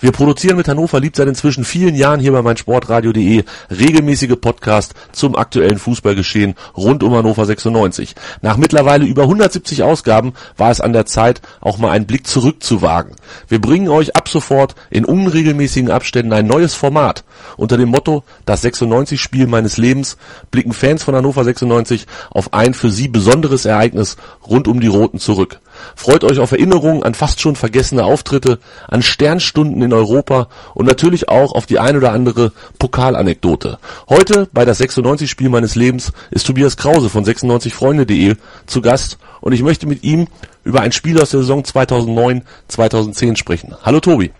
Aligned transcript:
Wir 0.00 0.12
produzieren 0.12 0.56
mit 0.56 0.68
Hannover 0.68 1.00
liebt 1.00 1.16
seit 1.16 1.28
inzwischen 1.28 1.64
vielen 1.64 1.94
Jahren 1.94 2.20
hier 2.20 2.32
bei 2.32 2.42
meinsportradio.de 2.42 3.44
regelmäßige 3.70 4.36
Podcast 4.40 4.94
zum 5.12 5.36
aktuellen 5.36 5.78
Fußballgeschehen 5.78 6.54
rund 6.76 7.02
um 7.02 7.14
Hannover 7.14 7.44
96. 7.44 8.14
Nach 8.42 8.56
mittlerweile 8.56 9.04
über 9.04 9.22
170 9.22 9.82
Ausgaben 9.82 10.32
war 10.56 10.70
es 10.70 10.80
an 10.80 10.92
der 10.92 11.06
Zeit, 11.06 11.42
auch 11.60 11.78
mal 11.78 11.90
einen 11.90 12.06
Blick 12.06 12.26
zurückzuwagen. 12.26 13.14
Wir 13.48 13.60
bringen 13.60 13.88
euch 13.88 14.16
ab 14.16 14.28
sofort 14.28 14.74
in 14.90 15.04
unregelmäßigen 15.04 15.90
Abständen 15.90 16.32
ein 16.32 16.46
neues 16.46 16.74
Format. 16.74 17.24
Unter 17.56 17.76
dem 17.76 17.90
Motto 17.90 18.24
Das 18.46 18.64
96-Spiel 18.64 19.46
meines 19.46 19.76
Lebens 19.76 20.16
blicken 20.50 20.72
Fans 20.72 21.02
von 21.02 21.14
Hannover 21.14 21.44
96 21.44 22.06
auf 22.30 22.52
ein 22.52 22.74
für 22.74 22.90
sie 22.90 23.08
besonderes 23.08 23.64
Ereignis 23.64 24.16
rund 24.46 24.68
um 24.68 24.80
die 24.80 24.86
Roten 24.86 25.18
zurück. 25.18 25.60
Freut 25.96 26.24
euch 26.24 26.38
auf 26.38 26.52
Erinnerungen 26.52 27.02
an 27.02 27.14
fast 27.14 27.40
schon 27.40 27.56
vergessene 27.56 28.04
Auftritte, 28.04 28.58
an 28.88 29.02
Sternstunden 29.02 29.82
in 29.82 29.92
Europa 29.92 30.48
und 30.74 30.86
natürlich 30.86 31.28
auch 31.28 31.52
auf 31.52 31.66
die 31.66 31.78
ein 31.78 31.96
oder 31.96 32.12
andere 32.12 32.52
Pokalanekdote. 32.78 33.78
Heute 34.08 34.48
bei 34.52 34.64
das 34.64 34.80
96-Spiel 34.80 35.48
meines 35.48 35.74
Lebens 35.74 36.12
ist 36.30 36.46
Tobias 36.46 36.76
Krause 36.76 37.08
von 37.08 37.24
96freunde.de 37.24 38.36
zu 38.66 38.80
Gast 38.80 39.18
und 39.40 39.52
ich 39.52 39.62
möchte 39.62 39.86
mit 39.86 40.02
ihm 40.04 40.28
über 40.64 40.80
ein 40.80 40.92
Spiel 40.92 41.20
aus 41.20 41.30
der 41.30 41.40
Saison 41.40 41.62
2009-2010 41.62 43.36
sprechen. 43.36 43.74
Hallo 43.82 44.00
Tobi. 44.00 44.30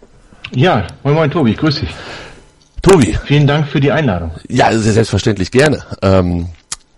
Ja, 0.52 0.86
moin 1.04 1.14
moin 1.14 1.30
Tobi, 1.30 1.54
grüß 1.54 1.80
dich. 1.80 1.90
Tobi. 2.82 3.16
Vielen 3.24 3.46
Dank 3.46 3.68
für 3.68 3.80
die 3.80 3.92
Einladung. 3.92 4.32
Ja, 4.48 4.76
selbstverständlich 4.76 5.50
gerne. 5.50 5.84
Ähm, 6.02 6.48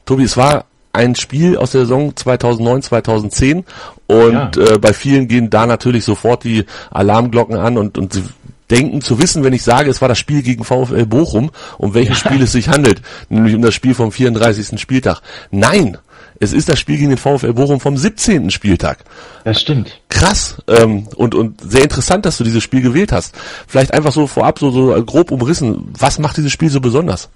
Tobi, 0.06 0.24
es 0.24 0.36
war 0.36 0.64
ein 0.92 1.14
Spiel 1.14 1.56
aus 1.56 1.72
der 1.72 1.82
Saison 1.82 2.14
2009, 2.14 2.82
2010 2.82 3.64
und 4.06 4.32
ja. 4.32 4.50
äh, 4.56 4.78
bei 4.78 4.92
vielen 4.92 5.28
gehen 5.28 5.50
da 5.50 5.66
natürlich 5.66 6.04
sofort 6.04 6.44
die 6.44 6.64
Alarmglocken 6.90 7.56
an 7.56 7.78
und, 7.78 7.98
und 7.98 8.12
sie 8.12 8.24
denken 8.70 9.00
zu 9.02 9.20
wissen, 9.20 9.44
wenn 9.44 9.52
ich 9.52 9.62
sage, 9.62 9.90
es 9.90 10.00
war 10.00 10.08
das 10.08 10.18
Spiel 10.18 10.42
gegen 10.42 10.64
VfL 10.64 11.06
Bochum, 11.06 11.50
um 11.78 11.94
welches 11.94 12.22
ja. 12.22 12.30
Spiel 12.30 12.42
es 12.42 12.52
sich 12.52 12.68
handelt, 12.68 13.02
nämlich 13.28 13.54
um 13.54 13.62
das 13.62 13.74
Spiel 13.74 13.94
vom 13.94 14.12
34. 14.12 14.80
Spieltag. 14.80 15.20
Nein, 15.50 15.98
es 16.40 16.52
ist 16.52 16.68
das 16.68 16.78
Spiel 16.78 16.96
gegen 16.96 17.10
den 17.10 17.18
VfL 17.18 17.52
Bochum 17.52 17.80
vom 17.80 17.96
17. 17.96 18.50
Spieltag. 18.50 18.98
Das 19.44 19.60
stimmt. 19.60 20.00
Krass 20.08 20.56
ähm, 20.68 21.06
und 21.16 21.34
und 21.34 21.60
sehr 21.60 21.82
interessant, 21.82 22.26
dass 22.26 22.38
du 22.38 22.44
dieses 22.44 22.62
Spiel 22.62 22.82
gewählt 22.82 23.12
hast. 23.12 23.34
Vielleicht 23.66 23.94
einfach 23.94 24.12
so 24.12 24.26
vorab 24.26 24.58
so, 24.58 24.70
so 24.70 25.04
grob 25.04 25.30
umrissen. 25.30 25.92
Was 25.98 26.18
macht 26.18 26.36
dieses 26.36 26.52
Spiel 26.52 26.70
so 26.70 26.80
besonders? 26.80 27.28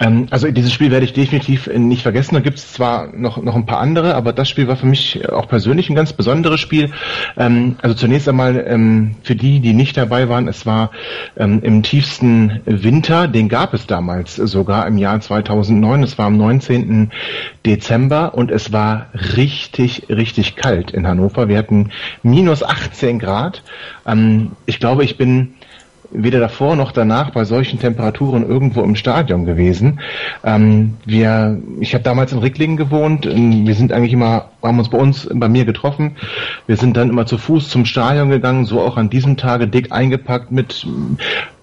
Ähm, 0.00 0.26
also 0.30 0.50
dieses 0.50 0.72
Spiel 0.72 0.90
werde 0.90 1.04
ich 1.04 1.12
definitiv 1.12 1.66
nicht 1.66 2.02
vergessen. 2.02 2.34
Da 2.34 2.40
gibt 2.40 2.58
es 2.58 2.72
zwar 2.72 3.14
noch, 3.14 3.42
noch 3.42 3.54
ein 3.54 3.66
paar 3.66 3.80
andere, 3.80 4.14
aber 4.14 4.32
das 4.32 4.48
Spiel 4.48 4.68
war 4.68 4.76
für 4.76 4.86
mich 4.86 5.28
auch 5.28 5.48
persönlich 5.48 5.88
ein 5.90 5.94
ganz 5.94 6.12
besonderes 6.12 6.60
Spiel. 6.60 6.90
Ähm, 7.36 7.76
also 7.82 7.94
zunächst 7.94 8.28
einmal 8.28 8.64
ähm, 8.66 9.16
für 9.22 9.34
die, 9.34 9.60
die 9.60 9.72
nicht 9.72 9.96
dabei 9.96 10.28
waren, 10.28 10.48
es 10.48 10.66
war 10.66 10.90
ähm, 11.36 11.60
im 11.62 11.82
tiefsten 11.82 12.60
Winter, 12.64 13.28
den 13.28 13.48
gab 13.48 13.74
es 13.74 13.86
damals 13.86 14.36
sogar 14.36 14.86
im 14.86 14.98
Jahr 14.98 15.20
2009. 15.20 16.02
Es 16.02 16.18
war 16.18 16.26
am 16.26 16.36
19. 16.36 17.10
Dezember 17.66 18.34
und 18.34 18.50
es 18.50 18.72
war 18.72 19.06
richtig, 19.36 20.06
richtig 20.08 20.56
kalt 20.56 20.90
in 20.90 21.06
Hannover. 21.06 21.48
Wir 21.48 21.58
hatten 21.58 21.90
minus 22.22 22.62
18 22.62 23.18
Grad. 23.18 23.62
Ähm, 24.06 24.52
ich 24.66 24.80
glaube, 24.80 25.04
ich 25.04 25.16
bin 25.16 25.54
weder 26.10 26.40
davor 26.40 26.76
noch 26.76 26.92
danach 26.92 27.30
bei 27.30 27.44
solchen 27.44 27.78
Temperaturen 27.78 28.48
irgendwo 28.48 28.82
im 28.82 28.96
Stadion 28.96 29.44
gewesen. 29.44 30.00
Ähm, 30.44 30.94
wir, 31.04 31.60
ich 31.80 31.94
habe 31.94 32.04
damals 32.04 32.32
in 32.32 32.38
Ricklingen 32.38 32.76
gewohnt. 32.76 33.26
Wir 33.26 33.74
sind 33.74 33.92
eigentlich 33.92 34.12
immer, 34.12 34.50
haben 34.62 34.78
uns 34.78 34.88
bei 34.88 34.98
uns, 34.98 35.28
bei 35.32 35.48
mir 35.48 35.64
getroffen. 35.64 36.16
Wir 36.66 36.76
sind 36.76 36.96
dann 36.96 37.10
immer 37.10 37.26
zu 37.26 37.38
Fuß 37.38 37.68
zum 37.68 37.84
Stadion 37.84 38.30
gegangen, 38.30 38.64
so 38.64 38.80
auch 38.80 38.96
an 38.96 39.10
diesem 39.10 39.36
Tage 39.36 39.68
dick 39.68 39.92
eingepackt 39.92 40.50
mit 40.50 40.86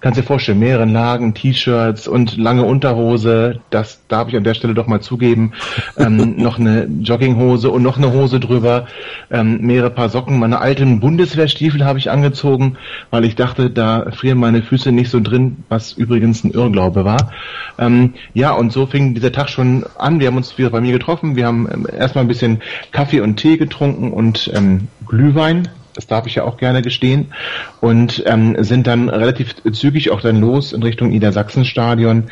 kannst 0.06 0.20
dir 0.20 0.24
vorstellen, 0.24 0.60
mehreren 0.60 0.94
Lagen, 0.94 1.34
T-Shirts 1.34 2.08
und 2.08 2.38
lange 2.38 2.62
Unterhose, 2.62 3.62
das 3.72 4.06
darf 4.08 4.28
ich 4.30 4.38
an 4.38 4.44
der 4.44 4.54
Stelle 4.54 4.76
doch 4.76 4.86
mal 4.86 5.02
zugeben, 5.02 5.54
ähm, 5.98 6.36
noch 6.38 6.60
eine 6.60 6.84
Jogginghose 6.84 7.72
und 7.72 7.82
noch 7.82 7.98
eine 7.98 8.14
Hose 8.14 8.40
drüber, 8.40 8.86
ähm, 9.32 9.62
mehrere 9.62 9.90
Paar 9.90 10.10
Socken, 10.10 10.38
meine 10.38 10.60
alten 10.60 11.00
Bundeswehrstiefel 11.00 11.84
habe 11.84 11.98
ich 11.98 12.12
angezogen, 12.12 12.78
weil 13.10 13.26
ich 13.26 13.36
dachte, 13.36 13.72
da 13.72 14.12
frieren 14.12 14.38
meine 14.38 14.62
Füße 14.62 14.92
nicht 14.92 15.10
so 15.10 15.20
drin, 15.20 15.64
was 15.70 15.94
übrigens 15.94 16.44
ein 16.44 16.52
Irrglaube 16.52 17.04
war. 17.04 17.32
Ähm, 17.80 18.14
ja, 18.36 18.52
und 18.52 18.72
so 18.72 18.86
fing 18.86 19.16
dieser 19.16 19.32
Tag 19.32 19.50
schon 19.50 19.86
an, 19.98 20.20
wir 20.20 20.28
haben 20.28 20.38
uns 20.38 20.56
wieder 20.60 20.70
bei 20.70 20.82
mir 20.82 20.92
getroffen, 20.92 21.36
wir 21.36 21.48
haben 21.48 21.68
ähm, 21.74 21.88
erstmal 21.92 22.26
ein 22.26 22.28
bisschen 22.28 22.62
Kaffee 22.92 23.22
und 23.22 23.38
Tee 23.38 23.58
getrunken 23.58 24.12
und 24.12 24.52
ähm, 24.54 24.88
Glühwein 25.08 25.68
das 25.95 26.07
darf 26.07 26.28
ich 26.28 26.35
ja 26.35 26.44
auch 26.44 26.57
gerne 26.57 26.81
gestehen, 26.81 27.33
und 27.81 28.23
ähm, 28.25 28.56
sind 28.59 28.85
dann 28.88 29.09
relativ 29.09 29.56
zügig 29.72 30.11
auch 30.11 30.22
dann 30.22 30.39
los 30.39 30.73
in 30.73 30.83
Richtung 30.83 31.09
Niedersachsenstadion 31.09 32.25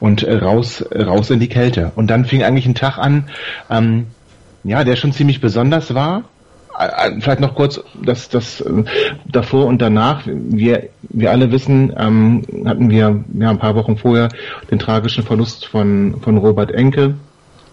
und 0.00 0.26
raus, 0.26 0.84
raus 0.94 1.30
in 1.30 1.38
die 1.38 1.48
Kälte. 1.48 1.92
Und 1.94 2.08
dann 2.08 2.24
fing 2.24 2.42
eigentlich 2.42 2.66
ein 2.66 2.74
Tag 2.74 2.98
an, 2.98 3.28
ähm, 3.70 4.06
ja, 4.64 4.84
der 4.84 4.96
schon 4.96 5.12
ziemlich 5.12 5.40
besonders 5.40 5.94
war. 5.94 6.24
Äh, 6.78 7.08
äh, 7.08 7.20
vielleicht 7.20 7.40
noch 7.40 7.54
kurz 7.54 7.80
das, 8.02 8.28
das 8.28 8.60
äh, 8.60 8.84
davor 9.26 9.66
und 9.66 9.82
danach. 9.82 10.22
Wir, 10.26 10.88
wir 11.02 11.30
alle 11.30 11.52
wissen, 11.52 11.92
ähm, 11.96 12.42
hatten 12.64 12.90
wir 12.90 13.24
ja, 13.38 13.50
ein 13.50 13.58
paar 13.58 13.74
Wochen 13.74 13.96
vorher 13.96 14.28
den 14.70 14.78
tragischen 14.78 15.24
Verlust 15.24 15.66
von, 15.66 16.20
von 16.20 16.38
Robert 16.38 16.72
Enke, 16.72 17.14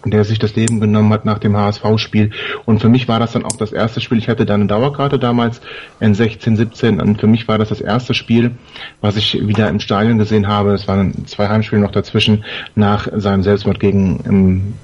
der 0.04 0.24
sich 0.24 0.38
das 0.38 0.54
Leben 0.54 0.80
genommen 0.80 1.12
hat 1.12 1.24
nach 1.24 1.38
dem 1.38 1.56
HSV-Spiel. 1.56 2.30
Und 2.64 2.80
für 2.80 2.88
mich 2.88 3.08
war 3.08 3.18
das 3.18 3.32
dann 3.32 3.44
auch 3.44 3.56
das 3.56 3.72
erste 3.72 4.00
Spiel. 4.00 4.18
Ich 4.18 4.28
hatte 4.28 4.46
da 4.46 4.54
eine 4.54 4.66
Dauerkarte 4.66 5.18
damals 5.18 5.60
in 6.00 6.14
16, 6.14 6.56
17 6.56 7.00
und 7.00 7.20
für 7.20 7.26
mich 7.26 7.48
war 7.48 7.58
das 7.58 7.68
das 7.68 7.80
erste 7.80 8.14
Spiel, 8.14 8.52
was 9.00 9.16
ich 9.16 9.46
wieder 9.46 9.68
im 9.68 9.80
Stadion 9.80 10.18
gesehen 10.18 10.48
habe. 10.48 10.72
Es 10.72 10.86
waren 10.88 11.26
zwei 11.26 11.48
Heimspiele 11.48 11.80
noch 11.80 11.90
dazwischen 11.90 12.44
nach 12.74 13.08
seinem 13.14 13.42
Selbstmord 13.42 13.80
gegen 13.80 14.20
ähm, 14.26 14.74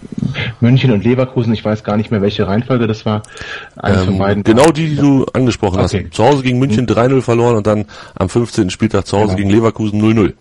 München 0.61 0.91
und 0.91 1.05
Leverkusen. 1.05 1.53
Ich 1.55 1.65
weiß 1.65 1.85
gar 1.85 1.97
nicht 1.97 2.11
mehr, 2.11 2.23
welche 2.23 2.47
Reihenfolge 2.47 2.87
das 2.87 3.07
war. 3.07 3.23
Eines 3.77 4.01
ähm, 4.01 4.07
von 4.07 4.19
beiden. 4.19 4.43
Genau 4.43 4.71
die, 4.71 4.91
die 4.91 4.97
du 4.97 5.27
angesprochen 5.33 5.81
okay. 5.81 6.05
hast. 6.05 6.15
Zu 6.15 6.25
Hause 6.25 6.43
gegen 6.43 6.59
München 6.59 6.87
3-0 6.87 7.23
verloren 7.23 7.57
und 7.57 7.67
dann 7.67 7.87
am 8.15 8.29
15. 8.29 8.71
Spieltag 8.71 9.07
zu 9.07 9.17
Hause 9.17 9.37
genau. 9.37 9.39
gegen 9.39 9.51
Leverkusen 9.51 10.03
0-0. 10.03 10.33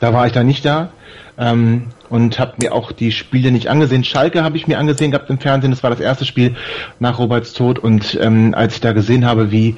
Da 0.00 0.12
war 0.12 0.26
ich 0.26 0.32
da 0.32 0.44
nicht 0.44 0.64
da. 0.64 0.90
Ähm, 1.36 1.88
und 2.10 2.38
habe 2.38 2.54
mir 2.58 2.72
auch 2.72 2.92
die 2.92 3.10
Spiele 3.10 3.50
nicht 3.50 3.68
angesehen. 3.68 4.04
Schalke 4.04 4.44
habe 4.44 4.56
ich 4.56 4.68
mir 4.68 4.78
angesehen 4.78 5.10
gehabt 5.10 5.30
im 5.30 5.38
Fernsehen. 5.38 5.72
Das 5.72 5.82
war 5.82 5.90
das 5.90 6.00
erste 6.00 6.24
Spiel 6.24 6.54
nach 7.00 7.18
Roberts 7.18 7.54
Tod 7.54 7.78
und 7.78 8.16
ähm, 8.20 8.54
als 8.54 8.74
ich 8.74 8.80
da 8.80 8.92
gesehen 8.92 9.24
habe, 9.24 9.50
wie 9.50 9.76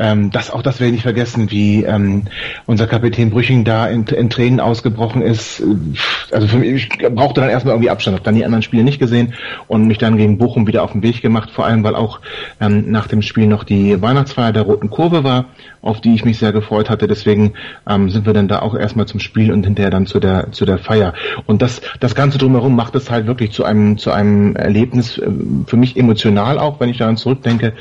ähm, 0.00 0.30
das 0.30 0.50
auch 0.50 0.62
das 0.62 0.80
werde 0.80 0.96
ich 0.96 1.02
vergessen, 1.02 1.50
wie 1.50 1.84
ähm, 1.84 2.22
unser 2.64 2.86
Kapitän 2.86 3.28
Brüching 3.28 3.64
da 3.64 3.86
in, 3.86 4.04
in 4.06 4.30
Tränen 4.30 4.58
ausgebrochen 4.58 5.20
ist. 5.20 5.62
Also 6.32 6.48
für 6.48 6.56
mich, 6.56 6.88
ich 6.98 7.08
brauchte 7.10 7.42
dann 7.42 7.50
erstmal 7.50 7.74
irgendwie 7.74 7.90
Abstand, 7.90 8.16
habe 8.16 8.24
dann 8.24 8.34
die 8.34 8.44
anderen 8.46 8.62
Spiele 8.62 8.82
nicht 8.82 8.98
gesehen 8.98 9.34
und 9.68 9.86
mich 9.86 9.98
dann 9.98 10.16
gegen 10.16 10.38
Bochum 10.38 10.66
wieder 10.66 10.82
auf 10.84 10.92
den 10.92 11.02
Weg 11.02 11.20
gemacht, 11.20 11.50
vor 11.50 11.66
allem 11.66 11.84
weil 11.84 11.94
auch 11.94 12.20
ähm, 12.60 12.90
nach 12.90 13.08
dem 13.08 13.20
Spiel 13.20 13.46
noch 13.46 13.62
die 13.62 14.00
Weihnachtsfeier 14.00 14.52
der 14.52 14.62
Roten 14.62 14.88
Kurve 14.88 15.22
war, 15.22 15.46
auf 15.82 16.00
die 16.00 16.14
ich 16.14 16.24
mich 16.24 16.38
sehr 16.38 16.52
gefreut 16.52 16.88
hatte. 16.88 17.06
Deswegen 17.06 17.52
ähm, 17.86 18.08
sind 18.08 18.24
wir 18.24 18.32
dann 18.32 18.48
da 18.48 18.60
auch 18.60 18.74
erstmal 18.74 19.04
zum 19.04 19.20
Spiel 19.20 19.52
und 19.52 19.64
hinterher 19.64 19.90
dann 19.90 20.06
zu 20.06 20.18
der 20.18 20.50
zu 20.52 20.64
der 20.64 20.78
Feier. 20.78 21.12
Und 21.44 21.60
das 21.60 21.82
das 22.00 22.14
Ganze 22.14 22.38
drumherum 22.38 22.74
macht 22.74 22.94
es 22.94 23.10
halt 23.10 23.26
wirklich 23.26 23.50
zu 23.50 23.64
einem 23.64 23.98
zu 23.98 24.12
einem 24.12 24.56
Erlebnis 24.56 25.18
äh, 25.18 25.28
für 25.66 25.76
mich 25.76 25.98
emotional 25.98 26.58
auch, 26.58 26.80
wenn 26.80 26.88
ich 26.88 26.96
daran 26.96 27.18
zurückdenke, 27.18 27.74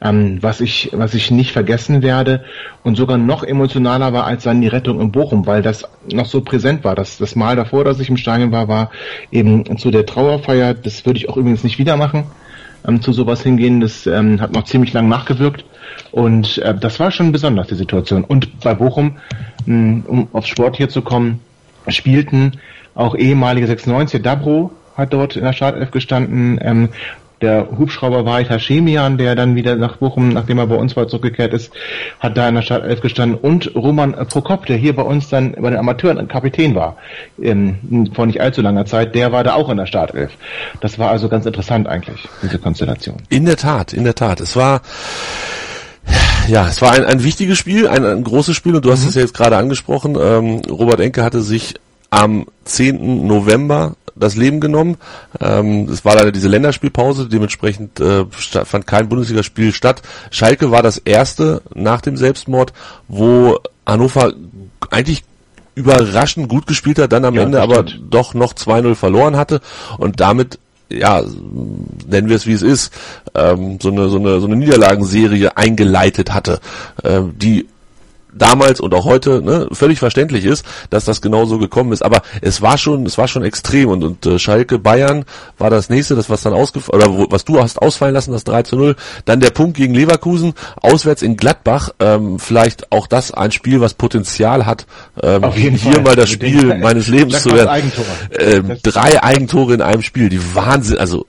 ähm, 0.00 0.38
was 0.40 0.60
ich 0.60 0.90
was 0.92 1.14
ich 1.14 1.32
nicht 1.32 1.50
vergessen 1.50 1.63
werde 1.66 2.44
und 2.82 2.96
sogar 2.96 3.18
noch 3.18 3.42
emotionaler 3.42 4.12
war 4.12 4.24
als 4.26 4.44
dann 4.44 4.60
die 4.60 4.68
Rettung 4.68 5.00
in 5.00 5.12
Bochum, 5.12 5.46
weil 5.46 5.62
das 5.62 5.84
noch 6.12 6.26
so 6.26 6.40
präsent 6.40 6.84
war. 6.84 6.94
Das, 6.94 7.18
das 7.18 7.36
Mal 7.36 7.56
davor, 7.56 7.84
dass 7.84 8.00
ich 8.00 8.08
im 8.08 8.16
Stadion 8.16 8.52
war, 8.52 8.68
war 8.68 8.90
eben 9.30 9.76
zu 9.78 9.90
der 9.90 10.06
Trauerfeier. 10.06 10.74
Das 10.74 11.04
würde 11.06 11.18
ich 11.18 11.28
auch 11.28 11.36
übrigens 11.36 11.64
nicht 11.64 11.78
wieder 11.78 11.96
machen, 11.96 12.24
ähm, 12.86 13.02
zu 13.02 13.12
sowas 13.12 13.42
hingehen. 13.42 13.80
Das 13.80 14.06
ähm, 14.06 14.40
hat 14.40 14.52
noch 14.52 14.64
ziemlich 14.64 14.92
lang 14.92 15.08
nachgewirkt. 15.08 15.64
Und 16.12 16.58
äh, 16.58 16.74
das 16.74 17.00
war 17.00 17.10
schon 17.10 17.32
besonders, 17.32 17.68
die 17.68 17.74
Situation. 17.74 18.24
Und 18.24 18.60
bei 18.60 18.74
Bochum, 18.74 19.16
mh, 19.66 20.02
um 20.06 20.28
aufs 20.32 20.48
Sport 20.48 20.76
hier 20.76 20.88
zu 20.88 21.02
kommen, 21.02 21.40
spielten 21.88 22.52
auch 22.94 23.14
ehemalige 23.14 23.66
96 23.66 24.22
Dabro 24.22 24.70
hat 24.96 25.12
dort 25.12 25.36
in 25.36 25.44
der 25.44 25.52
Startelf 25.52 25.90
gestanden, 25.90 26.58
ähm, 26.62 26.88
Der 27.44 27.68
Hubschrauber 27.76 28.24
war 28.24 28.42
Hashemian, 28.42 29.18
der 29.18 29.34
dann 29.34 29.54
wieder 29.54 29.76
nach 29.76 29.98
Bochum, 29.98 30.30
nachdem 30.30 30.56
er 30.56 30.66
bei 30.66 30.76
uns 30.76 30.96
war, 30.96 31.08
zurückgekehrt 31.08 31.52
ist, 31.52 31.70
hat 32.18 32.38
da 32.38 32.48
in 32.48 32.54
der 32.54 32.62
Startelf 32.62 33.02
gestanden. 33.02 33.38
Und 33.38 33.74
Roman 33.74 34.14
Prokop, 34.14 34.64
der 34.64 34.78
hier 34.78 34.96
bei 34.96 35.02
uns 35.02 35.28
dann 35.28 35.52
bei 35.52 35.68
den 35.68 35.78
Amateuren 35.78 36.26
Kapitän 36.26 36.74
war, 36.74 36.96
ähm, 37.42 38.08
vor 38.14 38.24
nicht 38.24 38.40
allzu 38.40 38.62
langer 38.62 38.86
Zeit, 38.86 39.14
der 39.14 39.30
war 39.30 39.44
da 39.44 39.52
auch 39.56 39.68
in 39.68 39.76
der 39.76 39.84
Startelf. 39.84 40.32
Das 40.80 40.98
war 40.98 41.10
also 41.10 41.28
ganz 41.28 41.44
interessant 41.44 41.86
eigentlich, 41.86 42.26
diese 42.40 42.58
Konstellation. 42.58 43.16
In 43.28 43.44
der 43.44 43.58
Tat, 43.58 43.92
in 43.92 44.04
der 44.04 44.14
Tat. 44.14 44.40
Es 44.40 44.56
war 44.56 44.80
ja, 46.48 46.66
es 46.66 46.80
war 46.80 46.92
ein, 46.92 47.04
ein 47.04 47.24
wichtiges 47.24 47.58
Spiel, 47.58 47.88
ein, 47.88 48.06
ein 48.06 48.24
großes 48.24 48.56
Spiel 48.56 48.74
und 48.74 48.86
du 48.86 48.90
hast 48.90 49.02
mhm. 49.02 49.10
es 49.10 49.16
ja 49.16 49.20
jetzt 49.20 49.34
gerade 49.34 49.58
angesprochen. 49.58 50.16
Ähm, 50.18 50.62
Robert 50.70 51.00
Enke 51.00 51.22
hatte 51.22 51.42
sich 51.42 51.74
am 52.08 52.46
10. 52.64 53.26
November 53.26 53.96
das 54.16 54.36
Leben 54.36 54.60
genommen. 54.60 54.96
Ähm, 55.40 55.88
es 55.90 56.04
war 56.04 56.14
leider 56.14 56.32
diese 56.32 56.48
Länderspielpause, 56.48 57.28
dementsprechend 57.28 58.00
äh, 58.00 58.24
fand 58.30 58.86
kein 58.86 59.08
Bundesligaspiel 59.08 59.72
statt. 59.72 60.02
Schalke 60.30 60.70
war 60.70 60.82
das 60.82 60.98
erste 60.98 61.62
nach 61.74 62.00
dem 62.00 62.16
Selbstmord, 62.16 62.72
wo 63.08 63.58
Hannover 63.86 64.32
eigentlich 64.90 65.24
überraschend 65.74 66.48
gut 66.48 66.66
gespielt 66.66 66.98
hat, 66.98 67.12
dann 67.12 67.24
am 67.24 67.34
ja, 67.34 67.42
Ende 67.42 67.60
aber 67.60 67.82
doch 67.82 68.34
noch 68.34 68.52
2-0 68.54 68.94
verloren 68.94 69.36
hatte 69.36 69.60
und 69.98 70.20
damit 70.20 70.58
ja, 70.90 71.22
nennen 72.06 72.28
wir 72.28 72.36
es 72.36 72.46
wie 72.46 72.52
es 72.52 72.62
ist, 72.62 72.92
ähm, 73.34 73.78
so 73.80 73.90
eine 73.90 74.08
so 74.08 74.18
eine 74.18 74.38
so 74.38 74.46
eine 74.46 74.54
Niederlagenserie 74.54 75.56
eingeleitet 75.56 76.32
hatte, 76.32 76.60
äh, 77.02 77.22
die 77.34 77.66
damals 78.36 78.80
und 78.80 78.94
auch 78.94 79.04
heute 79.04 79.42
ne, 79.42 79.68
völlig 79.72 79.98
verständlich 79.98 80.44
ist, 80.44 80.64
dass 80.90 81.04
das 81.04 81.20
genau 81.20 81.44
so 81.46 81.58
gekommen 81.58 81.92
ist. 81.92 82.02
Aber 82.02 82.22
es 82.40 82.62
war 82.62 82.78
schon, 82.78 83.06
es 83.06 83.18
war 83.18 83.28
schon 83.28 83.44
extrem 83.44 83.88
und, 83.88 84.04
und 84.04 84.26
äh, 84.26 84.38
Schalke 84.38 84.78
Bayern 84.78 85.24
war 85.58 85.70
das 85.70 85.88
nächste, 85.88 86.14
das 86.14 86.30
was 86.30 86.42
dann 86.42 86.52
ausgefallen 86.52 87.02
oder 87.02 87.12
wo, 87.12 87.26
was 87.30 87.44
du 87.44 87.60
hast 87.60 87.80
ausfallen 87.80 88.14
lassen, 88.14 88.32
das 88.32 88.44
3 88.44 88.62
zu 88.62 88.76
0. 88.76 88.96
Dann 89.24 89.40
der 89.40 89.50
Punkt 89.50 89.76
gegen 89.76 89.94
Leverkusen, 89.94 90.54
auswärts 90.80 91.22
in 91.22 91.36
Gladbach, 91.36 91.90
ähm, 92.00 92.38
vielleicht 92.38 92.92
auch 92.92 93.06
das 93.06 93.32
ein 93.32 93.52
Spiel, 93.52 93.80
was 93.80 93.94
Potenzial 93.94 94.66
hat, 94.66 94.86
ähm, 95.22 95.50
hier 95.52 95.72
Fall. 95.78 96.02
mal 96.02 96.16
das 96.16 96.30
Spiel 96.30 96.68
denke, 96.68 96.78
meines 96.82 97.08
Lebens 97.08 97.42
zu 97.42 97.52
werden. 97.52 97.92
Ähm, 98.38 98.76
drei 98.82 99.22
Eigentore 99.22 99.74
in 99.74 99.82
einem 99.82 100.02
Spiel, 100.02 100.28
die 100.28 100.54
Wahnsinn, 100.54 100.98
also 100.98 101.26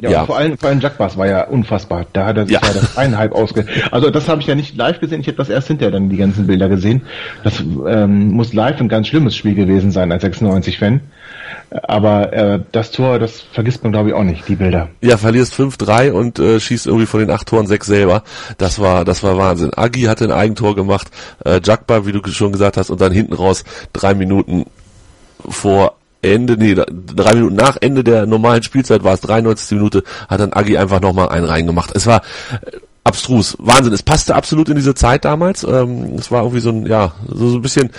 ja, 0.00 0.10
ja. 0.10 0.26
vor 0.26 0.36
allem 0.36 0.58
vor 0.58 0.68
allem 0.68 0.80
Jackbas 0.80 1.16
war 1.16 1.26
ja 1.26 1.44
unfassbar. 1.44 2.06
Da 2.12 2.26
hat 2.26 2.36
er 2.36 2.46
sich 2.46 2.54
ja, 2.54 2.60
ja 2.62 2.72
das 2.72 2.96
eineinhalb 2.96 3.32
ausge. 3.32 3.66
Also 3.90 4.10
das 4.10 4.28
habe 4.28 4.40
ich 4.40 4.46
ja 4.46 4.54
nicht 4.54 4.76
live 4.76 5.00
gesehen, 5.00 5.20
ich 5.20 5.26
habe 5.26 5.36
das 5.36 5.48
erst 5.48 5.68
hinterher 5.68 5.92
dann 5.92 6.08
die 6.08 6.16
ganze 6.16 6.27
ganzen 6.28 6.46
Bilder 6.46 6.68
gesehen. 6.68 7.02
Das 7.44 7.60
ähm, 7.60 8.32
muss 8.32 8.52
live 8.52 8.80
ein 8.80 8.88
ganz 8.88 9.08
schlimmes 9.08 9.36
Spiel 9.36 9.54
gewesen 9.54 9.90
sein 9.90 10.12
als 10.12 10.22
96-Fan. 10.24 11.00
Aber 11.82 12.32
äh, 12.32 12.60
das 12.72 12.90
Tor, 12.92 13.18
das 13.18 13.40
vergisst 13.40 13.82
man 13.82 13.92
glaube 13.92 14.08
ich 14.08 14.14
auch 14.14 14.24
nicht, 14.24 14.48
die 14.48 14.56
Bilder. 14.56 14.88
Ja, 15.02 15.18
verlierst 15.18 15.54
5-3 15.54 16.12
und 16.12 16.38
äh, 16.38 16.60
schießt 16.60 16.86
irgendwie 16.86 17.06
von 17.06 17.20
den 17.20 17.30
acht 17.30 17.46
Toren 17.46 17.66
sechs 17.66 17.86
selber. 17.86 18.22
Das 18.56 18.78
war, 18.78 19.04
das 19.04 19.22
war 19.22 19.36
Wahnsinn. 19.36 19.72
Agi 19.74 20.02
hatte 20.02 20.24
ein 20.24 20.32
Eigentor 20.32 20.74
gemacht, 20.74 21.08
äh, 21.44 21.60
Jakba, 21.62 22.06
wie 22.06 22.12
du 22.12 22.26
schon 22.30 22.52
gesagt 22.52 22.76
hast, 22.76 22.90
und 22.90 23.00
dann 23.00 23.12
hinten 23.12 23.34
raus 23.34 23.64
drei 23.92 24.14
Minuten 24.14 24.64
vor 25.46 25.96
Ende, 26.20 26.56
nee, 26.56 26.74
drei 26.74 27.34
Minuten 27.34 27.54
nach 27.54 27.76
Ende 27.80 28.02
der 28.02 28.26
normalen 28.26 28.62
Spielzeit 28.62 29.04
war 29.04 29.14
es 29.14 29.20
93. 29.20 29.76
Minute, 29.78 30.02
hat 30.28 30.40
dann 30.40 30.52
Agi 30.52 30.76
einfach 30.76 31.00
nochmal 31.00 31.28
einen 31.28 31.44
reingemacht. 31.44 31.94
Es 31.94 32.06
war 32.06 32.22
abstrus. 33.04 33.56
Wahnsinn. 33.58 33.92
Es 33.92 34.02
passte 34.02 34.34
absolut 34.34 34.68
in 34.68 34.76
diese 34.76 34.94
Zeit 34.94 35.24
damals. 35.24 35.64
Ähm, 35.64 36.16
es 36.18 36.30
war 36.30 36.42
irgendwie 36.42 36.60
so 36.60 36.70
ein, 36.70 36.86
ja, 36.86 37.12
so, 37.26 37.50
so 37.50 37.56
ein 37.56 37.62
bisschen 37.62 37.90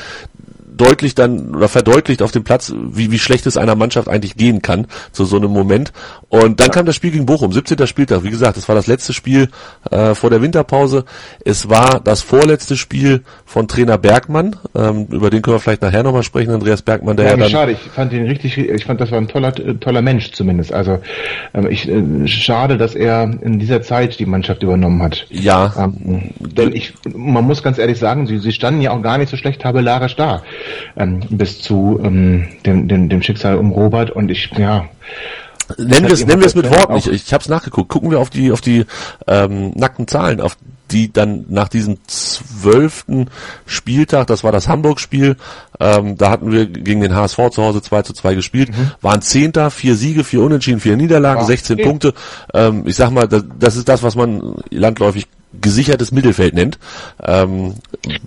deutlich 0.79 1.15
dann 1.15 1.55
oder 1.55 1.67
verdeutlicht 1.67 2.21
auf 2.21 2.31
dem 2.31 2.43
Platz, 2.43 2.73
wie, 2.75 3.11
wie 3.11 3.19
schlecht 3.19 3.45
es 3.45 3.57
einer 3.57 3.75
Mannschaft 3.75 4.07
eigentlich 4.07 4.35
gehen 4.35 4.61
kann 4.61 4.87
zu 5.11 5.25
so 5.25 5.37
einem 5.37 5.51
Moment. 5.51 5.91
Und 6.29 6.59
dann 6.59 6.67
ja. 6.67 6.73
kam 6.73 6.85
das 6.85 6.95
Spiel 6.95 7.11
gegen 7.11 7.25
Bochum, 7.25 7.51
17. 7.51 7.85
Spieltag. 7.87 8.23
Wie 8.23 8.29
gesagt, 8.29 8.57
das 8.57 8.67
war 8.67 8.75
das 8.75 8.87
letzte 8.87 9.13
Spiel 9.13 9.49
äh, 9.91 10.15
vor 10.15 10.29
der 10.29 10.41
Winterpause. 10.41 11.05
Es 11.43 11.69
war 11.69 11.99
das 11.99 12.21
vorletzte 12.21 12.77
Spiel 12.77 13.23
von 13.45 13.67
Trainer 13.67 13.97
Bergmann. 13.97 14.55
Ähm, 14.75 15.07
über 15.11 15.29
den 15.29 15.41
können 15.41 15.55
wir 15.55 15.59
vielleicht 15.59 15.81
nachher 15.81 16.03
nochmal 16.03 16.23
sprechen. 16.23 16.51
Andreas 16.51 16.81
Bergmann, 16.81 17.17
der 17.17 17.25
ja, 17.25 17.31
ja 17.31 17.37
dann 17.37 17.49
schade. 17.49 17.71
Ich 17.73 17.79
fand 17.79 18.13
ihn 18.13 18.25
richtig, 18.25 18.57
ich 18.57 18.85
fand, 18.85 19.01
das 19.01 19.11
war 19.11 19.17
ein 19.17 19.27
toller, 19.27 19.53
toller 19.79 20.01
Mensch 20.01 20.31
zumindest. 20.31 20.71
Also 20.71 20.99
ähm, 21.53 21.67
ich 21.69 21.89
äh, 21.89 22.27
schade, 22.27 22.77
dass 22.77 22.95
er 22.95 23.23
in 23.23 23.59
dieser 23.59 23.81
Zeit 23.81 24.19
die 24.19 24.25
Mannschaft 24.25 24.63
übernommen 24.63 25.01
hat. 25.01 25.25
Ja. 25.29 25.73
Ähm, 25.77 26.29
denn 26.39 26.73
ich, 26.73 26.93
man 27.13 27.43
muss 27.43 27.63
ganz 27.63 27.77
ehrlich 27.77 27.99
sagen, 27.99 28.27
sie, 28.27 28.37
sie 28.37 28.53
standen 28.53 28.81
ja 28.81 28.91
auch 28.91 29.01
gar 29.01 29.17
nicht 29.17 29.29
so 29.29 29.35
schlecht 29.35 29.61
tabellarisch 29.61 30.15
da 30.15 30.43
ähm, 30.97 31.21
bis 31.29 31.61
zu 31.61 31.99
ähm, 32.03 32.47
dem, 32.65 32.87
dem, 32.87 33.09
dem 33.09 33.21
Schicksal 33.21 33.57
um 33.57 33.71
Robert 33.71 34.11
und 34.11 34.29
ich, 34.29 34.51
ja. 34.57 34.85
Nennen 35.77 36.07
wir 36.07 36.13
es 36.13 36.25
nennen 36.25 36.39
wir 36.41 36.47
es 36.47 36.55
mit 36.55 36.69
Worten. 36.69 36.95
Ich, 36.95 37.07
ich 37.07 37.31
habe 37.31 37.43
es 37.43 37.49
nachgeguckt. 37.49 37.89
Gucken 37.89 38.09
wir 38.09 38.19
auf 38.19 38.31
die 38.31 38.51
auf 38.51 38.61
die 38.61 38.85
ähm, 39.27 39.71
nackten 39.75 40.07
Zahlen, 40.07 40.41
auf 40.41 40.57
die 40.91 41.11
dann 41.11 41.45
nach 41.49 41.69
diesem 41.69 41.97
zwölften 42.07 43.27
Spieltag, 43.65 44.27
das 44.27 44.43
war 44.43 44.51
das 44.51 44.67
Hamburg-Spiel, 44.67 45.35
ähm, 45.79 46.17
da 46.17 46.29
hatten 46.31 46.51
wir 46.51 46.65
gegen 46.65 47.01
den 47.01 47.15
HSV 47.15 47.37
zu 47.51 47.63
Hause 47.63 47.81
2 47.81 48.01
zu 48.03 48.13
2 48.13 48.35
gespielt, 48.35 48.69
mhm. 48.69 48.91
waren 49.01 49.21
Zehnter, 49.21 49.71
vier 49.71 49.95
Siege, 49.95 50.23
vier 50.23 50.41
Unentschieden, 50.41 50.79
vier 50.79 50.97
Niederlagen, 50.97 51.41
wow. 51.41 51.47
16 51.47 51.75
okay. 51.75 51.83
Punkte. 51.83 52.13
Ähm, 52.53 52.83
ich 52.85 52.95
sag 52.95 53.11
mal, 53.11 53.27
das, 53.27 53.43
das 53.59 53.75
ist 53.75 53.87
das, 53.87 54.03
was 54.03 54.15
man 54.15 54.55
landläufig 54.69 55.27
gesichertes 55.53 56.11
Mittelfeld 56.11 56.53
nennt. 56.53 56.77
Ähm, 57.23 57.75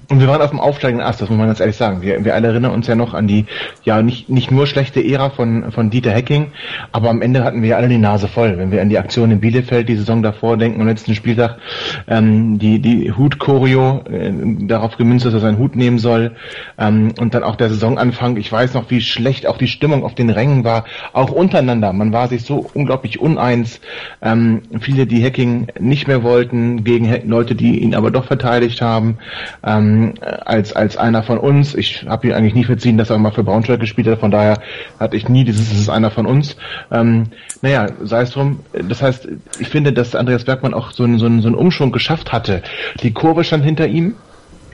und 0.09 0.21
wir 0.21 0.29
waren 0.29 0.43
auf 0.43 0.51
dem 0.51 0.61
aufsteigenden 0.61 1.07
Ast, 1.07 1.21
das 1.21 1.29
muss 1.29 1.39
man 1.39 1.47
ganz 1.47 1.61
ehrlich 1.61 1.77
sagen. 1.77 2.03
Wir, 2.03 2.25
wir 2.25 2.35
alle 2.35 2.49
erinnern 2.49 2.73
uns 2.73 2.87
ja 2.89 2.97
noch 2.97 3.15
an 3.15 3.29
die, 3.29 3.47
ja, 3.85 4.03
nicht, 4.03 4.29
nicht 4.29 4.51
nur 4.51 4.67
schlechte 4.67 5.03
Ära 5.03 5.31
von, 5.31 5.71
von 5.71 5.91
Dieter 5.91 6.11
Hecking, 6.11 6.49
aber 6.91 7.11
am 7.11 7.23
Ende 7.23 7.45
hatten 7.45 7.63
wir 7.63 7.77
alle 7.77 7.89
die 7.89 7.99
Nase 7.99 8.27
voll. 8.27 8.59
Wenn 8.59 8.73
wir 8.73 8.83
an 8.83 8.89
die 8.89 8.99
Aktion 8.99 9.31
in 9.31 9.41
Bielefeld 9.41 9.89
die 9.89 9.97
Saison 9.97 10.23
davor 10.23 10.57
denken, 10.57 10.81
am 10.81 10.89
letzten 10.89 11.15
Spieltag, 11.15 11.59
ähm, 12.09 12.59
die, 12.59 12.81
die 12.81 13.13
Hut-Choreo, 13.13 14.03
äh, 14.11 14.33
darauf 14.67 14.97
gemünzt, 14.97 15.25
dass 15.25 15.35
er 15.35 15.41
seinen 15.41 15.59
Hut 15.59 15.77
nehmen 15.77 15.99
soll, 15.99 16.33
ähm, 16.79 17.13
und 17.21 17.35
dann 17.35 17.45
auch 17.45 17.57
der 17.57 17.69
Saisonanfang. 17.69 18.37
Ich 18.37 18.51
weiß 18.51 18.75
noch, 18.75 18.91
wie 18.91 19.01
schlecht 19.01 19.47
auch 19.47 19.59
die 19.59 19.69
Stimmung 19.69 20.05
auf 20.05 20.15
den 20.17 20.29
Rängen 20.29 20.65
war, 20.65 20.85
auch 21.13 21.31
untereinander. 21.31 21.93
Man 21.93 22.13
war 22.13 22.27
sich 22.27 22.43
so 22.43 22.69
unglaublich 22.75 23.21
uneins. 23.21 23.81
Ähm, 24.21 24.63
viele, 24.81 25.07
die 25.07 25.25
Hacking 25.25 25.69
nicht 25.79 26.09
mehr 26.09 26.25
wollten, 26.25 26.83
gegen 26.83 27.12
Leute, 27.25 27.55
die 27.55 27.81
ihn 27.81 27.95
aber 27.95 28.11
doch 28.11 28.25
verteidigt 28.25 28.81
haben, 28.81 29.19
ähm, 29.65 30.15
als, 30.21 30.75
als 30.75 30.97
einer 30.97 31.23
von 31.23 31.39
uns. 31.39 31.75
Ich 31.75 32.07
habe 32.09 32.27
ihn 32.27 32.33
eigentlich 32.33 32.55
nie 32.55 32.65
verziehen, 32.65 32.99
dass 32.99 33.11
er 33.11 33.19
mal 33.19 33.33
für 33.33 33.45
Braunschweig 33.45 33.81
gespielt 33.81 34.07
hat, 34.07 34.21
von 34.21 34.31
daher 34.31 34.59
hatte 34.99 35.17
ich 35.17 35.29
nie 35.29 35.45
dieses, 35.45 35.73
es 35.73 35.81
ist 35.81 35.89
einer 35.89 36.11
von 36.11 36.27
uns. 36.27 36.57
Ähm, 36.91 37.27
naja, 37.61 37.87
sei 38.03 38.23
es 38.23 38.31
drum. 38.31 38.61
Das 38.89 39.03
heißt, 39.03 39.29
ich 39.59 39.69
finde, 39.69 39.93
dass 39.93 40.15
Andreas 40.15 40.45
Bergmann 40.45 40.75
auch 40.75 40.93
so 40.93 41.05
einen, 41.05 41.19
so 41.19 41.27
einen, 41.27 41.43
so 41.43 41.49
einen 41.49 41.57
Umschwung 41.57 41.93
geschafft 41.93 42.33
hatte. 42.33 42.63
Die 43.03 43.13
Kurve 43.13 43.45
stand 43.45 43.65
hinter 43.65 43.87
ihm. 43.87 44.15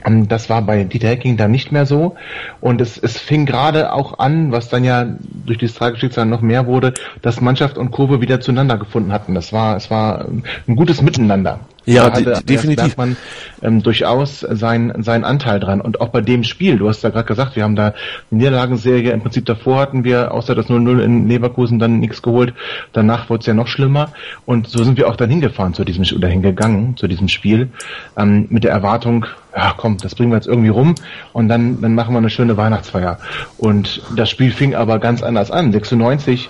Ähm, 0.05 0.27
das 0.27 0.49
war 0.49 0.61
bei 0.61 0.83
Dieter 0.83 1.09
Hecking 1.09 1.37
dann 1.37 1.51
nicht 1.51 1.71
mehr 1.71 1.85
so. 1.85 2.15
Und 2.61 2.81
es, 2.81 2.97
es 2.97 3.17
fing 3.17 3.45
gerade 3.45 3.93
auch 3.93 4.19
an, 4.19 4.51
was 4.51 4.69
dann 4.69 4.83
ja 4.83 5.05
durch 5.45 5.57
dieses 5.57 5.75
tragische 5.75 6.01
Schicksal 6.01 6.25
noch 6.25 6.41
mehr 6.41 6.65
wurde, 6.65 6.93
dass 7.21 7.41
Mannschaft 7.41 7.77
und 7.77 7.91
Kurve 7.91 8.21
wieder 8.21 8.41
zueinander 8.41 8.77
gefunden 8.77 9.11
hatten. 9.11 9.35
Das 9.35 9.53
war, 9.53 9.75
es 9.75 9.89
war 9.91 10.25
ein 10.67 10.75
gutes 10.75 11.01
Miteinander. 11.01 11.59
Ja, 11.93 12.11
hatte 12.11 12.41
definitiv. 12.43 12.97
man 12.97 13.17
ähm, 13.61 13.81
durchaus 13.81 14.41
seinen 14.41 15.03
seinen 15.03 15.23
Anteil 15.23 15.59
dran. 15.59 15.81
Und 15.81 16.01
auch 16.01 16.09
bei 16.09 16.21
dem 16.21 16.43
Spiel, 16.43 16.77
du 16.77 16.87
hast 16.87 17.03
ja 17.03 17.09
gerade 17.09 17.25
gesagt, 17.25 17.55
wir 17.55 17.63
haben 17.63 17.75
da 17.75 17.87
eine 17.87 17.93
Niederlagenserie, 18.29 19.11
im 19.11 19.21
Prinzip 19.21 19.45
davor 19.45 19.79
hatten 19.79 20.03
wir 20.03 20.31
außer 20.31 20.55
das 20.55 20.67
0-0 20.67 21.01
in 21.01 21.27
Leverkusen 21.27 21.79
dann 21.79 21.99
nichts 21.99 22.21
geholt. 22.21 22.53
Danach 22.93 23.29
wurde 23.29 23.41
es 23.41 23.45
ja 23.45 23.53
noch 23.53 23.67
schlimmer. 23.67 24.11
Und 24.45 24.67
so 24.67 24.83
sind 24.83 24.97
wir 24.97 25.07
auch 25.07 25.15
dann 25.15 25.29
hingefahren 25.29 25.73
zu 25.73 25.83
diesem, 25.83 26.05
oder 26.15 26.27
hingegangen 26.27 26.95
zu 26.97 27.07
diesem 27.07 27.27
Spiel, 27.27 27.69
ähm, 28.17 28.47
mit 28.49 28.63
der 28.63 28.71
Erwartung, 28.71 29.25
ja 29.55 29.73
komm, 29.75 29.97
das 29.97 30.15
bringen 30.15 30.31
wir 30.31 30.37
jetzt 30.37 30.47
irgendwie 30.47 30.69
rum 30.69 30.95
und 31.33 31.47
dann, 31.47 31.81
dann 31.81 31.95
machen 31.95 32.13
wir 32.13 32.19
eine 32.19 32.29
schöne 32.29 32.57
Weihnachtsfeier. 32.57 33.19
Und 33.57 34.01
das 34.15 34.29
Spiel 34.29 34.51
fing 34.51 34.75
aber 34.75 34.99
ganz 34.99 35.23
anders 35.23 35.51
an. 35.51 35.71
96, 35.71 36.49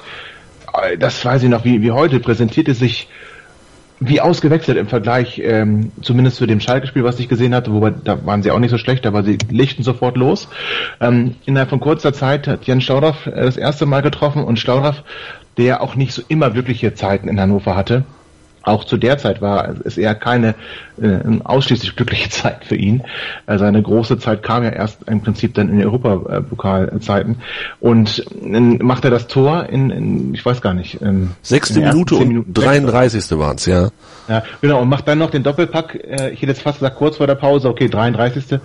äh, 0.73 0.97
das 0.97 1.23
weiß 1.23 1.43
ich 1.43 1.49
noch 1.49 1.65
wie, 1.65 1.81
wie 1.81 1.91
heute, 1.91 2.19
präsentierte 2.19 2.73
sich 2.73 3.07
wie 3.99 4.21
ausgewechselt 4.21 4.77
im 4.77 4.87
Vergleich, 4.87 5.41
ähm, 5.43 5.91
zumindest 6.01 6.37
zu 6.37 6.45
dem 6.45 6.59
Schalke-Spiel, 6.59 7.03
was 7.03 7.19
ich 7.19 7.27
gesehen 7.27 7.53
hatte, 7.53 7.73
wobei 7.73 7.91
da 7.91 8.25
waren 8.25 8.41
sie 8.41 8.51
auch 8.51 8.59
nicht 8.59 8.71
so 8.71 8.77
schlecht, 8.77 9.05
aber 9.05 9.23
sie 9.23 9.37
lichten 9.49 9.83
sofort 9.83 10.15
los. 10.15 10.47
Ähm, 11.01 11.35
innerhalb 11.45 11.69
von 11.69 11.79
kurzer 11.79 12.13
Zeit 12.13 12.47
hat 12.47 12.65
Jan 12.65 12.81
Staudaff 12.81 13.27
äh, 13.27 13.31
das 13.31 13.57
erste 13.57 13.85
Mal 13.85 14.01
getroffen 14.01 14.43
und 14.43 14.57
Staudaff, 14.57 15.03
der 15.57 15.81
auch 15.81 15.95
nicht 15.95 16.13
so 16.13 16.21
immer 16.29 16.55
wirkliche 16.55 16.93
Zeiten 16.93 17.27
in 17.27 17.39
Hannover 17.39 17.75
hatte, 17.75 18.05
auch 18.69 18.83
zu 18.83 18.97
der 18.97 19.17
Zeit 19.17 19.41
war 19.41 19.75
es 19.83 19.97
eher 19.97 20.15
keine 20.15 20.55
äh, 21.01 21.19
ausschließlich 21.43 21.95
glückliche 21.95 22.29
Zeit 22.29 22.65
für 22.65 22.75
ihn. 22.75 23.03
Äh, 23.47 23.57
seine 23.57 23.81
große 23.81 24.17
Zeit 24.19 24.43
kam 24.43 24.63
ja 24.63 24.69
erst 24.69 24.99
im 25.07 25.21
Prinzip 25.21 25.53
dann 25.53 25.69
in 25.69 25.79
den 25.79 25.87
Europapokalzeiten 25.87 27.37
und 27.79 28.25
äh, 28.41 28.59
macht 28.59 29.05
er 29.05 29.11
das 29.11 29.27
Tor 29.27 29.67
in, 29.69 29.89
in 29.89 30.33
ich 30.33 30.45
weiß 30.45 30.61
gar 30.61 30.73
nicht. 30.73 31.01
Ähm, 31.01 31.31
Sechste 31.41 31.79
Minute 31.79 32.15
und 32.15 32.45
33. 32.53 33.37
waren 33.37 33.57
es, 33.57 33.65
ja. 33.65 33.89
Ja, 34.29 34.43
genau, 34.61 34.81
und 34.81 34.89
macht 34.89 35.07
dann 35.07 35.17
noch 35.17 35.31
den 35.31 35.41
Doppelpack, 35.41 35.95
äh, 35.95 36.29
ich 36.29 36.41
hätte 36.41 36.51
jetzt 36.51 36.61
fast 36.61 36.79
gesagt, 36.79 36.97
kurz 36.97 37.17
vor 37.17 37.25
der 37.25 37.35
Pause, 37.35 37.67
okay, 37.67 37.89
33. 37.89 38.59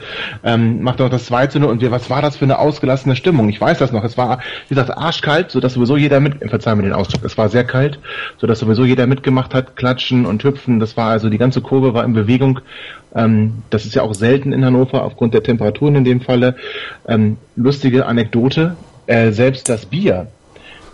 Ähm, 0.44 0.82
macht 0.82 0.99
noch 0.99 1.08
das 1.08 1.25
2 1.25 1.46
zu 1.46 1.58
0 1.58 1.70
und 1.70 1.80
wir, 1.80 1.90
was 1.90 2.11
war 2.11 2.20
das 2.20 2.37
für 2.37 2.44
eine 2.44 2.58
ausgelassene 2.58 3.16
Stimmung? 3.16 3.49
Ich 3.49 3.61
weiß 3.61 3.78
das 3.78 3.90
noch, 3.90 4.04
es 4.04 4.18
war, 4.18 4.40
wie 4.68 4.75
gesagt, 4.75 4.96
arschkalt, 4.96 5.50
so 5.50 5.61
dass 5.61 5.73
sowieso 5.73 5.96
jeder 5.96 6.20
mit, 6.20 6.50
verzeihen 6.50 6.78
wir 6.78 6.82
den 6.82 6.92
Ausdruck, 6.92 7.25
es 7.25 7.38
war 7.38 7.49
sehr 7.49 7.64
kalt, 7.64 7.99
so 8.37 8.46
dass 8.46 8.58
sowieso 8.58 8.84
jeder 8.84 9.06
mitgemacht 9.06 9.54
hat, 9.54 9.75
klatschen 9.95 10.27
und 10.27 10.43
hüpfen, 10.43 10.81
das 10.81 10.97
war 10.97 11.11
also, 11.11 11.29
die 11.29 11.39
ganze 11.39 11.61
Kurve 11.61 11.95
war 11.95 12.05
in 12.05 12.13
Bewegung, 12.13 12.61
ähm, 13.15 13.63
das 13.71 13.85
ist 13.85 13.95
ja 13.95 14.03
auch 14.03 14.15
selten 14.15 14.53
in 14.53 14.65
Hannover, 14.65 15.05
aufgrund 15.05 15.35
der 15.35 15.43
Temperaturen 15.43 15.95
in 15.95 16.05
dem 16.05 16.21
Falle. 16.21 16.57
Ähm, 17.07 17.37
lustige 17.55 18.07
Anekdote, 18.07 18.77
äh, 19.07 19.31
selbst 19.31 19.69
das 19.69 19.87
Bier, 19.87 20.29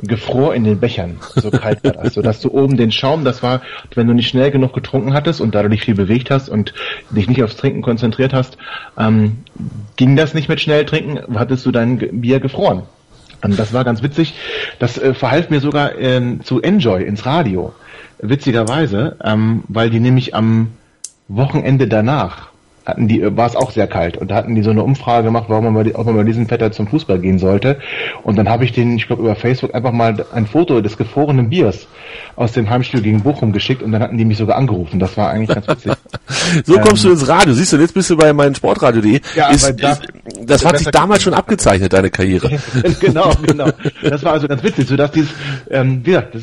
gefror 0.02 0.54
in 0.54 0.64
den 0.64 0.80
Bechern. 0.80 1.18
So 1.34 1.50
kalt 1.50 1.84
war 1.84 1.92
das. 1.92 2.14
Sodass 2.14 2.40
du 2.40 2.50
oben 2.50 2.76
den 2.76 2.90
Schaum, 2.90 3.24
das 3.24 3.42
war, 3.42 3.60
wenn 3.94 4.06
du 4.06 4.14
nicht 4.14 4.28
schnell 4.28 4.50
genug 4.50 4.72
getrunken 4.72 5.12
hattest 5.12 5.40
und 5.40 5.54
da 5.54 5.62
du 5.62 5.68
dich 5.68 5.82
viel 5.82 5.94
bewegt 5.94 6.30
hast 6.30 6.48
und 6.48 6.72
dich 7.10 7.28
nicht 7.28 7.42
aufs 7.42 7.56
Trinken 7.56 7.82
konzentriert 7.82 8.32
hast, 8.32 8.56
ähm, 8.98 9.44
ging 9.96 10.16
das 10.16 10.32
nicht 10.34 10.48
mit 10.48 10.60
schnell 10.60 10.84
trinken, 10.86 11.38
hattest 11.38 11.66
du 11.66 11.70
dein 11.70 11.98
Bier 12.20 12.40
gefroren. 12.40 12.82
Und 13.42 13.58
das 13.58 13.72
war 13.72 13.84
ganz 13.84 14.02
witzig. 14.02 14.34
Das 14.78 14.98
äh, 14.98 15.14
verhalf 15.14 15.50
mir 15.50 15.60
sogar 15.60 15.98
ähm, 15.98 16.44
zu 16.44 16.60
Enjoy 16.60 17.02
ins 17.02 17.24
Radio. 17.24 17.72
Witzigerweise, 18.22 19.16
ähm, 19.22 19.64
weil 19.68 19.90
die 19.90 20.00
nämlich 20.00 20.34
am 20.34 20.72
Wochenende 21.28 21.88
danach 21.88 22.49
hatten 22.90 23.08
die, 23.08 23.36
war 23.36 23.46
es 23.46 23.56
auch 23.56 23.70
sehr 23.70 23.86
kalt. 23.86 24.16
Und 24.16 24.30
da 24.30 24.36
hatten 24.36 24.54
die 24.54 24.62
so 24.62 24.70
eine 24.70 24.82
Umfrage 24.82 25.24
gemacht, 25.24 25.44
warum 25.48 25.64
man 25.64 25.72
mal, 25.72 25.90
ob 25.94 26.06
man 26.06 26.16
mal 26.16 26.24
diesen 26.24 26.46
Vetter 26.46 26.72
zum 26.72 26.86
Fußball 26.86 27.18
gehen 27.18 27.38
sollte. 27.38 27.78
Und 28.22 28.36
dann 28.36 28.48
habe 28.48 28.64
ich 28.64 28.72
den, 28.72 28.96
ich 28.96 29.06
glaube, 29.06 29.22
über 29.22 29.34
Facebook 29.34 29.74
einfach 29.74 29.92
mal 29.92 30.24
ein 30.32 30.46
Foto 30.46 30.80
des 30.80 30.96
gefrorenen 30.96 31.48
Biers 31.48 31.86
aus 32.36 32.52
dem 32.52 32.68
Heimspiel 32.70 33.02
gegen 33.02 33.22
Bochum 33.22 33.52
geschickt 33.52 33.82
und 33.82 33.92
dann 33.92 34.02
hatten 34.02 34.16
die 34.16 34.24
mich 34.24 34.38
sogar 34.38 34.56
angerufen. 34.56 34.98
Das 34.98 35.16
war 35.16 35.30
eigentlich 35.30 35.48
ganz 35.48 35.68
witzig. 35.68 35.92
so 36.64 36.76
ähm, 36.76 36.82
kommst 36.82 37.04
du 37.04 37.10
ins 37.10 37.28
Radio. 37.28 37.52
Siehst 37.54 37.72
du, 37.72 37.76
jetzt 37.76 37.94
bist 37.94 38.10
du 38.10 38.16
bei 38.16 38.32
meinem 38.32 38.54
Sportradio.de. 38.54 39.20
Ja, 39.34 39.50
ist, 39.50 39.74
da, 39.80 39.92
ist, 39.92 40.02
das 40.42 40.64
hat 40.64 40.78
sich 40.78 40.88
damals 40.88 41.22
schon 41.22 41.34
abgezeichnet, 41.34 41.92
deine 41.92 42.10
Karriere. 42.10 42.58
genau, 43.00 43.32
genau. 43.42 43.70
Das 44.02 44.22
war 44.24 44.32
also 44.32 44.48
ganz 44.48 44.62
witzig, 44.62 44.88
so 44.88 44.96
dass 44.96 45.10
dieses, 45.10 45.30
ähm, 45.70 46.00
wie 46.04 46.10
gesagt, 46.10 46.34
das, 46.34 46.42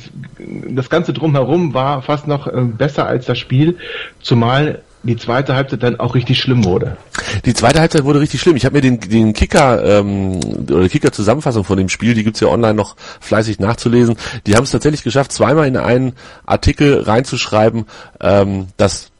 das 0.69 0.89
Ganze 0.89 1.13
drumherum 1.13 1.73
war 1.73 2.01
fast 2.01 2.27
noch 2.27 2.47
äh, 2.47 2.61
besser 2.61 3.07
als 3.07 3.25
das 3.25 3.37
Spiel, 3.37 3.77
zumal 4.21 4.81
die 5.03 5.15
zweite 5.15 5.55
Halbzeit 5.55 5.83
dann 5.83 5.99
auch 5.99 6.15
richtig 6.15 6.39
schlimm 6.39 6.65
wurde. 6.65 6.97
Die 7.45 7.53
zweite 7.53 7.79
Halbzeit 7.79 8.03
wurde 8.03 8.19
richtig 8.19 8.41
schlimm. 8.41 8.55
Ich 8.55 8.65
habe 8.65 8.75
mir 8.75 8.81
den, 8.81 8.99
den 8.99 9.33
Kicker 9.33 9.99
ähm, 9.99 10.39
oder 10.69 10.89
Kicker-Zusammenfassung 10.89 11.63
von 11.63 11.77
dem 11.77 11.89
Spiel, 11.89 12.13
die 12.13 12.23
gibt's 12.23 12.39
ja 12.39 12.47
online 12.47 12.73
noch 12.73 12.95
fleißig 13.19 13.59
nachzulesen. 13.59 14.17
Die 14.45 14.55
haben 14.55 14.63
es 14.63 14.71
tatsächlich 14.71 15.03
geschafft, 15.03 15.31
zweimal 15.31 15.67
in 15.67 15.77
einen 15.77 16.13
Artikel 16.45 17.01
reinzuschreiben, 17.01 17.85
ähm, 18.19 18.67
dass 18.77 19.11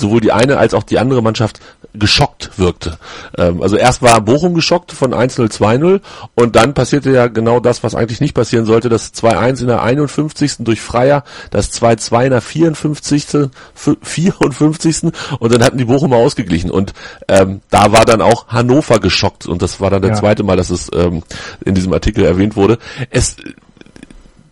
sowohl 0.00 0.20
die 0.20 0.32
eine 0.32 0.58
als 0.58 0.74
auch 0.74 0.82
die 0.82 0.98
andere 0.98 1.22
Mannschaft 1.22 1.60
geschockt 1.94 2.58
wirkte. 2.58 2.98
Ähm, 3.36 3.62
also 3.62 3.76
erst 3.76 4.02
war 4.02 4.20
Bochum 4.20 4.54
geschockt 4.54 4.92
von 4.92 5.12
1-0, 5.12 5.50
2-0 5.50 6.00
und 6.34 6.56
dann 6.56 6.74
passierte 6.74 7.10
ja 7.10 7.26
genau 7.26 7.60
das, 7.60 7.82
was 7.82 7.94
eigentlich 7.94 8.20
nicht 8.20 8.34
passieren 8.34 8.64
sollte, 8.64 8.88
das 8.88 9.12
2-1 9.14 9.62
in 9.62 9.66
der 9.68 9.82
51. 9.82 10.56
durch 10.60 10.80
Freier, 10.80 11.24
das 11.50 11.72
2-2 11.72 12.24
in 12.24 12.30
der 12.30 12.40
54. 12.40 13.50
54. 13.74 15.12
und 15.38 15.52
dann 15.52 15.64
hatten 15.64 15.78
die 15.78 15.84
Bochumer 15.84 16.16
ausgeglichen 16.16 16.70
und 16.70 16.92
ähm, 17.28 17.60
da 17.70 17.92
war 17.92 18.04
dann 18.04 18.22
auch 18.22 18.48
Hannover 18.48 19.00
geschockt 19.00 19.46
und 19.46 19.62
das 19.62 19.80
war 19.80 19.90
dann 19.90 20.02
der 20.02 20.12
ja. 20.12 20.16
zweite 20.16 20.42
Mal, 20.42 20.56
dass 20.56 20.70
es 20.70 20.90
ähm, 20.94 21.22
in 21.64 21.74
diesem 21.74 21.92
Artikel 21.92 22.24
erwähnt 22.24 22.56
wurde. 22.56 22.78
Es 23.10 23.36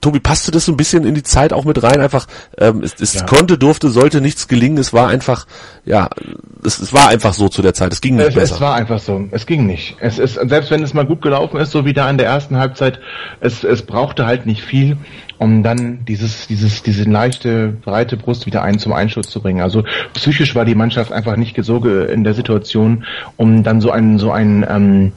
Tobi, 0.01 0.21
passte 0.21 0.51
das 0.51 0.65
so 0.65 0.73
ein 0.73 0.77
bisschen 0.77 1.05
in 1.05 1.15
die 1.15 1.23
Zeit 1.23 1.53
auch 1.53 1.65
mit 1.65 1.83
rein? 1.83 2.01
Einfach, 2.01 2.27
ähm, 2.57 2.83
es, 2.83 3.01
es 3.01 3.15
ja. 3.15 3.27
konnte, 3.27 3.59
durfte, 3.59 3.91
sollte 3.91 4.21
nichts 4.21 4.47
gelingen. 4.47 4.79
Es 4.79 4.93
war 4.93 5.09
einfach, 5.09 5.47
ja, 5.85 6.09
es, 6.65 6.79
es 6.79 6.93
war 6.93 7.09
einfach 7.09 7.35
so 7.35 7.49
zu 7.49 7.63
der 7.63 7.75
Zeit. 7.75 7.93
Es 7.93 8.01
ging 8.01 8.17
nicht 8.17 8.29
es, 8.29 8.35
besser. 8.35 8.55
Es 8.57 8.61
war 8.61 8.75
einfach 8.75 9.01
so. 9.01 9.25
Es 9.33 9.47
ging 9.47 9.67
nicht. 9.67 9.97
Es 10.01 10.19
ist, 10.19 10.35
selbst 10.35 10.71
wenn 10.71 10.83
es 10.83 10.95
mal 10.95 11.07
gut 11.07 11.23
gelaufen 11.23 11.59
ist, 11.59 11.73
so 11.73 11.85
wie 11.85 11.93
da 11.93 12.09
in 12.09 12.19
der 12.19 12.27
ersten 12.27 12.59
Halbzeit, 12.59 13.01
es, 13.41 13.65
es 13.65 13.83
brauchte 13.83 14.27
halt 14.27 14.47
nicht 14.47 14.63
viel, 14.63 14.97
um 15.39 15.63
dann 15.63 16.05
dieses, 16.05 16.47
dieses, 16.47 16.83
diese 16.83 17.05
leichte, 17.05 17.69
breite 17.69 18.17
Brust 18.17 18.47
wieder 18.47 18.63
ein 18.63 18.79
zum 18.79 18.93
Einschuss 18.93 19.29
zu 19.29 19.41
bringen. 19.41 19.61
Also 19.61 19.85
psychisch 20.15 20.55
war 20.55 20.65
die 20.65 20.75
Mannschaft 20.75 21.13
einfach 21.13 21.37
nicht 21.37 21.57
so 21.65 21.79
in 21.85 22.25
der 22.25 22.35
Situation, 22.35 23.05
um 23.37 23.63
dann 23.63 23.81
so 23.81 23.91
einen, 23.91 24.19
so 24.19 24.31
einen, 24.31 24.65
ähm, 24.69 25.13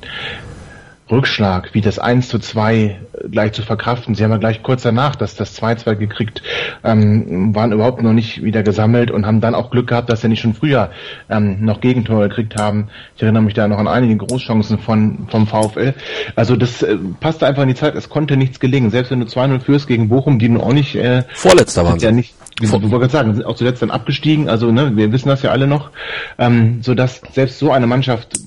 Rückschlag 1.12 1.74
wie 1.74 1.82
das 1.82 2.00
1 2.00 2.30
zu 2.30 2.40
2 2.40 3.00
gleich 3.30 3.52
zu 3.52 3.62
verkraften. 3.62 4.16
Sie 4.16 4.24
haben 4.24 4.32
ja 4.32 4.38
gleich 4.38 4.64
kurz 4.64 4.84
danach 4.84 5.16
das, 5.16 5.36
das 5.36 5.62
2-2 5.62 5.96
gekriegt, 5.96 6.42
ähm, 6.84 7.54
waren 7.54 7.72
überhaupt 7.72 8.02
noch 8.02 8.14
nicht 8.14 8.44
wieder 8.44 8.64
gesammelt 8.64 9.12
und 9.12 9.26
haben 9.26 9.42
dann 9.42 9.54
auch 9.56 9.70
Glück 9.70 9.88
gehabt, 9.88 10.10
dass 10.10 10.22
sie 10.22 10.30
nicht 10.30 10.42
schon 10.42 10.54
früher 10.54 10.92
ähm, 11.30 11.64
noch 11.66 11.82
Gegentore 11.82 12.30
gekriegt 12.30 12.56
haben. 12.56 12.88
Ich 13.16 13.24
erinnere 13.24 13.44
mich 13.44 13.54
da 13.54 13.68
noch 13.68 13.78
an 13.78 13.88
einige 13.88 14.18
Großchancen 14.18 14.80
von, 14.80 15.28
vom 15.30 15.48
VfL. 15.48 15.94
Also 16.36 16.56
das 16.56 16.82
äh, 16.82 16.98
passte 17.20 17.46
einfach 17.46 17.64
in 17.64 17.70
die 17.70 17.76
Zeit, 17.76 17.96
es 17.96 18.10
konnte 18.10 18.38
nichts 18.38 18.60
gelingen. 18.60 18.90
Selbst 18.90 19.12
wenn 19.12 19.20
du 19.20 19.26
2-0 19.26 19.60
führst 19.60 19.88
gegen 19.88 20.10
Bochum, 20.10 20.40
die 20.40 20.50
nun 20.50 20.62
auch 20.62 20.74
nicht... 20.74 20.96
Äh, 20.96 21.24
Vorletzter 21.34 21.86
waren 21.86 22.00
sie. 22.00 22.06
Ja 22.06 22.12
nicht, 22.12 22.34
ich 22.62 22.72
wollte 22.72 22.88
gerade 22.88 23.10
sagen, 23.10 23.34
sind 23.34 23.46
auch 23.46 23.56
zuletzt 23.56 23.82
dann 23.82 23.92
abgestiegen, 23.92 24.50
also 24.50 24.72
ne, 24.72 24.96
wir 24.96 25.12
wissen 25.12 25.30
das 25.30 25.42
ja 25.42 25.52
alle 25.52 25.68
noch, 25.68 25.92
ähm, 26.38 26.80
so 26.82 26.94
dass 26.94 27.22
selbst 27.34 27.60
so 27.60 27.72
eine 27.72 27.88
Mannschaft 27.88 28.40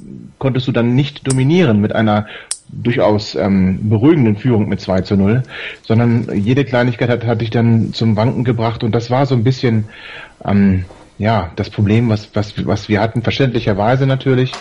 konntest 0.44 0.68
du 0.68 0.72
dann 0.72 0.94
nicht 0.94 1.26
dominieren 1.26 1.80
mit 1.80 1.94
einer 1.94 2.26
durchaus 2.68 3.34
ähm, 3.34 3.88
beruhigenden 3.88 4.36
Führung 4.36 4.68
mit 4.68 4.78
2 4.78 5.00
zu 5.00 5.16
0, 5.16 5.42
sondern 5.80 6.28
jede 6.34 6.66
Kleinigkeit 6.66 7.08
hat, 7.08 7.24
hat 7.24 7.40
dich 7.40 7.48
dann 7.48 7.94
zum 7.94 8.14
Wanken 8.14 8.44
gebracht 8.44 8.84
und 8.84 8.94
das 8.94 9.10
war 9.10 9.24
so 9.24 9.34
ein 9.34 9.42
bisschen 9.42 9.86
ähm, 10.44 10.84
ja, 11.16 11.52
das 11.54 11.70
Problem, 11.70 12.08
was, 12.08 12.28
was, 12.34 12.66
was 12.66 12.88
wir 12.88 13.00
hatten, 13.00 13.22
verständlicherweise 13.22 14.06
natürlich. 14.06 14.52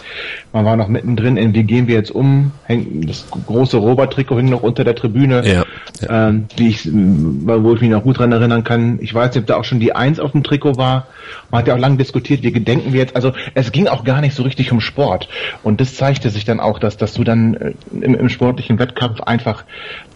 Man 0.52 0.66
war 0.66 0.78
noch 0.78 0.88
mittendrin 0.88 1.36
in, 1.36 1.54
wie 1.56 1.64
gehen 1.64 1.88
wir 1.88 1.96
jetzt 1.96 2.12
um? 2.12 2.52
Häng, 2.66 3.08
das 3.08 3.26
große 3.30 3.78
Robert-Trikot 3.78 4.38
hing 4.38 4.50
noch 4.50 4.62
unter 4.62 4.84
der 4.84 4.96
Tribüne, 4.96 5.46
ja, 5.46 5.64
ja. 6.02 6.30
Ähm, 6.30 6.46
wie 6.56 6.70
ich, 6.70 6.88
wo 6.94 7.74
ich 7.74 7.82
mich 7.82 7.90
noch 7.90 8.04
gut 8.04 8.20
dran 8.20 8.32
erinnern 8.32 8.64
kann. 8.64 9.00
Ich 9.02 9.14
weiß 9.14 9.34
nicht, 9.34 9.42
ob 9.42 9.48
da 9.48 9.58
auch 9.58 9.64
schon 9.64 9.80
die 9.80 9.96
Eins 9.96 10.20
auf 10.20 10.32
dem 10.32 10.44
Trikot 10.44 10.78
war. 10.78 11.08
Man 11.54 11.60
hat 11.62 11.68
ja 11.68 11.76
auch 11.76 11.80
lange 11.80 11.98
diskutiert, 11.98 12.42
wie 12.42 12.52
gedenken 12.52 12.94
wir 12.94 13.00
jetzt. 13.00 13.16
Also 13.16 13.32
es 13.54 13.72
ging 13.72 13.88
auch 13.88 14.04
gar 14.04 14.22
nicht 14.22 14.36
so 14.36 14.42
richtig 14.42 14.72
um 14.72 14.82
Sport. 14.82 15.30
Und 15.62 15.80
das 15.82 15.96
zeigte 15.96 16.32
sich 16.32 16.46
dann 16.46 16.60
auch, 16.60 16.80
dass, 16.80 16.98
dass 16.98 17.14
du 17.14 17.24
dann 17.24 17.54
äh, 17.54 17.74
im, 17.92 18.16
im 18.16 18.30
sportlichen 18.30 18.80
Wettkampf 18.80 19.22
einfach 19.22 19.64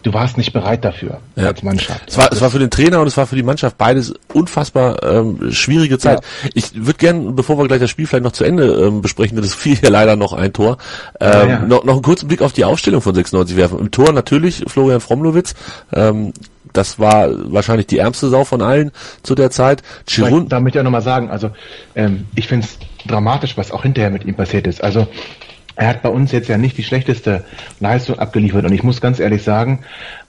du 0.08 0.14
warst 0.14 0.38
nicht 0.38 0.54
bereit 0.54 0.86
dafür 0.86 1.20
ja. 1.36 1.48
als 1.48 1.64
Mannschaft. 1.64 2.02
Es 2.08 2.18
war, 2.18 2.32
es 2.32 2.42
war 2.42 2.50
für 2.50 2.60
den 2.60 2.70
Trainer 2.70 3.02
und 3.02 3.08
es 3.08 3.18
war 3.18 3.28
für 3.28 3.36
die 3.36 3.44
Mannschaft 3.44 3.78
beides 3.78 4.14
unfassbar 4.34 5.04
ähm, 5.04 5.52
schwierige 5.52 5.98
Zeit. 5.98 6.22
Ja. 6.44 6.50
Ich 6.54 6.74
würde 6.74 6.98
gerne, 6.98 7.32
bevor 7.34 7.58
wir 7.58 7.68
gleich 7.68 7.82
das 7.82 7.90
Spiel 7.90 8.08
vielleicht 8.08 8.24
noch 8.24 8.32
zu 8.32 8.44
Ende 8.44 8.86
ähm, 8.86 9.02
besprechen, 9.02 9.36
denn 9.36 9.44
es 9.46 9.54
fiel 9.54 9.76
hier 9.76 9.90
leider 9.90 10.16
noch 10.16 10.34
ein 10.34 10.54
Tor, 10.54 10.78
ähm, 11.20 11.50
ja, 11.50 11.60
noch, 11.60 11.84
noch 11.84 11.94
einen 11.94 12.02
kurzen 12.02 12.28
Blick 12.28 12.42
auf 12.42 12.54
die 12.54 12.64
Aufstellung 12.64 13.02
von 13.02 13.14
96 13.14 13.58
werfen. 13.58 13.80
Im 13.80 13.92
Tor 13.92 14.14
natürlich 14.14 14.64
Florian 14.68 15.02
Fromlowitz, 15.02 15.56
ähm, 15.94 16.34
das 16.78 17.00
war 17.00 17.30
wahrscheinlich 17.52 17.88
die 17.88 17.98
ärmste 17.98 18.30
Sau 18.30 18.44
von 18.44 18.62
allen 18.62 18.92
zu 19.24 19.36
der 19.36 19.50
Zeit. 19.50 19.82
Chirun 20.08 20.48
da 20.48 20.60
möchte 20.60 20.78
ich 20.78 20.82
auch 20.82 20.84
nochmal 20.84 21.02
sagen, 21.02 21.30
also 21.30 21.50
ähm, 21.96 22.26
ich 22.36 22.48
finde 22.48 22.68
es 22.68 22.78
dramatisch, 23.08 23.58
was 23.58 23.72
auch 23.72 23.84
hinterher 23.84 24.12
mit 24.12 24.26
ihm 24.26 24.36
passiert 24.36 24.68
ist. 24.68 24.84
Also 24.84 25.08
er 25.76 25.88
hat 25.88 26.02
bei 26.02 26.10
uns 26.10 26.32
jetzt 26.32 26.50
ja 26.50 26.58
nicht 26.58 26.78
die 26.78 26.84
schlechteste 26.84 27.44
Leistung 27.80 28.20
abgeliefert 28.20 28.66
und 28.66 28.74
ich 28.74 28.84
muss 28.84 29.00
ganz 29.00 29.20
ehrlich 29.20 29.44
sagen, 29.44 29.80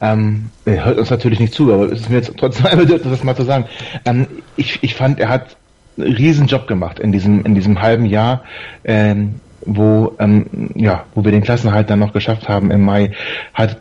ähm, 0.00 0.50
er 0.64 0.84
hört 0.84 0.98
uns 0.98 1.10
natürlich 1.10 1.40
nicht 1.40 1.54
zu, 1.54 1.72
aber 1.72 1.86
es 1.86 2.00
ist 2.00 2.10
mir 2.10 2.16
jetzt 2.16 2.32
trotzdem 2.36 2.66
ein 2.70 2.78
Bedürfnis, 2.78 3.12
das 3.12 3.24
mal 3.24 3.36
zu 3.36 3.44
sagen. 3.44 3.64
Ähm, 4.04 4.26
ich, 4.56 4.78
ich 4.82 4.94
fand, 4.94 5.20
er 5.20 5.28
hat 5.28 5.56
einen 5.96 6.12
riesen 6.12 6.46
Job 6.46 6.66
gemacht 6.66 6.98
in 6.98 7.12
diesem, 7.12 7.44
in 7.44 7.54
diesem 7.54 7.80
halben 7.80 8.04
Jahr, 8.04 8.42
ähm, 8.84 9.40
wo, 9.64 10.14
ähm, 10.18 10.70
ja, 10.74 11.04
wo 11.14 11.24
wir 11.24 11.32
den 11.32 11.42
Klassenhalt 11.42 11.90
dann 11.90 11.98
noch 11.98 12.12
geschafft 12.12 12.48
haben 12.48 12.70
im 12.70 12.84
Mai, 12.84 13.12
hat 13.54 13.78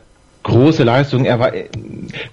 große 0.47 0.83
Leistung. 0.83 1.25
Er 1.25 1.39
war, 1.39 1.51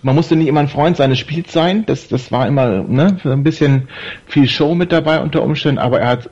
man 0.02 0.14
musste 0.14 0.36
nicht 0.36 0.48
immer 0.48 0.60
ein 0.60 0.68
Freund 0.68 0.96
seines 0.96 1.18
Spiels 1.18 1.52
sein. 1.52 1.84
Das, 1.86 2.08
das 2.08 2.32
war 2.32 2.46
immer 2.46 2.82
ne, 2.82 3.18
ein 3.24 3.42
bisschen 3.42 3.88
viel 4.26 4.48
Show 4.48 4.74
mit 4.74 4.92
dabei 4.92 5.20
unter 5.20 5.42
Umständen, 5.42 5.78
aber 5.78 6.00
er 6.00 6.08
hat 6.08 6.30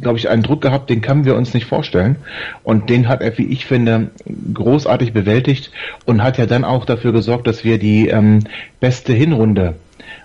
glaube 0.00 0.18
ich, 0.18 0.28
einen 0.28 0.42
Druck 0.42 0.60
gehabt, 0.60 0.90
den 0.90 1.00
können 1.00 1.24
wir 1.24 1.34
uns 1.34 1.54
nicht 1.54 1.66
vorstellen. 1.66 2.16
Und 2.62 2.90
den 2.90 3.08
hat 3.08 3.22
er, 3.22 3.38
wie 3.38 3.46
ich 3.46 3.64
finde, 3.64 4.10
großartig 4.52 5.14
bewältigt 5.14 5.70
und 6.04 6.22
hat 6.22 6.36
ja 6.36 6.44
dann 6.44 6.62
auch 6.62 6.84
dafür 6.84 7.12
gesorgt, 7.12 7.46
dass 7.46 7.64
wir 7.64 7.78
die 7.78 8.08
ähm, 8.08 8.40
beste 8.80 9.14
Hinrunde 9.14 9.76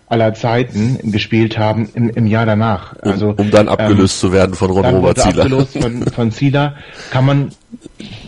aller 0.10 0.34
Zeiten 0.34 1.12
gespielt 1.12 1.58
haben 1.58 1.88
im, 1.94 2.10
im 2.10 2.28
Jahr 2.28 2.46
danach. 2.46 2.96
Also, 3.02 3.30
um, 3.30 3.36
um 3.38 3.52
dann 3.52 3.70
abgelöst 3.70 4.24
ähm, 4.24 4.28
zu 4.28 4.34
werden 4.34 4.56
von 4.56 4.72
Ron 4.72 4.86
Robert 4.86 5.20
Zieler. 5.20 5.44
Abgelöst 5.44 5.78
von, 5.78 6.04
von 6.08 6.32
Zieler 6.32 6.76
kann 7.12 7.26
man 7.26 7.52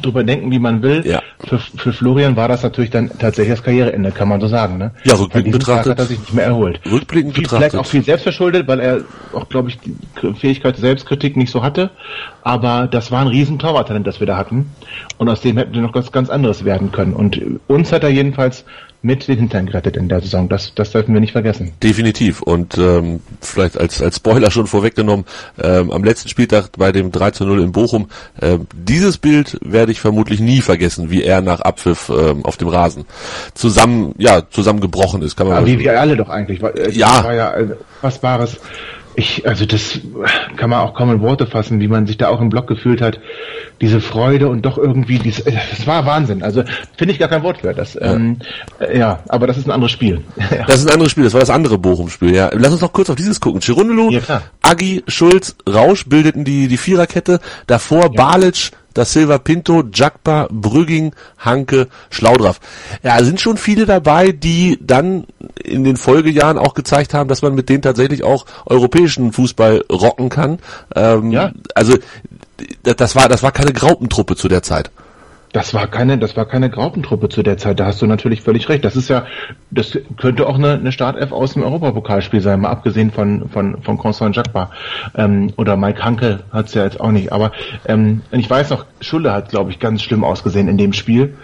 drüber 0.01 0.23
denken, 0.23 0.51
wie 0.51 0.59
man 0.59 0.81
will. 0.81 1.05
Ja. 1.05 1.21
Für, 1.39 1.59
für 1.59 1.93
Florian 1.93 2.35
war 2.35 2.47
das 2.47 2.63
natürlich 2.63 2.91
dann 2.91 3.09
tatsächlich 3.17 3.55
das 3.55 3.63
Karriereende, 3.63 4.11
kann 4.11 4.27
man 4.27 4.39
so 4.39 4.47
sagen. 4.47 4.77
Ne? 4.77 4.91
Ja, 5.03 5.15
rückblickend 5.15 5.53
betrachtet. 5.53 5.91
Hat 5.91 5.99
er 5.99 6.05
sich 6.05 6.19
nicht 6.19 6.33
mehr 6.33 6.45
erholt. 6.45 6.79
Rückblickend 6.89 7.33
viel, 7.33 7.43
betrachtet. 7.43 7.71
Vielleicht 7.71 7.85
auch 7.85 7.89
viel 7.89 8.03
selbstverschuldet, 8.03 8.67
weil 8.67 8.79
er 8.79 9.01
auch, 9.33 9.49
glaube 9.49 9.69
ich, 9.69 9.79
die 9.79 9.95
Fähigkeit 10.35 10.75
der 10.75 10.81
Selbstkritik 10.81 11.37
nicht 11.37 11.51
so 11.51 11.63
hatte. 11.63 11.91
Aber 12.43 12.87
das 12.87 13.11
war 13.11 13.21
ein 13.21 13.27
riesen 13.27 13.59
Torwarttalent, 13.59 14.05
das 14.05 14.19
wir 14.19 14.27
da 14.27 14.37
hatten. 14.37 14.71
Und 15.17 15.29
aus 15.29 15.41
dem 15.41 15.57
hätten 15.57 15.73
wir 15.73 15.81
noch 15.81 15.95
was 15.95 16.11
ganz 16.11 16.29
anderes 16.29 16.63
werden 16.65 16.91
können. 16.91 17.13
Und 17.13 17.41
uns 17.67 17.91
hat 17.91 18.03
er 18.03 18.09
jedenfalls 18.09 18.65
mit 19.03 19.27
den 19.27 19.39
Hintern 19.39 19.65
gerettet 19.65 19.97
in 19.97 20.09
der 20.09 20.21
Saison. 20.21 20.47
Das, 20.47 20.75
das 20.75 20.91
dürfen 20.91 21.13
wir 21.13 21.21
nicht 21.21 21.31
vergessen. 21.31 21.71
Definitiv. 21.81 22.41
Und 22.41 22.77
ähm, 22.77 23.21
vielleicht 23.41 23.77
als, 23.79 24.01
als 24.01 24.17
Spoiler 24.17 24.51
schon 24.51 24.67
vorweggenommen, 24.67 25.25
ähm, 25.61 25.91
am 25.91 26.03
letzten 26.03 26.29
Spieltag 26.29 26.69
bei 26.77 26.91
dem 26.91 27.11
3 27.11 27.31
zu 27.31 27.45
0 27.45 27.61
in 27.61 27.71
Bochum, 27.71 28.09
äh, 28.39 28.59
dieses 28.73 29.17
Bild 29.17 29.30
werde 29.61 29.91
ich 29.91 29.99
vermutlich 30.01 30.39
nie 30.39 30.61
vergessen, 30.61 31.09
wie 31.09 31.23
er 31.23 31.41
nach 31.41 31.61
Abpfiff 31.61 32.09
ähm, 32.09 32.45
auf 32.45 32.57
dem 32.57 32.67
Rasen 32.67 33.05
zusammen, 33.53 34.13
ja, 34.17 34.41
zusammengebrochen 34.49 35.21
ist. 35.21 35.35
Kann 35.35 35.47
man 35.47 35.57
Aber 35.57 35.65
wie 35.67 35.79
wir 35.79 35.99
alle 35.99 36.15
doch 36.15 36.29
eigentlich. 36.29 36.61
Es 36.63 36.95
Ja. 36.95 37.23
war 37.23 37.33
ja 37.33 37.51
ein 37.51 37.73
fassbares. 38.01 38.57
Ich, 39.13 39.45
also 39.45 39.65
das 39.65 39.99
kann 40.55 40.69
man 40.69 40.79
auch 40.79 40.93
kaum 40.93 41.11
in 41.11 41.19
Worte 41.19 41.45
fassen, 41.45 41.81
wie 41.81 41.89
man 41.89 42.07
sich 42.07 42.15
da 42.17 42.29
auch 42.29 42.39
im 42.39 42.47
Block 42.47 42.65
gefühlt 42.67 43.01
hat. 43.01 43.19
Diese 43.81 43.99
Freude 43.99 44.47
und 44.47 44.61
doch 44.61 44.77
irgendwie, 44.77 45.19
dies, 45.19 45.41
äh, 45.41 45.51
das 45.69 45.85
war 45.85 46.05
Wahnsinn. 46.05 46.41
Also 46.43 46.63
finde 46.97 47.11
ich 47.13 47.19
gar 47.19 47.27
kein 47.27 47.43
Wort 47.43 47.57
für 47.57 47.73
das. 47.73 47.95
Ja. 47.95 48.13
Ähm, 48.13 48.37
äh, 48.79 48.97
ja, 48.97 49.19
aber 49.27 49.47
das 49.47 49.57
ist 49.57 49.65
ein 49.67 49.71
anderes 49.71 49.91
Spiel. 49.91 50.21
Ja. 50.49 50.63
Das 50.65 50.77
ist 50.77 50.87
ein 50.87 50.93
anderes 50.93 51.11
Spiel, 51.11 51.25
das 51.25 51.33
war 51.33 51.41
das 51.41 51.49
andere 51.49 51.77
Bochum-Spiel, 51.77 52.33
ja. 52.33 52.49
Lass 52.53 52.71
uns 52.71 52.81
noch 52.81 52.93
kurz 52.93 53.09
auf 53.09 53.17
dieses 53.17 53.41
gucken. 53.41 53.59
Chirundelu, 53.59 54.11
Ja. 54.11 54.43
Agi, 54.61 55.03
Schulz, 55.09 55.55
Rausch 55.67 56.05
bildeten 56.07 56.45
die, 56.45 56.69
die 56.69 56.77
Viererkette. 56.77 57.41
Davor 57.67 58.13
Balic, 58.13 58.71
Da 58.93 59.05
Silva 59.05 59.37
Pinto, 59.37 59.83
Jakba, 59.93 60.47
Brügging, 60.51 61.13
Hanke, 61.37 61.87
Schlaudraff. 62.09 62.59
Ja, 63.03 63.23
sind 63.23 63.39
schon 63.39 63.57
viele 63.57 63.85
dabei, 63.85 64.31
die 64.31 64.77
dann 64.81 65.25
in 65.63 65.83
den 65.83 65.97
Folgejahren 65.97 66.57
auch 66.57 66.73
gezeigt 66.73 67.13
haben, 67.13 67.29
dass 67.29 67.41
man 67.41 67.55
mit 67.55 67.69
denen 67.69 67.81
tatsächlich 67.81 68.23
auch 68.23 68.45
europäischen 68.65 69.31
Fußball 69.31 69.85
rocken 69.91 70.29
kann. 70.29 70.59
Ähm, 70.95 71.31
Ja. 71.31 71.51
Also 71.75 71.97
das 72.83 73.15
war 73.15 73.27
das 73.29 73.43
war 73.43 73.51
keine 73.51 73.73
Graupentruppe 73.73 74.35
zu 74.35 74.47
der 74.47 74.63
Zeit. 74.63 74.91
Das 75.53 75.73
war 75.73 75.87
keine, 75.87 76.17
das 76.17 76.37
war 76.37 76.45
keine 76.45 76.69
Graupentruppe 76.69 77.27
zu 77.29 77.43
der 77.43 77.57
Zeit. 77.57 77.79
Da 77.79 77.85
hast 77.85 78.01
du 78.01 78.07
natürlich 78.07 78.41
völlig 78.41 78.69
recht. 78.69 78.85
Das 78.85 78.95
ist 78.95 79.09
ja, 79.09 79.25
das 79.69 79.97
könnte 80.17 80.47
auch 80.47 80.55
eine, 80.55 80.73
eine 80.73 80.91
Startelf 80.91 81.31
aus 81.31 81.53
dem 81.53 81.63
Europapokalspiel 81.63 82.41
sein, 82.41 82.61
mal 82.61 82.69
abgesehen 82.69 83.11
von 83.11 83.49
von 83.49 83.81
von 83.81 83.97
Constant 83.97 84.35
Jacques 84.35 84.67
ähm, 85.15 85.51
oder 85.57 85.75
Mike 85.75 86.03
Hanke 86.03 86.39
hat's 86.51 86.73
ja 86.73 86.83
jetzt 86.83 86.99
auch 87.01 87.11
nicht. 87.11 87.33
Aber 87.33 87.51
ähm, 87.85 88.21
ich 88.31 88.49
weiß 88.49 88.69
noch, 88.69 88.85
Schulle 89.01 89.33
hat, 89.33 89.49
glaube 89.49 89.71
ich, 89.71 89.79
ganz 89.79 90.01
schlimm 90.01 90.23
ausgesehen 90.23 90.67
in 90.67 90.77
dem 90.77 90.93
Spiel. 90.93 91.35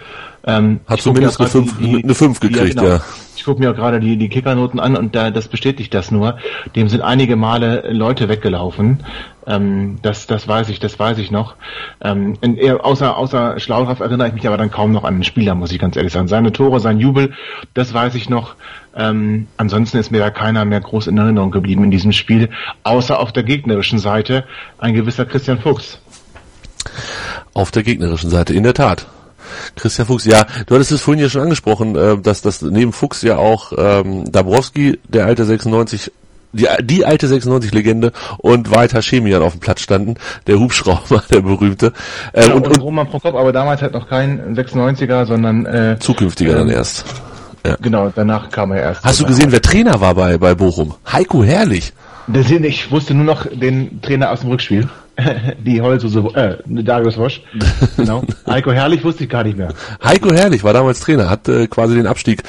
Ähm, 0.48 0.80
Hat 0.86 1.02
zumindest 1.02 1.38
eine 1.38 1.48
auch 1.48 1.52
grad 1.52 1.66
fünf- 1.78 1.78
eine 1.78 2.14
fünf 2.14 2.40
gekriegt, 2.40 2.80
ja. 2.80 3.02
Ich 3.36 3.44
gucke 3.44 3.60
mir 3.60 3.70
auch 3.70 3.76
gerade 3.76 4.00
die, 4.00 4.16
die 4.16 4.30
Kickernoten 4.30 4.80
an 4.80 4.96
und 4.96 5.14
da, 5.14 5.30
das 5.30 5.46
bestätigt 5.46 5.92
das 5.92 6.10
nur. 6.10 6.38
Dem 6.74 6.88
sind 6.88 7.02
einige 7.02 7.36
Male 7.36 7.92
Leute 7.92 8.28
weggelaufen. 8.30 9.04
Ähm, 9.46 9.98
das, 10.02 10.26
das 10.26 10.48
weiß 10.48 10.70
ich, 10.70 10.80
das 10.80 10.98
weiß 10.98 11.18
ich 11.18 11.30
noch. 11.30 11.54
Ähm, 12.00 12.36
außer, 12.80 13.16
außer 13.16 13.60
Schlaudraff 13.60 14.00
erinnere 14.00 14.28
ich 14.28 14.34
mich 14.34 14.46
aber 14.46 14.56
dann 14.56 14.70
kaum 14.70 14.90
noch 14.92 15.04
an 15.04 15.16
den 15.16 15.24
Spieler, 15.24 15.54
muss 15.54 15.70
ich 15.70 15.78
ganz 15.78 15.96
ehrlich 15.96 16.12
sagen. 16.12 16.28
Seine 16.28 16.50
Tore, 16.50 16.80
sein 16.80 16.98
Jubel, 16.98 17.34
das 17.74 17.92
weiß 17.92 18.14
ich 18.14 18.30
noch. 18.30 18.54
Ähm, 18.96 19.48
ansonsten 19.58 19.98
ist 19.98 20.10
mir 20.10 20.18
da 20.18 20.30
keiner 20.30 20.64
mehr 20.64 20.80
groß 20.80 21.08
in 21.08 21.18
Erinnerung 21.18 21.50
geblieben 21.50 21.84
in 21.84 21.90
diesem 21.90 22.12
Spiel, 22.12 22.48
außer 22.84 23.20
auf 23.20 23.32
der 23.32 23.42
gegnerischen 23.42 23.98
Seite 23.98 24.44
ein 24.78 24.94
gewisser 24.94 25.26
Christian 25.26 25.58
Fuchs. 25.58 26.00
Auf 27.52 27.70
der 27.70 27.82
gegnerischen 27.82 28.30
Seite, 28.30 28.54
in 28.54 28.62
der 28.62 28.74
Tat. 28.74 29.06
Christian 29.76 30.06
Fuchs, 30.06 30.24
ja, 30.24 30.46
du 30.66 30.74
hattest 30.74 30.92
es 30.92 31.00
vorhin 31.00 31.22
ja 31.22 31.28
schon 31.28 31.42
angesprochen, 31.42 31.96
äh, 31.96 32.18
dass 32.18 32.42
das 32.42 32.62
neben 32.62 32.92
Fuchs 32.92 33.22
ja 33.22 33.36
auch 33.36 33.72
ähm, 33.76 34.30
Dabrowski, 34.30 34.98
der 35.08 35.26
alte 35.26 35.44
96 35.44 36.12
die, 36.52 36.66
die 36.82 37.04
alte 37.04 37.26
96-Legende 37.26 38.12
und 38.38 38.70
Walter 38.70 39.02
Chemian 39.02 39.42
auf 39.42 39.52
dem 39.52 39.60
Platz 39.60 39.80
standen, 39.80 40.14
der 40.46 40.58
Hubschrauber, 40.58 41.22
der 41.30 41.40
berühmte. 41.40 41.92
Äh, 42.32 42.48
Ja, 42.48 42.54
und, 42.54 42.66
und, 42.66 42.72
und 42.72 42.82
Roman 42.82 43.06
Prokop, 43.06 43.34
aber 43.34 43.52
damals 43.52 43.82
halt 43.82 43.92
noch 43.92 44.08
kein 44.08 44.56
96er, 44.56 45.26
sondern 45.26 45.66
äh, 45.66 45.96
zukünftiger 45.98 46.54
dann 46.54 46.68
ähm, 46.68 46.76
erst. 46.76 47.04
genau, 47.80 48.10
danach 48.14 48.50
kam 48.50 48.72
er 48.72 48.80
erst. 48.80 49.04
Hast 49.04 49.20
du 49.20 49.26
gesehen, 49.26 49.52
wer 49.52 49.60
Trainer 49.60 50.00
war 50.00 50.14
bei, 50.14 50.38
bei 50.38 50.54
Bochum? 50.54 50.94
Heiko 51.12 51.44
Herrlich. 51.44 51.92
Der 52.26 52.44
Sinn, 52.44 52.64
ich 52.64 52.90
wusste 52.90 53.14
nur 53.14 53.24
noch 53.24 53.46
den 53.46 54.00
Trainer 54.02 54.30
aus 54.30 54.40
dem 54.40 54.50
Rückspiel. 54.50 54.88
Die 55.64 55.80
Holzuse, 55.80 56.20
äh, 56.34 56.56
Darius 56.66 57.16
Wosch. 57.18 57.42
Genau. 57.96 58.22
Heiko 58.46 58.70
Herrlich 58.72 59.02
wusste 59.02 59.24
ich 59.24 59.30
gar 59.30 59.42
nicht 59.42 59.58
mehr. 59.58 59.74
Heiko 60.02 60.32
Herrlich 60.32 60.62
war 60.62 60.72
damals 60.72 61.00
Trainer, 61.00 61.28
hat 61.28 61.48
äh, 61.48 61.66
quasi 61.66 61.96
den 61.96 62.06
Abstieg 62.06 62.42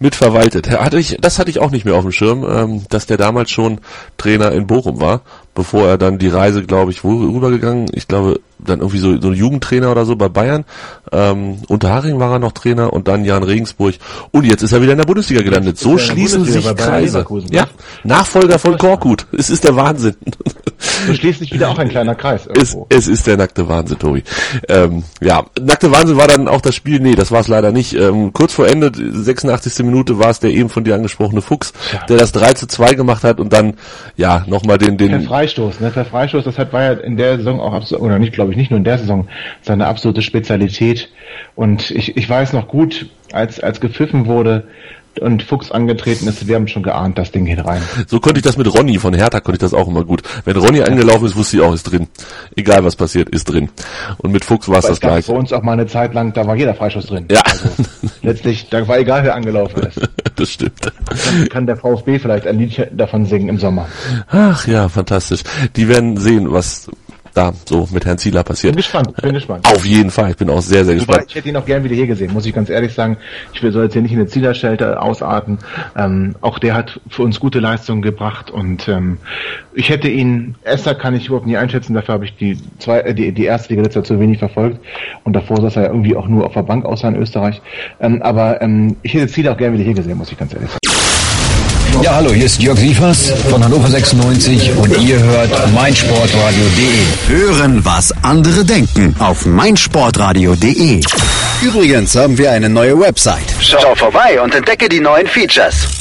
mitverwaltet. 0.00 0.70
Hatte 0.70 0.98
ich, 0.98 1.16
das 1.20 1.38
hatte 1.38 1.50
ich 1.50 1.60
auch 1.60 1.70
nicht 1.70 1.84
mehr 1.84 1.94
auf 1.94 2.02
dem 2.02 2.12
Schirm, 2.12 2.44
ähm, 2.48 2.82
dass 2.88 3.06
der 3.06 3.16
damals 3.16 3.50
schon 3.50 3.80
Trainer 4.16 4.50
in 4.52 4.66
Bochum 4.66 5.00
war, 5.00 5.22
bevor 5.54 5.86
er 5.86 5.98
dann 5.98 6.18
die 6.18 6.28
Reise, 6.28 6.64
glaube 6.64 6.90
ich, 6.90 7.04
wo 7.04 7.10
rübergegangen? 7.10 7.86
Ich 7.92 8.08
glaube, 8.08 8.40
dann 8.68 8.80
irgendwie 8.80 8.98
so, 8.98 9.20
so 9.20 9.28
ein 9.28 9.34
Jugendtrainer 9.34 9.90
oder 9.90 10.04
so 10.04 10.16
bei 10.16 10.28
Bayern. 10.28 10.64
Ähm, 11.12 11.58
unter 11.68 11.90
Haring 11.90 12.18
war 12.18 12.32
er 12.32 12.38
noch 12.38 12.52
Trainer 12.52 12.92
und 12.92 13.08
dann 13.08 13.24
Jan 13.24 13.42
Regensburg. 13.42 13.94
Und 14.30 14.44
jetzt 14.44 14.62
ist 14.62 14.72
er 14.72 14.82
wieder 14.82 14.92
in 14.92 14.98
der 14.98 15.06
Bundesliga 15.06 15.42
gelandet. 15.42 15.74
Jetzt 15.74 15.82
So 15.82 15.98
schließen 15.98 16.44
sich 16.44 16.64
Kreise. 16.76 17.24
Ja, 17.50 17.62
ne? 17.62 17.68
Nachfolger 18.04 18.58
von 18.58 18.78
Korkut. 18.78 19.26
Es 19.32 19.50
ist 19.50 19.64
der 19.64 19.76
Wahnsinn. 19.76 20.16
So 21.06 21.14
schließt 21.14 21.40
sich 21.40 21.52
wieder 21.52 21.70
auch 21.70 21.78
ein 21.78 21.88
kleiner 21.88 22.14
Kreis. 22.14 22.46
Es, 22.46 22.74
irgendwo. 22.74 22.86
es 22.88 23.08
ist 23.08 23.26
der 23.26 23.36
nackte 23.36 23.68
Wahnsinn, 23.68 23.98
Tobi. 23.98 24.22
Ähm, 24.68 25.02
ja, 25.20 25.44
nackte 25.60 25.90
Wahnsinn 25.90 26.16
war 26.16 26.28
dann 26.28 26.48
auch 26.48 26.60
das 26.60 26.74
Spiel. 26.74 27.00
Nee, 27.00 27.14
das 27.14 27.32
war 27.32 27.40
es 27.40 27.48
leider 27.48 27.72
nicht. 27.72 27.94
Ähm, 27.94 28.32
kurz 28.32 28.52
vor 28.52 28.68
Ende, 28.68 28.92
86. 28.94 29.84
Minute, 29.84 30.18
war 30.18 30.30
es 30.30 30.40
der 30.40 30.50
eben 30.50 30.68
von 30.68 30.84
dir 30.84 30.94
angesprochene 30.94 31.42
Fuchs, 31.42 31.72
der 32.08 32.16
das 32.16 32.32
3 32.32 32.54
zu 32.54 32.66
2 32.66 32.94
gemacht 32.94 33.24
hat 33.24 33.40
und 33.40 33.52
dann, 33.52 33.74
ja, 34.16 34.44
nochmal 34.46 34.78
den, 34.78 34.96
Per 34.96 35.08
den, 35.08 35.22
Freistoß, 35.22 35.80
ne? 35.80 35.90
Per 35.90 36.04
Freistoß, 36.04 36.44
das 36.44 36.58
hat, 36.58 36.72
war 36.72 36.82
ja 36.82 36.92
in 36.92 37.16
der 37.16 37.38
Saison 37.38 37.60
auch 37.60 37.72
absolut, 37.72 38.04
oder 38.04 38.18
nicht, 38.18 38.32
glaube 38.32 38.52
ich, 38.52 38.56
nicht 38.58 38.70
nur 38.70 38.78
in 38.78 38.84
der 38.84 38.98
Saison, 38.98 39.28
seine 39.62 39.86
absolute 39.86 40.20
Spezialität. 40.20 41.08
Und 41.56 41.90
ich, 41.90 42.16
ich 42.16 42.28
weiß 42.28 42.52
noch 42.52 42.68
gut, 42.68 43.08
als, 43.32 43.60
als 43.60 43.80
gepfiffen 43.80 44.26
wurde 44.26 44.64
und 45.20 45.42
Fuchs 45.42 45.70
angetreten 45.70 46.28
ist, 46.28 46.46
wir 46.46 46.54
haben 46.54 46.68
schon 46.68 46.82
geahnt, 46.82 47.18
das 47.18 47.32
Ding 47.32 47.44
geht 47.44 47.64
rein. 47.64 47.82
so 48.06 48.20
konnte 48.20 48.38
ich 48.38 48.44
das 48.44 48.56
mit 48.56 48.72
Ronny 48.72 48.98
von 48.98 49.14
Hertha, 49.14 49.40
konnte 49.40 49.56
ich 49.56 49.60
das 49.60 49.74
auch 49.74 49.88
immer 49.88 50.04
gut. 50.04 50.22
Wenn 50.44 50.56
Ronny 50.56 50.82
angelaufen 50.82 51.26
ist, 51.26 51.36
wusste 51.36 51.56
ich 51.56 51.62
auch, 51.62 51.72
ist 51.74 51.84
drin. 51.84 52.08
Egal 52.56 52.84
was 52.84 52.96
passiert, 52.96 53.28
ist 53.30 53.44
drin. 53.44 53.68
Und 54.18 54.32
mit 54.32 54.44
Fuchs 54.44 54.68
war 54.68 54.78
es 54.78 54.86
das 54.86 55.00
gleiche. 55.00 55.32
bei 55.32 55.38
uns 55.38 55.52
auch 55.52 55.62
mal 55.62 55.72
eine 55.72 55.86
Zeit 55.86 56.14
lang, 56.14 56.32
da 56.32 56.46
war 56.46 56.56
jeder 56.56 56.74
Freischuss 56.74 57.06
drin. 57.06 57.26
Ja, 57.30 57.42
Letztlich, 58.22 58.68
da 58.68 58.86
war 58.86 58.98
egal, 58.98 59.24
wer 59.24 59.34
angelaufen 59.34 59.82
ist. 59.82 60.00
das 60.36 60.52
stimmt. 60.52 60.80
Dann 60.82 61.48
kann 61.48 61.66
der 61.66 61.76
VfB 61.76 62.18
vielleicht 62.18 62.46
ein 62.46 62.58
Lied 62.58 62.88
davon 62.92 63.26
singen 63.26 63.48
im 63.48 63.58
Sommer. 63.58 63.88
Ach 64.28 64.66
ja, 64.66 64.88
fantastisch. 64.88 65.42
Die 65.76 65.88
werden 65.88 66.16
sehen, 66.16 66.52
was 66.52 66.90
da 67.38 67.52
so 67.64 67.88
mit 67.92 68.04
Herrn 68.04 68.18
Zieler 68.18 68.42
passiert. 68.42 68.72
Bin 68.74 68.78
gespannt, 68.78 69.14
bin 69.22 69.32
gespannt. 69.34 69.66
Auf 69.66 69.84
jeden 69.86 70.10
Fall, 70.10 70.30
ich 70.30 70.36
bin 70.36 70.50
auch 70.50 70.60
sehr, 70.60 70.84
sehr 70.84 70.94
Wobei, 70.96 71.06
gespannt. 71.06 71.24
ich 71.28 71.34
hätte 71.36 71.48
ihn 71.48 71.56
auch 71.56 71.64
gern 71.64 71.84
wieder 71.84 71.94
hier 71.94 72.06
gesehen, 72.06 72.32
muss 72.32 72.44
ich 72.46 72.54
ganz 72.54 72.68
ehrlich 72.70 72.92
sagen. 72.94 73.16
Ich 73.52 73.62
will- 73.62 73.72
soll 73.72 73.84
jetzt 73.84 73.92
hier 73.92 74.02
nicht 74.02 74.12
in 74.12 74.18
eine 74.18 74.28
Zielerschelte 74.28 75.00
ausarten. 75.00 75.58
Ähm, 75.96 76.34
auch 76.40 76.58
der 76.58 76.74
hat 76.74 77.00
für 77.08 77.22
uns 77.22 77.38
gute 77.38 77.60
Leistungen 77.60 78.02
gebracht 78.02 78.50
und 78.50 78.88
ähm, 78.88 79.18
ich 79.74 79.90
hätte 79.90 80.08
ihn, 80.08 80.56
Esser 80.64 80.94
kann 80.94 81.14
ich 81.14 81.26
überhaupt 81.26 81.46
nie 81.46 81.56
einschätzen, 81.56 81.94
dafür 81.94 82.14
habe 82.14 82.24
ich 82.24 82.34
die 82.36 82.58
zwei, 82.78 83.00
äh, 83.00 83.14
die, 83.14 83.32
die 83.32 83.44
erste 83.44 83.68
Liga 83.70 83.82
letzter 83.82 84.02
zu 84.04 84.18
wenig 84.18 84.38
verfolgt 84.38 84.78
und 85.24 85.34
davor 85.34 85.60
saß 85.60 85.76
er 85.76 85.82
ja 85.82 85.88
irgendwie 85.90 86.16
auch 86.16 86.26
nur 86.26 86.44
auf 86.46 86.54
der 86.54 86.62
Bank 86.62 86.84
außer 86.84 87.08
in 87.08 87.16
Österreich. 87.16 87.60
Ähm, 88.00 88.20
aber 88.22 88.60
ähm, 88.62 88.96
ich 89.02 89.14
hätte 89.14 89.28
Zieler 89.28 89.52
auch 89.52 89.56
gern 89.58 89.72
wieder 89.74 89.84
hier 89.84 89.94
gesehen, 89.94 90.18
muss 90.18 90.32
ich 90.32 90.38
ganz 90.38 90.52
ehrlich 90.54 90.70
sagen. 90.70 90.87
Ja, 92.02 92.14
hallo, 92.14 92.32
hier 92.32 92.46
ist 92.46 92.62
Jörg 92.62 92.78
Sievers 92.78 93.32
von 93.50 93.62
Hannover 93.62 93.88
96 93.88 94.76
und 94.76 94.96
ihr 95.02 95.18
hört 95.18 95.72
meinsportradio.de. 95.72 97.36
Hören, 97.36 97.84
was 97.84 98.12
andere 98.22 98.64
denken 98.64 99.14
auf 99.18 99.44
meinsportradio.de. 99.46 101.00
Übrigens 101.62 102.14
haben 102.14 102.38
wir 102.38 102.52
eine 102.52 102.68
neue 102.68 102.98
Website. 102.98 103.54
Schau 103.60 103.94
vorbei 103.94 104.40
und 104.40 104.54
entdecke 104.54 104.88
die 104.88 105.00
neuen 105.00 105.26
Features. 105.26 105.97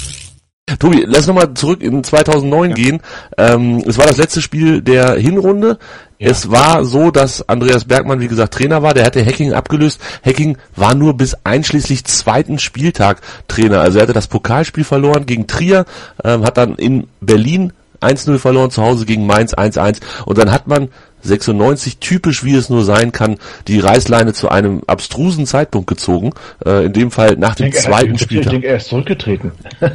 Tobi, 0.75 1.05
lass 1.07 1.27
nochmal 1.27 1.53
zurück 1.53 1.81
in 1.81 2.03
2009 2.03 2.73
gehen. 2.73 2.99
Ähm, 3.37 3.81
es 3.87 3.97
war 3.97 4.05
das 4.05 4.17
letzte 4.17 4.41
Spiel 4.41 4.81
der 4.81 5.13
Hinrunde. 5.13 5.79
Es 6.19 6.51
war 6.51 6.83
so, 6.83 7.09
dass 7.09 7.47
Andreas 7.47 7.85
Bergmann, 7.85 8.19
wie 8.19 8.27
gesagt, 8.27 8.53
Trainer 8.53 8.83
war. 8.83 8.93
Der 8.93 9.05
hatte 9.05 9.25
Hacking 9.25 9.53
abgelöst. 9.53 10.01
Hacking 10.25 10.57
war 10.75 10.93
nur 10.93 11.15
bis 11.15 11.37
einschließlich 11.45 12.03
zweiten 12.03 12.59
Spieltag 12.59 13.21
Trainer. 13.47 13.79
Also 13.79 13.99
er 13.99 14.03
hatte 14.03 14.13
das 14.13 14.27
Pokalspiel 14.27 14.83
verloren 14.83 15.25
gegen 15.25 15.47
Trier, 15.47 15.85
ähm, 16.25 16.43
hat 16.43 16.57
dann 16.57 16.75
in 16.75 17.07
Berlin 17.21 17.71
1-0 18.01 18.37
verloren, 18.37 18.69
zu 18.69 18.81
Hause 18.83 19.05
gegen 19.05 19.25
Mainz 19.25 19.53
1-1. 19.53 20.01
Und 20.25 20.37
dann 20.37 20.51
hat 20.51 20.67
man 20.67 20.89
96 21.27 21.97
typisch 21.99 22.43
wie 22.43 22.55
es 22.55 22.69
nur 22.69 22.83
sein 22.83 23.11
kann, 23.11 23.37
die 23.67 23.79
Reißleine 23.79 24.33
zu 24.33 24.49
einem 24.49 24.81
abstrusen 24.87 25.45
Zeitpunkt 25.45 25.87
gezogen. 25.87 26.31
Äh, 26.65 26.85
in 26.85 26.93
dem 26.93 27.11
Fall 27.11 27.35
nach 27.37 27.55
dem 27.55 27.67
Ich 27.67 27.73
denke, 27.73 27.87
zweiten 27.89 28.15
ich, 28.15 28.21
Spieltag. 28.21 28.45
Ich 28.45 28.51
denke, 28.51 28.67
er 28.67 28.77
ist 28.77 28.87
zurückgetreten. 28.87 29.51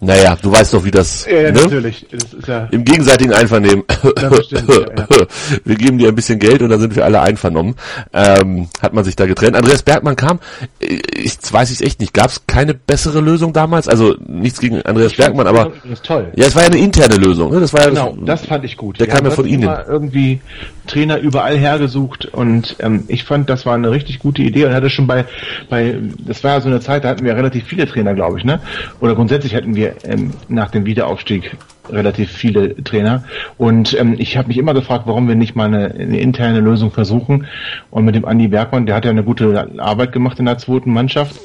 Naja, 0.00 0.36
du 0.40 0.52
weißt 0.52 0.74
doch, 0.74 0.84
wie 0.84 0.90
das. 0.90 1.26
ja, 1.26 1.50
ne? 1.50 1.52
natürlich. 1.52 2.06
Das 2.10 2.32
ist 2.32 2.48
ja, 2.48 2.68
Im 2.70 2.84
gegenseitigen 2.84 3.32
Einvernehmen. 3.32 3.82
Das 4.14 4.46
stimmt, 4.46 4.68
ja, 4.68 5.06
Wir 5.64 5.76
geben 5.76 5.98
dir 5.98 6.08
ein 6.08 6.14
bisschen 6.14 6.38
Geld 6.38 6.62
und 6.62 6.68
dann 6.68 6.80
sind 6.80 6.94
wir 6.94 7.04
alle 7.04 7.20
einvernommen. 7.20 7.74
Ähm, 8.12 8.68
hat 8.80 8.92
man 8.92 9.04
sich 9.04 9.16
da 9.16 9.26
getrennt. 9.26 9.56
Andreas 9.56 9.82
Bergmann 9.82 10.16
kam, 10.16 10.40
ich 10.78 11.38
weiß 11.50 11.70
ich 11.70 11.82
echt 11.82 12.00
nicht, 12.00 12.12
gab 12.12 12.26
es 12.30 12.42
keine 12.46 12.74
bessere 12.74 13.20
Lösung 13.20 13.52
damals? 13.52 13.88
Also 13.88 14.14
nichts 14.26 14.60
gegen 14.60 14.82
Andreas 14.82 15.14
Bergmann, 15.14 15.46
aber 15.46 15.72
das 15.82 15.92
ist 15.92 16.04
toll. 16.04 16.28
ja, 16.36 16.46
es 16.46 16.54
war 16.54 16.62
ja 16.62 16.68
eine 16.68 16.78
interne 16.78 17.16
Lösung. 17.16 17.52
Ne? 17.52 17.60
Das 17.60 17.72
war 17.72 17.82
ja 17.82 17.88
Genau, 17.88 18.16
das 18.24 18.44
fand 18.44 18.64
ich 18.64 18.76
gut. 18.76 19.00
Der 19.00 19.06
kam 19.06 19.24
ja 19.24 19.30
von 19.30 19.46
Ihnen. 19.46 19.68
irgendwie 19.88 20.40
Trainer 20.86 21.18
überall 21.18 21.56
hergesucht 21.56 22.26
und 22.26 22.76
ähm, 22.78 23.04
ich 23.08 23.24
fand, 23.24 23.50
das 23.50 23.66
war 23.66 23.74
eine 23.74 23.90
richtig 23.90 24.18
gute 24.18 24.42
Idee 24.42 24.66
und 24.66 24.72
hatte 24.74 24.90
schon 24.90 25.06
bei, 25.06 25.24
bei, 25.68 25.96
das 26.18 26.44
war 26.44 26.52
ja 26.52 26.60
so 26.60 26.68
eine 26.68 26.80
Zeit, 26.80 27.04
da 27.04 27.08
hatten 27.08 27.24
wir 27.24 27.36
relativ 27.36 27.66
viele 27.66 27.86
Trainer, 27.86 28.14
glaube 28.14 28.38
ich, 28.38 28.44
ne? 28.44 28.60
Oder 29.00 29.14
grundsätzlich 29.14 29.54
hatten 29.54 29.74
wir 29.74 29.96
ähm, 30.04 30.32
nach 30.48 30.70
dem 30.70 30.86
Wiederaufstieg 30.86 31.56
relativ 31.90 32.30
viele 32.30 32.82
Trainer 32.82 33.24
und 33.58 33.98
ähm, 33.98 34.16
ich 34.18 34.36
habe 34.36 34.48
mich 34.48 34.58
immer 34.58 34.74
gefragt, 34.74 35.04
warum 35.06 35.28
wir 35.28 35.34
nicht 35.34 35.56
mal 35.56 35.66
eine, 35.66 35.92
eine 35.94 36.20
interne 36.20 36.60
Lösung 36.60 36.90
versuchen 36.90 37.46
und 37.90 38.04
mit 38.04 38.14
dem 38.14 38.24
Andi 38.24 38.48
Bergmann, 38.48 38.86
der 38.86 38.96
hat 38.96 39.04
ja 39.04 39.10
eine 39.10 39.22
gute 39.22 39.70
Arbeit 39.78 40.12
gemacht 40.12 40.38
in 40.38 40.46
der 40.46 40.58
zweiten 40.58 40.92
Mannschaft 40.92 41.40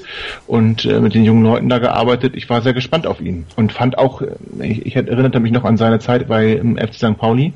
und 0.47 0.86
äh, 0.86 0.99
mit 0.99 1.13
den 1.13 1.23
jungen 1.23 1.43
Leuten 1.43 1.69
da 1.69 1.80
gearbeitet. 1.80 2.36
Ich 2.36 2.49
war 2.49 2.62
sehr 2.62 2.73
gespannt 2.73 3.08
auf 3.08 3.21
ihn 3.21 3.45
und 3.56 3.71
fand 3.71 3.97
auch, 3.97 4.21
äh, 4.21 4.27
ich, 4.62 4.86
ich 4.86 4.95
erinnerte 4.95 5.39
mich 5.39 5.51
noch 5.51 5.63
an 5.63 5.77
seine 5.77 5.99
Zeit 5.99 6.27
bei 6.27 6.58
ähm, 6.58 6.77
FC 6.77 6.95
St. 6.95 7.17
Pauli 7.17 7.54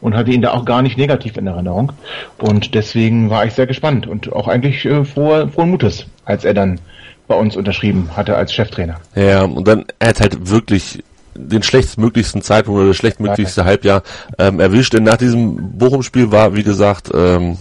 und 0.00 0.14
hatte 0.14 0.30
ihn 0.30 0.42
da 0.42 0.52
auch 0.52 0.64
gar 0.64 0.82
nicht 0.82 0.98
negativ 0.98 1.36
in 1.36 1.46
Erinnerung. 1.46 1.92
Und 2.38 2.74
deswegen 2.74 3.30
war 3.30 3.44
ich 3.44 3.52
sehr 3.52 3.66
gespannt 3.66 4.06
und 4.06 4.32
auch 4.32 4.48
eigentlich 4.48 4.84
äh, 4.84 5.04
froh, 5.04 5.46
frohen 5.48 5.70
Mutes, 5.70 6.06
als 6.24 6.44
er 6.44 6.54
dann 6.54 6.80
bei 7.26 7.34
uns 7.34 7.56
unterschrieben 7.56 8.10
hatte 8.16 8.36
als 8.36 8.52
Cheftrainer. 8.52 9.00
Ja, 9.14 9.44
und 9.44 9.66
dann 9.66 9.86
er 9.98 10.08
hat 10.08 10.20
halt 10.20 10.50
wirklich 10.50 11.02
den 11.34 11.62
schlechtmöglichsten 11.62 12.42
Zeitpunkt 12.42 12.78
oder 12.78 12.88
das 12.88 12.96
schlechtmöglichste 12.96 13.64
Halbjahr 13.64 14.02
ähm, 14.38 14.60
erwischt. 14.60 14.92
Denn 14.92 15.04
nach 15.04 15.16
diesem 15.16 15.78
Bochum-Spiel 15.78 16.30
war, 16.30 16.54
wie 16.54 16.62
gesagt, 16.62 17.10
ähm, 17.14 17.58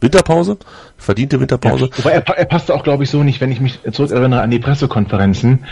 Winterpause, 0.00 0.56
verdiente 0.96 1.40
Winterpause. 1.40 1.90
Wobei 1.96 2.12
er, 2.12 2.28
er 2.28 2.44
passte 2.46 2.74
auch, 2.74 2.82
glaube 2.82 3.04
ich, 3.04 3.10
so 3.10 3.22
nicht, 3.22 3.40
wenn 3.40 3.52
ich 3.52 3.60
mich 3.60 3.80
zurückerinnere 3.92 4.40
an 4.40 4.50
die 4.50 4.58
Pressekonferenzen. 4.58 5.64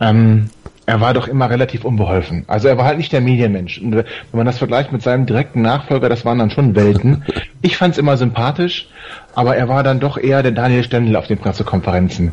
Ähm, 0.00 0.48
er 0.86 1.00
war 1.00 1.14
doch 1.14 1.28
immer 1.28 1.48
relativ 1.48 1.84
unbeholfen. 1.84 2.44
Also 2.46 2.68
er 2.68 2.76
war 2.76 2.84
halt 2.84 2.98
nicht 2.98 3.12
der 3.12 3.22
Medienmensch. 3.22 3.78
Und 3.78 3.94
wenn 3.94 4.04
man 4.32 4.46
das 4.46 4.58
vergleicht 4.58 4.92
mit 4.92 5.02
seinem 5.02 5.24
direkten 5.24 5.62
Nachfolger, 5.62 6.08
das 6.08 6.24
waren 6.24 6.38
dann 6.38 6.50
schon 6.50 6.74
Welten. 6.74 7.24
Ich 7.62 7.78
fand 7.78 7.92
es 7.92 7.98
immer 7.98 8.18
sympathisch, 8.18 8.90
aber 9.34 9.56
er 9.56 9.70
war 9.70 9.82
dann 9.82 9.98
doch 9.98 10.18
eher 10.18 10.42
der 10.42 10.52
Daniel 10.52 10.84
Stendel 10.84 11.16
auf 11.16 11.28
den 11.28 11.38
Pressekonferenzen 11.38 12.32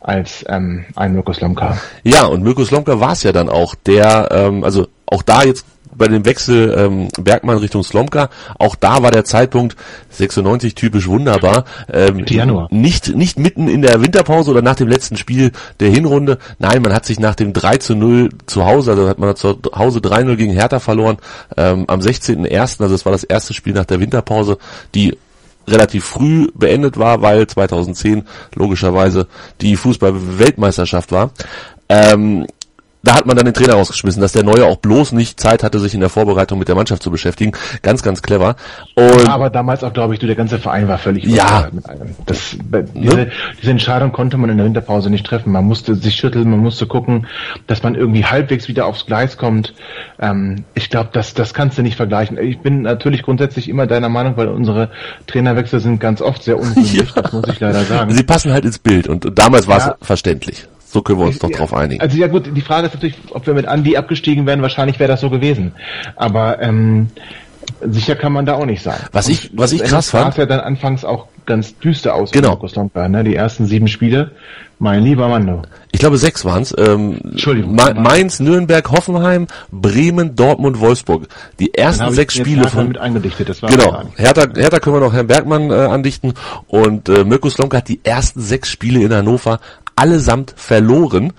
als 0.00 0.44
ähm, 0.48 0.84
ein 0.96 1.12
Mirko 1.12 1.32
Slomka. 1.32 1.78
Ja, 2.02 2.26
und 2.26 2.42
Mirko 2.42 2.64
Slomka 2.64 3.00
war 3.00 3.12
es 3.12 3.22
ja 3.22 3.32
dann 3.32 3.48
auch, 3.48 3.74
der, 3.74 4.28
ähm, 4.30 4.64
also 4.64 4.88
auch 5.06 5.22
da 5.22 5.42
jetzt 5.42 5.64
bei 5.98 6.06
dem 6.06 6.24
Wechsel 6.24 6.74
ähm, 6.78 7.08
Bergmann 7.20 7.58
Richtung 7.58 7.82
Slomka, 7.82 8.30
auch 8.58 8.76
da 8.76 9.02
war 9.02 9.10
der 9.10 9.24
Zeitpunkt 9.24 9.76
96 10.10 10.74
typisch 10.74 11.08
wunderbar. 11.08 11.64
Ähm, 11.92 12.24
Januar. 12.26 12.68
Nicht, 12.70 13.14
nicht 13.14 13.38
mitten 13.38 13.68
in 13.68 13.82
der 13.82 14.00
Winterpause 14.00 14.50
oder 14.52 14.62
nach 14.62 14.76
dem 14.76 14.88
letzten 14.88 15.16
Spiel 15.16 15.50
der 15.80 15.90
Hinrunde. 15.90 16.38
Nein, 16.58 16.82
man 16.82 16.94
hat 16.94 17.04
sich 17.04 17.18
nach 17.18 17.34
dem 17.34 17.52
3 17.52 17.78
zu 17.78 17.94
0 17.96 18.30
zu 18.46 18.64
Hause, 18.64 18.92
also 18.92 19.08
hat 19.08 19.18
man 19.18 19.34
zu 19.36 19.58
Hause 19.74 19.98
3-0 19.98 20.36
gegen 20.36 20.52
Hertha 20.52 20.78
verloren, 20.78 21.18
ähm, 21.56 21.84
am 21.88 22.00
16.01., 22.00 22.80
also 22.80 22.88
das 22.94 23.04
war 23.04 23.12
das 23.12 23.24
erste 23.24 23.52
Spiel 23.52 23.72
nach 23.72 23.84
der 23.84 24.00
Winterpause, 24.00 24.58
die 24.94 25.18
relativ 25.70 26.04
früh 26.04 26.48
beendet 26.54 26.98
war, 26.98 27.22
weil 27.22 27.46
2010 27.46 28.24
logischerweise 28.54 29.26
die 29.60 29.76
Fußball-Weltmeisterschaft 29.76 31.12
war. 31.12 31.30
Ähm, 31.88 32.46
da 33.08 33.14
hat 33.14 33.24
man 33.26 33.36
dann 33.36 33.46
den 33.46 33.54
Trainer 33.54 33.72
rausgeschmissen, 33.74 34.20
dass 34.20 34.32
der 34.32 34.44
Neue 34.44 34.66
auch 34.66 34.76
bloß 34.76 35.12
nicht 35.12 35.40
Zeit 35.40 35.62
hatte, 35.62 35.78
sich 35.78 35.94
in 35.94 36.00
der 36.00 36.10
Vorbereitung 36.10 36.58
mit 36.58 36.68
der 36.68 36.74
Mannschaft 36.74 37.02
zu 37.02 37.10
beschäftigen. 37.10 37.52
Ganz, 37.82 38.02
ganz 38.02 38.20
clever. 38.20 38.56
Und 38.94 39.28
Aber 39.28 39.48
damals 39.48 39.82
auch, 39.82 39.92
glaube 39.94 40.12
ich, 40.14 40.20
du, 40.20 40.26
der 40.26 40.36
ganze 40.36 40.58
Verein 40.58 40.88
war 40.88 40.98
völlig 40.98 41.24
Ja. 41.24 41.68
mit 41.72 41.88
allem. 41.88 42.14
Das, 42.26 42.56
diese, 42.94 43.30
diese 43.62 43.70
Entscheidung 43.70 44.12
konnte 44.12 44.36
man 44.36 44.50
in 44.50 44.58
der 44.58 44.66
Winterpause 44.66 45.08
nicht 45.08 45.24
treffen. 45.24 45.52
Man 45.52 45.64
musste 45.64 45.94
sich 45.94 46.16
schütteln, 46.16 46.50
man 46.50 46.60
musste 46.60 46.86
gucken, 46.86 47.26
dass 47.66 47.82
man 47.82 47.94
irgendwie 47.94 48.24
halbwegs 48.26 48.68
wieder 48.68 48.84
aufs 48.86 49.06
Gleis 49.06 49.38
kommt. 49.38 49.72
Ähm, 50.20 50.64
ich 50.74 50.90
glaube, 50.90 51.08
das, 51.12 51.32
das 51.32 51.54
kannst 51.54 51.78
du 51.78 51.82
nicht 51.82 51.96
vergleichen. 51.96 52.36
Ich 52.38 52.58
bin 52.60 52.82
natürlich 52.82 53.22
grundsätzlich 53.22 53.68
immer 53.70 53.86
deiner 53.86 54.08
Meinung, 54.10 54.36
weil 54.36 54.48
unsere 54.48 54.90
Trainerwechsel 55.26 55.80
sind 55.80 55.98
ganz 55.98 56.20
oft 56.20 56.42
sehr 56.42 56.58
unglücklich, 56.60 57.10
das 57.14 57.32
muss 57.32 57.44
ich 57.48 57.58
leider 57.60 57.84
sagen. 57.84 58.12
sie 58.12 58.22
passen 58.22 58.52
halt 58.52 58.64
ins 58.66 58.78
Bild. 58.78 59.08
Und 59.08 59.38
damals 59.38 59.66
war 59.66 59.78
es 59.78 59.86
Ja. 59.86 59.96
verständlich. 60.02 60.66
So 60.90 61.02
können 61.02 61.18
wir 61.18 61.26
uns 61.26 61.38
doch 61.38 61.50
drauf 61.50 61.74
einigen. 61.74 62.00
Also 62.00 62.16
ja 62.16 62.28
gut, 62.28 62.50
die 62.56 62.60
Frage 62.62 62.86
ist 62.86 62.94
natürlich, 62.94 63.16
ob 63.30 63.46
wir 63.46 63.54
mit 63.54 63.66
Andi 63.66 63.96
abgestiegen 63.96 64.46
wären, 64.46 64.62
wahrscheinlich 64.62 64.98
wäre 64.98 65.08
das 65.08 65.20
so 65.20 65.28
gewesen. 65.30 65.72
Aber 66.16 66.62
ähm, 66.62 67.08
sicher 67.82 68.16
kann 68.16 68.32
man 68.32 68.46
da 68.46 68.54
auch 68.54 68.64
nicht 68.66 68.82
sein. 68.82 68.98
Was 69.12 69.28
ich- 69.28 69.50
was 69.54 69.72
ich 69.72 69.82
krass 69.84 70.10
fand- 70.10 70.24
sah 70.24 70.30
es 70.30 70.36
ja 70.38 70.46
dann 70.46 70.60
anfangs 70.60 71.04
auch 71.04 71.26
ganz 71.44 71.78
düster 71.78 72.14
aus. 72.14 72.30
Genau. 72.30 72.48
mit 72.50 72.58
Markus 72.58 72.74
Lomka, 72.74 73.08
ne? 73.08 73.24
Die 73.24 73.34
ersten 73.34 73.64
sieben 73.66 73.88
Spiele, 73.88 74.32
mein 74.78 75.02
lieber 75.02 75.28
Mann. 75.28 75.62
Ich 75.92 76.00
glaube, 76.00 76.18
sechs 76.18 76.44
waren's. 76.44 76.74
Ähm, 76.76 77.18
Entschuldigung. 77.24 77.74
Ma 77.74 77.94
Mainz, 77.94 78.38
Nürnberg, 78.38 78.90
Hoffenheim, 78.90 79.46
Bremen, 79.72 80.36
Dortmund, 80.36 80.78
Wolfsburg. 80.80 81.26
Die 81.58 81.72
ersten 81.72 82.12
sechs 82.12 82.34
Spiele 82.34 82.68
von 82.68 82.88
mit 82.88 82.98
eingedichtet. 82.98 83.48
Das 83.48 83.62
war 83.62 83.70
Genau. 83.70 84.02
Hertha, 84.16 84.46
Hertha 84.54 84.78
können 84.78 84.96
wir 84.96 85.00
noch 85.00 85.14
Herrn 85.14 85.26
Bergmann 85.26 85.70
äh, 85.70 85.74
andichten. 85.74 86.34
Und 86.66 87.08
äh, 87.08 87.24
Mirko 87.24 87.48
Slomka 87.48 87.78
hat 87.78 87.88
die 87.88 88.00
ersten 88.04 88.40
sechs 88.42 88.68
Spiele 88.70 89.00
in 89.02 89.12
Hannover 89.14 89.58
allesamt 89.98 90.54
verloren. 90.56 91.32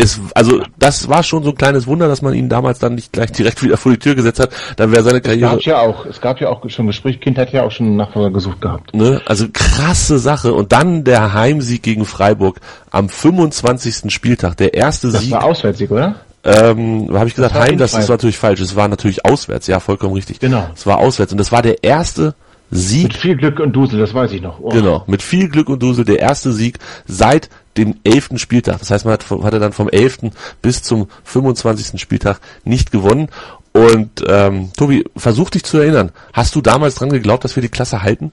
Es, 0.00 0.20
also 0.34 0.62
das 0.78 1.08
war 1.08 1.24
schon 1.24 1.42
so 1.42 1.50
ein 1.50 1.56
kleines 1.56 1.88
Wunder, 1.88 2.06
dass 2.06 2.22
man 2.22 2.32
ihn 2.32 2.48
damals 2.48 2.78
dann 2.78 2.94
nicht 2.94 3.12
gleich 3.12 3.32
direkt 3.32 3.64
wieder 3.64 3.76
vor 3.76 3.90
die 3.90 3.98
Tür 3.98 4.14
gesetzt 4.14 4.38
hat. 4.38 4.50
Dann 4.76 4.92
wäre 4.92 5.02
seine 5.02 5.18
Es 5.18 5.24
Karriere. 5.24 5.50
gab 5.56 5.62
ja 5.62 5.80
auch, 5.80 6.06
es 6.06 6.20
gab 6.20 6.40
ja 6.40 6.50
auch 6.50 6.62
schon 6.70 6.86
Gespräch, 6.86 7.20
Kind 7.20 7.36
hat 7.36 7.52
ja 7.52 7.64
auch 7.64 7.72
schon 7.72 7.86
einen 7.86 7.96
Nachfolger 7.96 8.30
gesucht 8.30 8.60
gehabt. 8.60 8.94
Ne? 8.94 9.20
Also 9.26 9.46
krasse 9.52 10.20
Sache. 10.20 10.54
Und 10.54 10.70
dann 10.70 11.02
der 11.02 11.32
Heimsieg 11.32 11.82
gegen 11.82 12.04
Freiburg 12.04 12.60
am 12.92 13.08
25. 13.08 14.12
Spieltag. 14.12 14.56
Der 14.58 14.74
erste 14.74 15.10
Das 15.10 15.22
Sieg. 15.22 15.32
war 15.32 15.42
Auswärtsieg, 15.42 15.90
oder? 15.90 16.14
Ähm, 16.44 17.08
habe 17.12 17.26
ich 17.28 17.34
gesagt, 17.34 17.56
war 17.56 17.62
Heim, 17.64 17.76
das 17.76 17.94
ist 17.94 18.08
natürlich 18.08 18.38
falsch. 18.38 18.60
Es 18.60 18.76
war 18.76 18.86
natürlich 18.86 19.24
auswärts, 19.24 19.66
ja, 19.66 19.80
vollkommen 19.80 20.14
richtig. 20.14 20.38
Genau. 20.38 20.70
Es 20.76 20.86
war 20.86 20.98
auswärts. 20.98 21.32
Und 21.32 21.38
das 21.38 21.50
war 21.50 21.62
der 21.62 21.82
erste 21.82 22.34
Sieg 22.70 23.04
Mit 23.04 23.16
viel 23.16 23.36
Glück 23.36 23.60
und 23.60 23.72
Dusel, 23.72 23.98
das 23.98 24.12
weiß 24.12 24.32
ich 24.32 24.42
noch. 24.42 24.60
Oh. 24.60 24.68
Genau, 24.68 25.04
mit 25.06 25.22
viel 25.22 25.48
Glück 25.48 25.68
und 25.68 25.82
Dusel 25.82 26.04
der 26.04 26.18
erste 26.18 26.52
Sieg 26.52 26.78
seit 27.06 27.48
dem 27.78 27.96
elften 28.04 28.38
Spieltag. 28.38 28.78
Das 28.80 28.90
heißt, 28.90 29.04
man 29.04 29.14
hat, 29.14 29.30
hatte 29.30 29.58
dann 29.58 29.72
vom 29.72 29.88
11. 29.88 30.32
bis 30.60 30.82
zum 30.82 31.08
25. 31.24 32.00
Spieltag 32.00 32.40
nicht 32.64 32.90
gewonnen. 32.90 33.28
Und 33.72 34.24
ähm, 34.26 34.70
Tobi, 34.76 35.04
versuch 35.16 35.50
dich 35.50 35.62
zu 35.62 35.78
erinnern. 35.78 36.10
Hast 36.32 36.54
du 36.54 36.60
damals 36.60 36.96
dran 36.96 37.10
geglaubt, 37.10 37.44
dass 37.44 37.56
wir 37.56 37.62
die 37.62 37.68
Klasse 37.68 38.02
halten? 38.02 38.32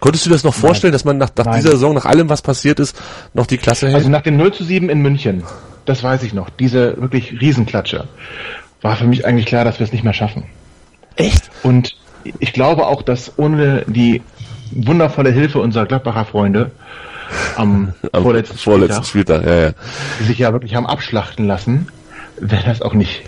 Konntest 0.00 0.26
du 0.26 0.30
dir 0.30 0.34
das 0.34 0.44
noch 0.44 0.54
vorstellen, 0.54 0.92
dass 0.92 1.04
man 1.04 1.18
nach, 1.18 1.30
nach 1.36 1.46
Nein. 1.46 1.56
dieser 1.56 1.72
Saison, 1.72 1.94
nach 1.94 2.04
allem, 2.04 2.28
was 2.28 2.42
passiert 2.42 2.78
ist, 2.78 3.00
noch 3.34 3.46
die 3.46 3.58
Klasse 3.58 3.86
hält? 3.86 3.96
Also 3.96 4.08
nach 4.08 4.22
dem 4.22 4.36
0 4.36 4.52
zu 4.52 4.62
7 4.62 4.90
in 4.90 5.00
München, 5.00 5.42
das 5.86 6.02
weiß 6.02 6.22
ich 6.22 6.34
noch, 6.34 6.50
diese 6.50 7.00
wirklich 7.00 7.40
Riesenklatsche, 7.40 8.06
war 8.80 8.96
für 8.96 9.06
mich 9.06 9.26
eigentlich 9.26 9.46
klar, 9.46 9.64
dass 9.64 9.80
wir 9.80 9.86
es 9.86 9.92
nicht 9.92 10.04
mehr 10.04 10.12
schaffen. 10.12 10.44
Echt? 11.16 11.50
Und 11.64 11.96
ich 12.38 12.52
glaube 12.52 12.86
auch, 12.86 13.02
dass 13.02 13.38
ohne 13.38 13.84
die 13.86 14.22
wundervolle 14.70 15.30
Hilfe 15.30 15.60
unserer 15.60 15.86
Gladbacher 15.86 16.24
Freunde 16.24 16.70
am, 17.56 17.94
Am 18.12 18.22
vorletzten, 18.22 18.58
vorletzten 18.58 19.04
Spieltag, 19.04 19.42
Spieltag, 19.42 19.58
ja, 19.58 19.68
ja. 19.68 19.72
die 20.20 20.24
sich 20.24 20.38
ja 20.38 20.52
wirklich 20.52 20.74
haben 20.74 20.86
abschlachten 20.86 21.46
lassen, 21.46 21.88
wäre 22.40 22.64
das 22.64 22.82
auch 22.82 22.94
nicht, 22.94 23.22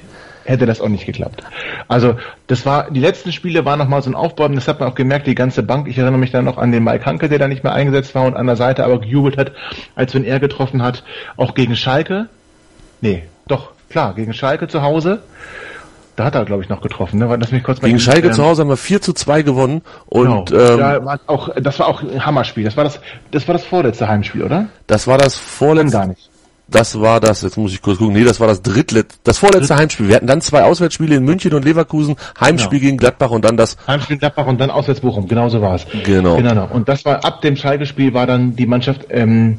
hätte 0.45 0.67
das 0.67 0.81
auch 0.81 0.89
nicht 0.89 1.07
geklappt. 1.07 1.43
Also 1.89 2.17
das 2.47 2.65
war, 2.67 2.91
die 2.91 3.01
letzten 3.01 3.33
Spiele 3.33 3.65
waren 3.65 3.79
nochmal 3.79 4.03
so 4.03 4.11
ein 4.11 4.15
Aufbäumen, 4.15 4.55
das 4.55 4.69
hat 4.69 4.81
man 4.81 4.89
auch 4.89 4.95
gemerkt, 4.95 5.27
die 5.27 5.35
ganze 5.35 5.63
Bank, 5.63 5.89
ich 5.89 5.99
erinnere 5.99 6.19
mich 6.19 6.31
dann 6.31 6.45
noch 6.45 6.59
an 6.59 6.73
den 6.73 6.85
Mike 6.85 7.05
Hanke, 7.07 7.29
der 7.29 7.39
da 7.39 7.49
nicht 7.49 7.65
mehr 7.65 7.73
eingesetzt 7.73 8.15
war 8.15 8.25
und 8.25 8.37
an 8.37 8.47
der 8.47 8.57
Seite 8.57 8.85
aber 8.85 9.01
gejubelt 9.01 9.37
hat, 9.37 9.53
als 9.95 10.15
wenn 10.15 10.25
er 10.25 10.41
getroffen 10.41 10.83
hat, 10.83 11.05
auch 11.37 11.55
gegen 11.55 11.77
Schalke. 11.77 12.29
Nee, 13.01 13.25
doch, 13.47 13.71
klar, 13.89 14.15
gegen 14.15 14.35
Schalke 14.35 14.69
zu 14.69 14.83
Hause. 14.83 15.23
Da 16.17 16.25
hat 16.25 16.35
er, 16.35 16.45
glaube 16.45 16.63
ich, 16.63 16.69
noch 16.69 16.81
getroffen, 16.83 17.19
ne? 17.19 17.39
Das 17.39 17.51
mich 17.53 17.63
kurz 17.63 17.81
mal 17.81 17.89
Gegen 17.89 18.01
Schalke 18.01 18.29
ähm, 18.29 18.33
zu 18.35 18.45
Hause 18.45 18.63
haben 18.63 18.69
wir 18.69 18.77
4 18.77 19.01
zu 19.01 19.13
2 19.13 19.43
gewonnen 19.43 19.83
und 20.07 20.51
Genau. 20.51 20.63
ähm, 20.73 20.79
da 20.79 21.05
war 21.05 21.21
auch, 21.27 21.49
das 21.61 21.79
war 21.79 21.89
auch 21.89 22.03
ein 22.03 22.25
Hammerspiel. 22.27 22.65
Das 22.65 22.77
war 22.77 22.85
das, 22.85 23.01
das 23.31 23.47
war 23.49 23.55
das 23.55 23.65
vorletzte 23.65 24.07
Heimspiel, 24.09 24.43
oder? 24.43 24.67
das 24.87 25.07
war 25.07 25.17
das 25.19 25.37
vorletzte, 25.37 25.97
gar 25.97 26.07
nicht. 26.07 26.29
das 26.69 27.01
war 27.01 27.21
das, 27.21 27.43
jetzt 27.43 27.57
muss 27.57 27.73
ich 27.73 27.81
kurz 27.81 27.99
gucken, 27.99 28.15
nee, 28.15 28.25
das 28.25 28.39
war 28.39 28.49
das 28.49 28.61
drittletzte, 28.63 29.19
das 29.25 29.39
vorletzte 29.39 29.77
Heimspiel. 29.77 30.09
Wir 30.09 30.17
hatten 30.17 30.27
dann 30.27 30.41
zwei 30.41 30.63
Auswärtsspiele 30.65 31.15
in 31.17 31.25
München 31.25 31.55
und 31.55 31.65
Leverkusen, 31.65 32.17
Heimspiel 32.41 32.79
Genau. 32.81 32.89
gegen 32.89 32.97
Gladbach 32.99 33.31
und 33.31 33.45
dann 33.45 33.57
das, 33.57 33.77
Heimspiel 33.87 34.19
Gladbach 34.19 34.47
und 34.47 34.61
dann 34.61 34.71
auswärts 34.71 35.01
Bochum. 35.01 35.27
Genau 35.27 35.49
so 35.49 35.63
war 35.63 35.75
es. 35.77 35.87
Genau. 36.05 36.37
Genau. 36.37 36.69
Und 36.73 36.89
das 36.89 37.05
war 37.05 37.25
ab 37.25 37.41
dem 37.41 37.57
Schalke-Spiel 37.57 38.13
war 38.15 38.27
dann 38.27 38.57
die 38.57 38.67
Mannschaft. 38.67 39.07
Ähm, 39.11 39.59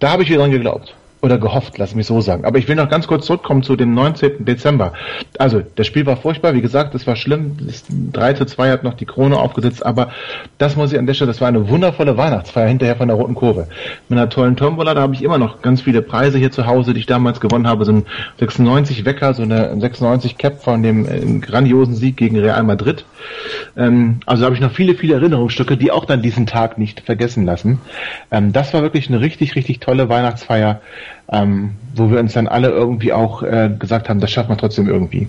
da 0.00 0.10
habe 0.10 0.22
ich 0.24 0.28
wieder 0.28 0.40
dran 0.40 0.50
geglaubt, 0.50 0.94
Oder 1.24 1.38
gehofft, 1.38 1.78
lass 1.78 1.94
mich 1.94 2.06
so 2.06 2.20
sagen. 2.20 2.44
Aber 2.44 2.58
ich 2.58 2.68
will 2.68 2.76
noch 2.76 2.90
ganz 2.90 3.06
kurz 3.06 3.24
zurückkommen 3.24 3.62
zu 3.62 3.76
dem 3.76 3.94
19. 3.94 4.44
Dezember. 4.44 4.92
Also, 5.38 5.62
das 5.74 5.86
Spiel 5.86 6.04
war 6.04 6.18
furchtbar, 6.18 6.52
wie 6.52 6.60
gesagt, 6.60 6.94
es 6.94 7.06
war 7.06 7.16
schlimm. 7.16 7.56
Das 7.66 7.84
3 7.88 8.34
zu 8.34 8.44
2 8.44 8.70
hat 8.70 8.84
noch 8.84 8.92
die 8.92 9.06
Krone 9.06 9.38
aufgesetzt, 9.38 9.86
aber 9.86 10.10
das 10.58 10.76
muss 10.76 10.92
ich 10.92 10.98
an 10.98 11.06
der 11.06 11.14
Stelle, 11.14 11.30
das 11.30 11.40
war 11.40 11.48
eine 11.48 11.70
wundervolle 11.70 12.18
Weihnachtsfeier 12.18 12.68
hinterher 12.68 12.96
von 12.96 13.08
der 13.08 13.16
Roten 13.16 13.34
Kurve. 13.34 13.68
Mit 14.10 14.18
einer 14.18 14.28
tollen 14.28 14.56
Tombola, 14.56 14.92
da 14.92 15.00
habe 15.00 15.14
ich 15.14 15.22
immer 15.22 15.38
noch 15.38 15.62
ganz 15.62 15.80
viele 15.80 16.02
Preise 16.02 16.36
hier 16.36 16.50
zu 16.50 16.66
Hause, 16.66 16.92
die 16.92 17.00
ich 17.00 17.06
damals 17.06 17.40
gewonnen 17.40 17.66
habe. 17.66 17.86
So 17.86 17.92
ein 17.92 18.04
96 18.40 19.06
Wecker, 19.06 19.32
so 19.32 19.44
eine 19.44 19.80
96 19.80 20.36
Cap 20.36 20.62
von 20.62 20.82
dem 20.82 21.08
äh, 21.08 21.38
grandiosen 21.38 21.94
Sieg 21.94 22.18
gegen 22.18 22.38
Real 22.38 22.64
Madrid. 22.64 23.06
Ähm, 23.78 24.20
also 24.26 24.44
habe 24.44 24.54
ich 24.54 24.60
noch 24.60 24.72
viele, 24.72 24.94
viele 24.94 25.14
Erinnerungsstücke, 25.14 25.78
die 25.78 25.90
auch 25.90 26.04
dann 26.04 26.20
diesen 26.20 26.44
Tag 26.44 26.76
nicht 26.76 27.00
vergessen 27.00 27.46
lassen. 27.46 27.80
Ähm, 28.30 28.52
das 28.52 28.74
war 28.74 28.82
wirklich 28.82 29.08
eine 29.08 29.22
richtig, 29.22 29.56
richtig 29.56 29.80
tolle 29.80 30.10
Weihnachtsfeier 30.10 30.82
ähm, 31.30 31.72
wo 31.94 32.10
wir 32.10 32.18
uns 32.20 32.32
dann 32.32 32.48
alle 32.48 32.70
irgendwie 32.70 33.12
auch 33.12 33.42
äh, 33.42 33.70
gesagt 33.78 34.08
haben, 34.08 34.20
das 34.20 34.30
schafft 34.30 34.48
man 34.48 34.58
trotzdem 34.58 34.88
irgendwie. 34.88 35.28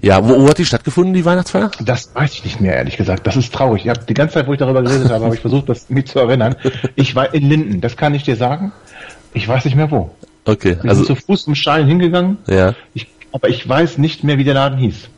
Ja, 0.00 0.22
wo, 0.28 0.42
wo 0.42 0.48
hat 0.48 0.58
die 0.58 0.66
stattgefunden, 0.66 1.14
die 1.14 1.24
Weihnachtsfeier? 1.24 1.70
Das 1.80 2.14
weiß 2.14 2.34
ich 2.34 2.44
nicht 2.44 2.60
mehr, 2.60 2.76
ehrlich 2.76 2.96
gesagt. 2.98 3.26
Das 3.26 3.36
ist 3.36 3.54
traurig. 3.54 3.84
Ich 3.84 3.88
habe 3.88 4.00
die 4.06 4.12
ganze 4.12 4.34
Zeit, 4.34 4.46
wo 4.46 4.52
ich 4.52 4.58
darüber 4.58 4.82
geredet 4.82 5.10
habe, 5.10 5.24
habe 5.24 5.34
ich 5.34 5.40
versucht, 5.40 5.68
das 5.68 5.88
mir 5.88 6.04
zu 6.04 6.18
erinnern. 6.18 6.56
Ich 6.94 7.14
war 7.16 7.32
in 7.32 7.48
Linden, 7.48 7.80
das 7.80 7.96
kann 7.96 8.14
ich 8.14 8.22
dir 8.22 8.36
sagen. 8.36 8.72
Ich 9.32 9.48
weiß 9.48 9.64
nicht 9.64 9.76
mehr 9.76 9.90
wo. 9.90 10.10
Okay, 10.44 10.76
Wir 10.82 10.90
also 10.90 11.04
zu 11.04 11.14
Fuß 11.14 11.46
im 11.46 11.54
Stein 11.54 11.86
hingegangen, 11.86 12.36
ja. 12.46 12.74
ich, 12.92 13.08
aber 13.32 13.48
ich 13.48 13.66
weiß 13.66 13.96
nicht 13.96 14.24
mehr, 14.24 14.36
wie 14.36 14.44
der 14.44 14.54
Laden 14.54 14.78
hieß. 14.78 15.08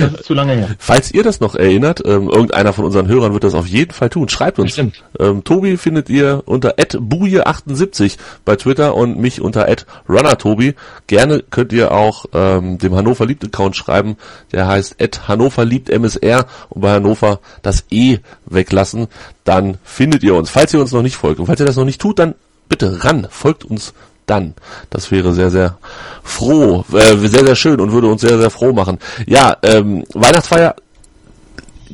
Das 0.00 0.12
ist 0.12 0.24
zu 0.24 0.34
lange 0.34 0.54
her. 0.54 0.68
Falls 0.78 1.12
ihr 1.12 1.22
das 1.22 1.40
noch 1.40 1.54
erinnert, 1.54 2.02
ähm, 2.04 2.28
irgendeiner 2.28 2.72
von 2.72 2.84
unseren 2.84 3.08
Hörern 3.08 3.32
wird 3.32 3.44
das 3.44 3.54
auf 3.54 3.66
jeden 3.66 3.92
Fall 3.92 4.10
tun. 4.10 4.28
Schreibt 4.28 4.58
uns. 4.58 4.70
Bestimmt. 4.70 5.02
Ähm, 5.18 5.44
Tobi 5.44 5.76
findet 5.76 6.08
ihr 6.10 6.42
unter 6.44 6.74
@buje78 6.76 8.16
bei 8.44 8.56
Twitter 8.56 8.94
und 8.94 9.18
mich 9.18 9.40
unter 9.40 9.66
@runnertobi. 10.08 10.74
Gerne 11.06 11.42
könnt 11.50 11.72
ihr 11.72 11.92
auch 11.92 12.26
ähm, 12.32 12.78
dem 12.78 12.94
Hannover 12.94 13.26
liebt 13.26 13.44
Account 13.44 13.76
schreiben. 13.76 14.16
Der 14.52 14.66
heißt 14.66 14.96
Hannover 15.28 15.64
liebt 15.64 15.88
MSR 15.88 16.46
und 16.68 16.80
bei 16.80 16.92
Hannover 16.92 17.40
das 17.62 17.84
E 17.90 18.18
weglassen. 18.46 19.06
Dann 19.44 19.78
findet 19.84 20.22
ihr 20.22 20.34
uns. 20.34 20.50
Falls 20.50 20.74
ihr 20.74 20.80
uns 20.80 20.92
noch 20.92 21.02
nicht 21.02 21.16
folgt 21.16 21.40
und 21.40 21.46
falls 21.46 21.60
ihr 21.60 21.66
das 21.66 21.76
noch 21.76 21.84
nicht 21.84 22.00
tut, 22.00 22.18
dann 22.18 22.34
bitte 22.68 23.04
ran, 23.04 23.26
folgt 23.30 23.64
uns 23.64 23.94
dann. 24.26 24.54
Das 24.90 25.10
wäre 25.10 25.32
sehr, 25.32 25.50
sehr 25.50 25.78
froh, 26.22 26.84
äh, 26.92 27.16
sehr, 27.16 27.44
sehr 27.46 27.56
schön 27.56 27.80
und 27.80 27.92
würde 27.92 28.08
uns 28.08 28.20
sehr, 28.20 28.38
sehr 28.38 28.50
froh 28.50 28.72
machen. 28.72 28.98
Ja, 29.26 29.56
ähm, 29.62 30.04
Weihnachtsfeier 30.14 30.74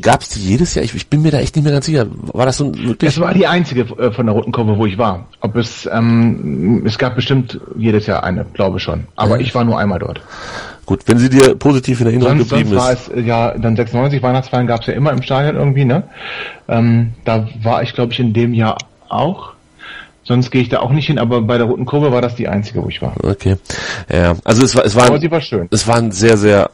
gab 0.01 0.23
es 0.23 0.31
die 0.31 0.41
jedes 0.41 0.75
Jahr? 0.75 0.85
Ich, 0.85 0.95
ich 0.95 1.09
bin 1.09 1.23
mir 1.23 1.31
da 1.31 1.39
echt 1.39 1.55
nicht 1.55 1.65
mehr 1.65 1.73
ganz 1.73 1.87
sicher. 1.87 2.07
War 2.33 2.47
das 2.47 2.57
so 2.57 2.65
ein 2.65 2.75
wirklich? 2.89 3.15
Das 3.15 3.21
war 3.21 3.35
die 3.35 3.47
einzige 3.47 3.83
äh, 3.83 4.11
von 4.11 4.27
der 4.27 4.35
Roten 4.35 4.51
Kurve, 4.53 4.77
wo 4.79 4.87
ich 4.87 4.97
war. 4.99 5.27
Ob 5.41 5.55
es, 5.57 5.89
ähm, 5.93 6.83
es 6.87 6.99
gab 6.99 7.15
bestimmt 7.15 7.61
jedes 7.77 8.07
Jahr 8.07 8.25
eine, 8.25 8.45
glaube 8.55 8.81
schon. 8.81 9.05
Aber 9.17 9.37
Ja. 9.37 9.43
ich 9.43 9.55
war 9.55 9.65
nur 9.65 9.79
einmal 9.79 9.99
dort. 9.99 10.21
Gut, 10.87 11.03
wenn 11.07 11.19
sie 11.19 11.29
dir 11.29 11.55
positiv 11.55 12.01
in 12.01 12.07
Erinnerung 12.09 12.39
Sonst, 12.39 12.49
sonst 12.49 12.61
geblieben 12.63 12.77
war 12.81 12.93
ist. 12.93 13.09
es, 13.09 13.15
äh, 13.15 13.21
ja, 13.21 13.57
dann 13.57 13.77
96 13.77 14.21
Weihnachtsfeiern 14.23 14.67
gab 14.67 14.81
es 14.81 14.87
ja 14.89 14.95
immer 14.95 15.13
im 15.13 15.23
Stadion 15.23 15.55
irgendwie, 15.57 15.85
ne? 15.85 16.05
Ähm, 16.69 17.13
da 17.25 17.47
war 17.63 17.83
ich, 17.83 17.93
glaube 17.93 18.13
ich, 18.13 18.19
in 18.19 18.33
dem 18.33 18.53
Jahr 18.55 18.79
auch. 19.09 19.53
Sonst 20.25 20.51
gehe 20.51 20.63
ich 20.63 20.69
da 20.69 20.81
auch 20.81 20.91
nicht 20.91 21.07
hin, 21.07 21.19
aber 21.19 21.43
bei 21.43 21.59
der 21.59 21.67
Roten 21.67 21.85
Kurve 21.85 22.13
war 22.13 22.23
das 22.23 22.37
die 22.37 22.47
einzige, 22.49 22.83
wo 22.83 22.89
ich 22.89 23.03
war. 23.03 23.15
Okay. 23.23 23.57
Ja, 24.13 24.37
also 24.45 24.63
es 24.65 24.75
war, 24.77 24.85
es 24.85 24.95
war, 24.95 25.07
Aber 25.07 25.19
sie 25.19 25.31
war 25.31 25.41
schön. 25.41 25.67
es 25.71 25.87
war 25.89 25.97
ein 25.97 26.13
sehr, 26.13 26.37
sehr, 26.37 26.71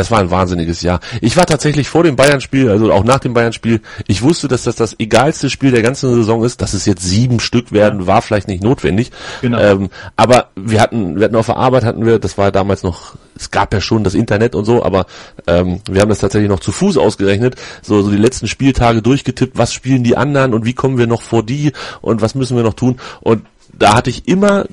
es 0.00 0.10
war 0.10 0.20
ein 0.20 0.30
wahnsinniges 0.30 0.82
Jahr. 0.82 1.00
Ich 1.20 1.36
war 1.36 1.46
tatsächlich 1.46 1.88
vor 1.88 2.02
dem 2.02 2.16
Bayern-Spiel, 2.16 2.70
also 2.70 2.92
auch 2.92 3.04
nach 3.04 3.18
dem 3.18 3.34
Bayern-Spiel, 3.34 3.80
ich 4.06 4.22
wusste, 4.22 4.48
dass 4.48 4.64
das 4.64 4.76
das 4.76 4.98
egalste 4.98 5.50
Spiel 5.50 5.70
der 5.70 5.82
ganzen 5.82 6.14
Saison 6.14 6.44
ist. 6.44 6.62
Dass 6.62 6.74
es 6.74 6.86
jetzt 6.86 7.02
sieben 7.02 7.40
Stück 7.40 7.72
werden, 7.72 8.06
war 8.06 8.22
vielleicht 8.22 8.48
nicht 8.48 8.62
notwendig. 8.62 9.10
Genau. 9.42 9.58
Ähm, 9.58 9.88
aber 10.16 10.48
wir 10.56 10.80
hatten, 10.80 11.16
wir 11.16 11.24
hatten 11.24 11.36
auf 11.36 11.46
der 11.46 11.56
Arbeit 11.56 11.84
hatten 11.84 12.04
wir, 12.06 12.18
das 12.18 12.38
war 12.38 12.52
damals 12.52 12.82
noch, 12.82 13.14
es 13.36 13.50
gab 13.50 13.72
ja 13.72 13.80
schon 13.80 14.04
das 14.04 14.14
Internet 14.14 14.54
und 14.54 14.64
so, 14.64 14.84
aber 14.84 15.06
ähm, 15.46 15.80
wir 15.90 16.00
haben 16.00 16.08
das 16.08 16.18
tatsächlich 16.18 16.50
noch 16.50 16.60
zu 16.60 16.72
Fuß 16.72 16.96
ausgerechnet, 16.96 17.56
so, 17.82 18.02
so 18.02 18.10
die 18.10 18.16
letzten 18.16 18.48
Spieltage 18.48 19.02
durchgetippt, 19.02 19.58
was 19.58 19.72
spielen 19.72 20.04
die 20.04 20.16
anderen 20.16 20.54
und 20.54 20.64
wie 20.64 20.74
kommen 20.74 20.98
wir 20.98 21.06
noch 21.06 21.22
vor 21.22 21.42
die 21.42 21.72
und 22.00 22.22
was 22.22 22.34
müssen 22.34 22.56
wir 22.56 22.64
noch 22.64 22.74
tun. 22.74 22.96
Und 23.20 23.42
da 23.72 23.94
hatte 23.94 24.10
ich 24.10 24.26
immer 24.28 24.66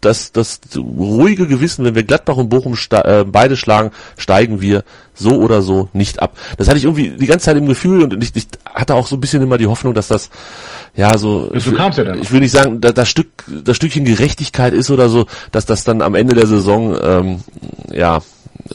das, 0.00 0.32
das 0.32 0.60
ruhige 0.76 1.46
Gewissen, 1.46 1.84
wenn 1.84 1.94
wir 1.94 2.04
Gladbach 2.04 2.36
und 2.36 2.48
Bochum 2.48 2.76
äh, 2.90 3.24
beide 3.24 3.56
schlagen, 3.56 3.90
steigen 4.16 4.60
wir 4.60 4.84
so 5.16 5.36
oder 5.40 5.62
so 5.62 5.88
nicht 5.92 6.20
ab. 6.20 6.36
Das 6.58 6.68
hatte 6.68 6.78
ich 6.78 6.84
irgendwie 6.84 7.10
die 7.10 7.26
ganze 7.26 7.46
Zeit 7.46 7.56
im 7.56 7.66
Gefühl 7.66 8.02
und 8.02 8.22
ich, 8.22 8.34
ich 8.36 8.46
hatte 8.74 8.94
auch 8.94 9.06
so 9.06 9.16
ein 9.16 9.20
bisschen 9.20 9.42
immer 9.42 9.58
die 9.58 9.66
Hoffnung, 9.66 9.94
dass 9.94 10.08
das 10.08 10.30
ja 10.94 11.16
so 11.18 11.50
So 11.58 11.72
kam's 11.72 11.96
ja 11.96 12.04
dann. 12.04 12.20
ich 12.20 12.30
will 12.30 12.40
nicht 12.40 12.52
sagen, 12.52 12.80
dass 12.80 12.94
das 12.94 13.08
Stück 13.08 13.28
das 13.46 13.76
Stückchen 13.76 14.04
Gerechtigkeit 14.04 14.72
ist 14.72 14.90
oder 14.90 15.08
so, 15.08 15.26
dass 15.52 15.66
das 15.66 15.84
dann 15.84 16.02
am 16.02 16.14
Ende 16.14 16.34
der 16.34 16.46
Saison 16.46 16.96
ähm, 17.02 17.40
ja 17.90 18.20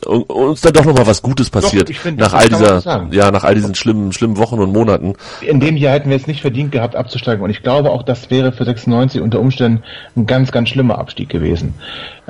uns 0.05 0.61
dann 0.61 0.73
doch 0.73 0.85
noch 0.85 0.95
mal 0.95 1.07
was 1.07 1.21
Gutes 1.21 1.49
passiert 1.49 1.89
ich 1.89 1.99
finde, 1.99 2.23
nach 2.23 2.33
all 2.33 2.47
dieser 2.47 3.07
ja 3.11 3.31
nach 3.31 3.43
all 3.43 3.55
diesen 3.55 3.75
schlimmen 3.75 4.11
schlimmen 4.13 4.37
Wochen 4.37 4.59
und 4.59 4.71
Monaten. 4.71 5.13
In 5.41 5.59
dem 5.59 5.77
Jahr 5.77 5.93
hätten 5.93 6.09
wir 6.09 6.15
es 6.15 6.27
nicht 6.27 6.41
verdient 6.41 6.71
gehabt, 6.71 6.95
abzusteigen. 6.95 7.43
Und 7.43 7.49
ich 7.49 7.61
glaube 7.61 7.91
auch, 7.91 8.03
das 8.03 8.29
wäre 8.29 8.51
für 8.51 8.65
96 8.65 9.21
unter 9.21 9.39
Umständen 9.39 9.83
ein 10.15 10.25
ganz, 10.25 10.51
ganz 10.51 10.69
schlimmer 10.69 10.97
Abstieg 10.97 11.29
gewesen. 11.29 11.73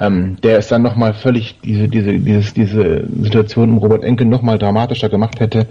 Ähm, 0.02 0.38
der 0.42 0.58
es 0.58 0.68
dann 0.68 0.82
nochmal 0.82 1.14
völlig 1.14 1.60
diese, 1.64 1.88
diese, 1.88 2.18
dieses, 2.18 2.54
diese 2.54 3.04
Situation 3.22 3.70
um 3.70 3.78
Robert 3.78 4.04
Enke 4.04 4.26
nochmal 4.26 4.58
dramatischer 4.58 5.10
gemacht 5.10 5.40
hätte. 5.40 5.68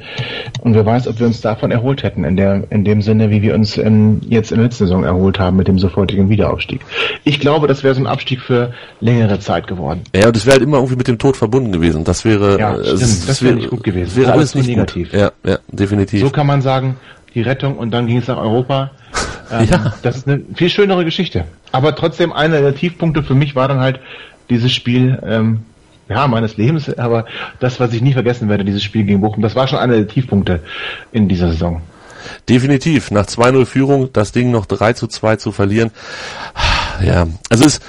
Und 0.62 0.74
wer 0.74 0.86
weiß, 0.86 1.08
ob 1.08 1.18
wir 1.18 1.26
uns 1.26 1.40
davon 1.40 1.72
erholt 1.72 2.04
hätten, 2.04 2.22
in 2.22 2.36
der, 2.36 2.62
in 2.70 2.84
dem 2.84 3.02
Sinne, 3.02 3.30
wie 3.30 3.42
wir 3.42 3.54
uns 3.54 3.76
ähm, 3.76 4.20
jetzt 4.28 4.52
in 4.52 4.58
der 4.58 4.66
letzten 4.66 4.84
Saison 4.84 5.02
erholt 5.04 5.38
haben 5.40 5.56
mit 5.56 5.66
dem 5.66 5.78
sofortigen 5.78 6.28
Wiederaufstieg. 6.28 6.80
Ich 7.24 7.40
glaube, 7.40 7.66
das 7.66 7.82
wäre 7.82 7.94
so 7.94 8.00
ein 8.00 8.06
Abstieg 8.06 8.40
für 8.40 8.72
längere 9.00 9.40
Zeit 9.40 9.66
geworden. 9.66 10.02
Ja, 10.14 10.28
und 10.28 10.36
es 10.36 10.46
wäre 10.46 10.54
halt 10.54 10.62
immer 10.62 10.76
irgendwie 10.76 10.96
mit 10.96 11.08
dem 11.08 11.18
Tod 11.18 11.36
verbunden 11.36 11.72
gewesen. 11.72 12.04
Das 12.04 12.24
wäre 12.24 12.58
Ja, 12.58 12.74
äh, 12.76 12.84
stimmt. 12.84 13.00
Das 13.02 13.28
es 13.28 13.42
wäre 13.42 13.54
nicht 13.54 13.70
gut 13.70 13.82
gewesen. 13.82 14.08
Es 14.08 14.16
wäre 14.16 14.32
alles 14.32 14.54
nicht 14.54 14.68
negativ. 14.68 15.10
gut. 15.10 15.20
Ja, 15.20 15.32
ja, 15.44 15.58
definitiv. 15.72 16.20
So 16.20 16.30
kann 16.30 16.46
man 16.46 16.62
sagen, 16.62 16.96
die 17.34 17.42
Rettung 17.42 17.76
und 17.78 17.90
dann 17.90 18.06
ging 18.06 18.18
es 18.18 18.28
nach 18.28 18.38
Europa. 18.38 18.90
Ähm, 19.52 19.66
Ja. 19.68 19.94
Das 20.02 20.16
ist 20.16 20.28
eine 20.28 20.42
viel 20.54 20.70
schönere 20.70 21.04
Geschichte. 21.04 21.44
Aber 21.72 21.96
trotzdem 21.96 22.32
einer 22.32 22.60
der 22.60 22.72
Tiefpunkte 22.72 23.24
für 23.24 23.34
mich 23.34 23.56
war 23.56 23.66
dann 23.66 23.80
halt 23.80 23.98
dieses 24.48 24.72
Spiel, 24.72 25.18
ähm, 25.26 25.64
ja, 26.08 26.28
meines 26.28 26.56
Lebens, 26.56 26.88
aber 26.96 27.24
das, 27.58 27.80
was 27.80 27.92
ich 27.92 28.00
nie 28.00 28.12
vergessen 28.12 28.48
werde, 28.48 28.64
dieses 28.64 28.84
Spiel 28.84 29.02
gegen 29.02 29.20
Bochum, 29.20 29.42
das 29.42 29.56
war 29.56 29.66
schon 29.66 29.80
einer 29.80 29.94
der 29.94 30.06
Tiefpunkte 30.06 30.60
in 31.10 31.28
dieser 31.28 31.48
Saison. 31.50 31.82
Definitiv. 32.48 33.10
Nach 33.10 33.26
2-0 33.26 33.64
Führung 33.66 34.12
das 34.12 34.32
Ding 34.32 34.50
noch 34.52 34.66
3 34.66 34.92
zu 34.92 35.08
2 35.08 35.36
zu 35.36 35.52
verlieren. 35.52 35.90
Ja, 37.04 37.26
also 37.48 37.64
es, 37.64 37.80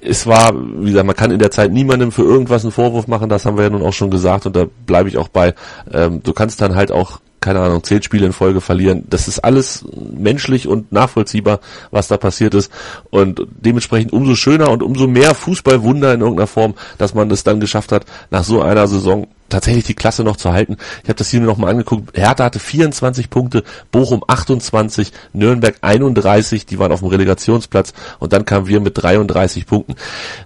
es 0.00 0.26
war, 0.26 0.52
wie 0.54 0.90
gesagt, 0.90 1.06
man 1.06 1.16
kann 1.16 1.30
in 1.30 1.38
der 1.38 1.50
Zeit 1.50 1.72
niemandem 1.72 2.10
für 2.10 2.22
irgendwas 2.22 2.64
einen 2.64 2.72
Vorwurf 2.72 3.06
machen, 3.06 3.28
das 3.28 3.46
haben 3.46 3.56
wir 3.56 3.64
ja 3.64 3.70
nun 3.70 3.82
auch 3.82 3.92
schon 3.92 4.10
gesagt 4.10 4.46
und 4.46 4.56
da 4.56 4.66
bleibe 4.86 5.08
ich 5.08 5.16
auch 5.16 5.28
bei. 5.28 5.54
Ähm, 5.92 6.22
du 6.22 6.32
kannst 6.32 6.60
dann 6.60 6.74
halt 6.74 6.90
auch, 6.90 7.20
keine 7.42 7.60
Ahnung, 7.60 7.84
zehn 7.84 8.02
Spiele 8.02 8.24
in 8.24 8.32
Folge 8.32 8.62
verlieren. 8.62 9.04
Das 9.10 9.28
ist 9.28 9.40
alles 9.40 9.84
menschlich 9.94 10.66
und 10.66 10.92
nachvollziehbar, 10.92 11.60
was 11.90 12.08
da 12.08 12.16
passiert 12.16 12.54
ist 12.54 12.72
und 13.10 13.46
dementsprechend 13.50 14.12
umso 14.12 14.34
schöner 14.34 14.70
und 14.70 14.82
umso 14.82 15.06
mehr 15.06 15.34
Fußballwunder 15.34 16.14
in 16.14 16.20
irgendeiner 16.20 16.46
Form, 16.46 16.74
dass 16.96 17.12
man 17.14 17.30
es 17.30 17.44
dann 17.44 17.60
geschafft 17.60 17.92
hat, 17.92 18.06
nach 18.30 18.44
so 18.44 18.62
einer 18.62 18.86
Saison 18.86 19.26
tatsächlich 19.52 19.84
die 19.84 19.94
Klasse 19.94 20.24
noch 20.24 20.36
zu 20.36 20.52
halten. 20.52 20.76
Ich 21.02 21.08
habe 21.08 21.18
das 21.18 21.28
hier 21.28 21.40
noch 21.40 21.58
mal 21.58 21.68
angeguckt. 21.68 22.16
Hertha 22.16 22.44
hatte 22.44 22.58
24 22.58 23.30
Punkte, 23.30 23.64
Bochum 23.90 24.24
28, 24.26 25.12
Nürnberg 25.32 25.76
31, 25.82 26.66
die 26.66 26.78
waren 26.78 26.92
auf 26.92 27.00
dem 27.00 27.08
Relegationsplatz 27.08 27.92
und 28.18 28.32
dann 28.32 28.44
kamen 28.44 28.66
wir 28.66 28.80
mit 28.80 29.02
33 29.02 29.66
Punkten. 29.66 29.96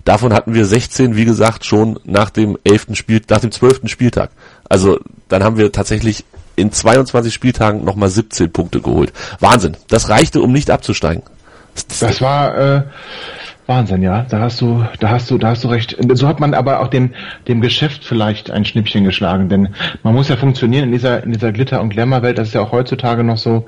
Davon 0.05 0.33
hatten 0.33 0.55
wir 0.55 0.67
16, 0.67 1.17
wie 1.17 1.25
gesagt, 1.25 1.65
schon 1.65 2.01
nach 2.05 2.31
dem 2.31 2.59
11. 2.65 2.89
Spiel, 2.95 3.23
nach 3.29 3.41
dem 3.41 3.53
12. 3.53 3.83
Spieltag. 3.85 4.31
Also 4.69 4.99
dann 5.29 5.45
haben 5.45 5.57
wir 5.57 5.71
tatsächlich 5.71 6.25
in 6.57 6.73
22 6.73 7.33
Spieltagen 7.33 7.85
nochmal 7.85 8.09
17 8.09 8.51
Punkte 8.51 8.81
geholt. 8.81 9.13
Wahnsinn. 9.41 9.77
Das 9.89 10.09
reichte, 10.09 10.41
um 10.41 10.53
nicht 10.53 10.71
abzusteigen. 10.71 11.23
Das 12.01 12.21
war 12.23 12.57
äh, 12.59 12.83
Wahnsinn, 13.67 14.03
ja. 14.03 14.25
Da 14.29 14.41
hast 14.41 14.61
du, 14.61 14.85
da 15.01 15.11
hast 15.11 15.31
du, 15.31 15.39
da 15.39 15.49
hast 15.49 15.65
du 15.65 15.69
recht. 15.69 15.97
So 16.15 16.29
hat 16.29 16.41
man 16.41 16.55
aber 16.55 16.81
auch 16.81 16.89
dem, 16.89 17.15
dem 17.49 17.61
Geschäft 17.61 18.05
vielleicht 18.05 18.51
ein 18.51 18.65
Schnippchen 18.65 19.05
geschlagen, 19.05 19.49
denn 19.49 19.75
man 20.03 20.15
muss 20.15 20.29
ja 20.29 20.37
funktionieren 20.37 20.85
in 20.85 20.93
dieser, 20.93 21.23
in 21.23 21.33
dieser 21.33 21.53
Glitter- 21.53 21.81
und 21.81 21.91
Glamour-Welt. 21.91 22.39
Das 22.39 22.49
ist 22.49 22.55
ja 22.55 22.63
auch 22.63 22.73
heutzutage 22.73 23.25
noch 23.25 23.39
so. 23.39 23.67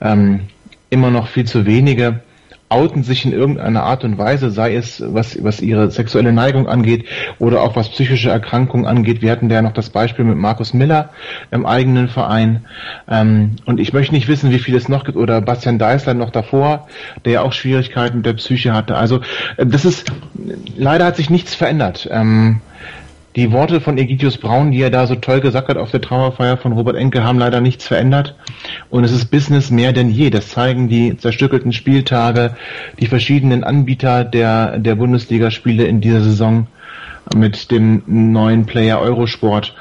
Ähm, 0.00 0.48
immer 0.90 1.10
noch 1.10 1.28
viel 1.28 1.44
zu 1.44 1.66
wenige 1.66 2.20
outen 2.68 3.02
sich 3.02 3.24
in 3.24 3.32
irgendeiner 3.32 3.84
Art 3.84 4.04
und 4.04 4.18
Weise, 4.18 4.50
sei 4.50 4.74
es 4.74 5.02
was, 5.06 5.42
was 5.42 5.60
ihre 5.60 5.90
sexuelle 5.90 6.32
Neigung 6.32 6.66
angeht 6.68 7.06
oder 7.38 7.62
auch 7.62 7.76
was 7.76 7.90
psychische 7.90 8.30
Erkrankungen 8.30 8.86
angeht. 8.86 9.22
Wir 9.22 9.30
hatten 9.30 9.48
da 9.48 9.56
ja 9.56 9.62
noch 9.62 9.72
das 9.72 9.90
Beispiel 9.90 10.24
mit 10.24 10.36
Markus 10.36 10.74
Miller 10.74 11.10
im 11.50 11.66
eigenen 11.66 12.08
Verein. 12.08 12.64
Ähm, 13.08 13.56
und 13.66 13.80
ich 13.80 13.92
möchte 13.92 14.14
nicht 14.14 14.28
wissen, 14.28 14.50
wie 14.50 14.58
viel 14.58 14.74
es 14.74 14.88
noch 14.88 15.04
gibt 15.04 15.16
oder 15.16 15.40
Bastian 15.40 15.78
Deißler 15.78 16.14
noch 16.14 16.30
davor, 16.30 16.88
der 17.24 17.32
ja 17.32 17.42
auch 17.42 17.52
Schwierigkeiten 17.52 18.18
mit 18.18 18.26
der 18.26 18.34
Psyche 18.34 18.72
hatte. 18.72 18.96
Also 18.96 19.20
äh, 19.56 19.66
das 19.66 19.84
ist, 19.84 20.10
leider 20.76 21.04
hat 21.04 21.16
sich 21.16 21.30
nichts 21.30 21.54
verändert. 21.54 22.08
Ähm, 22.10 22.60
die 23.36 23.50
Worte 23.50 23.80
von 23.80 23.98
Egidius 23.98 24.38
Braun, 24.38 24.70
die 24.70 24.80
er 24.80 24.90
da 24.90 25.06
so 25.06 25.16
toll 25.16 25.40
gesagt 25.40 25.68
hat 25.68 25.76
auf 25.76 25.90
der 25.90 26.00
Trauerfeier 26.00 26.56
von 26.56 26.72
Robert 26.72 26.96
Enke, 26.96 27.24
haben 27.24 27.38
leider 27.38 27.60
nichts 27.60 27.86
verändert. 27.86 28.36
Und 28.90 29.02
es 29.02 29.12
ist 29.12 29.26
Business 29.30 29.70
mehr 29.70 29.92
denn 29.92 30.10
je. 30.10 30.30
Das 30.30 30.50
zeigen 30.50 30.88
die 30.88 31.16
zerstückelten 31.16 31.72
Spieltage, 31.72 32.56
die 33.00 33.06
verschiedenen 33.06 33.64
Anbieter 33.64 34.24
der, 34.24 34.78
der 34.78 34.94
Bundesligaspiele 34.94 35.84
in 35.84 36.00
dieser 36.00 36.20
Saison 36.20 36.68
mit 37.34 37.70
dem 37.70 38.02
neuen 38.06 38.66
Player 38.66 39.00
Eurosport. 39.00 39.74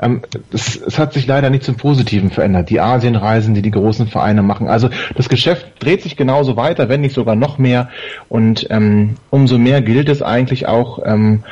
Ähm, 0.00 0.22
es, 0.52 0.76
es 0.76 0.98
hat 0.98 1.12
sich 1.12 1.26
leider 1.26 1.48
nicht 1.48 1.64
zum 1.64 1.76
Positiven 1.76 2.30
verändert. 2.30 2.70
Die 2.70 2.80
Asienreisen, 2.80 3.54
die 3.54 3.62
die 3.62 3.70
großen 3.70 4.08
Vereine 4.08 4.42
machen. 4.42 4.68
Also 4.68 4.90
das 5.14 5.28
Geschäft 5.28 5.66
dreht 5.78 6.02
sich 6.02 6.16
genauso 6.16 6.56
weiter, 6.56 6.88
wenn 6.88 7.00
nicht 7.00 7.14
sogar 7.14 7.36
noch 7.36 7.58
mehr. 7.58 7.88
Und 8.28 8.66
ähm, 8.70 9.14
umso 9.30 9.58
mehr 9.58 9.80
gilt 9.80 10.08
es 10.08 10.22
eigentlich 10.22 10.66
auch, 10.66 11.00
ähm, 11.04 11.44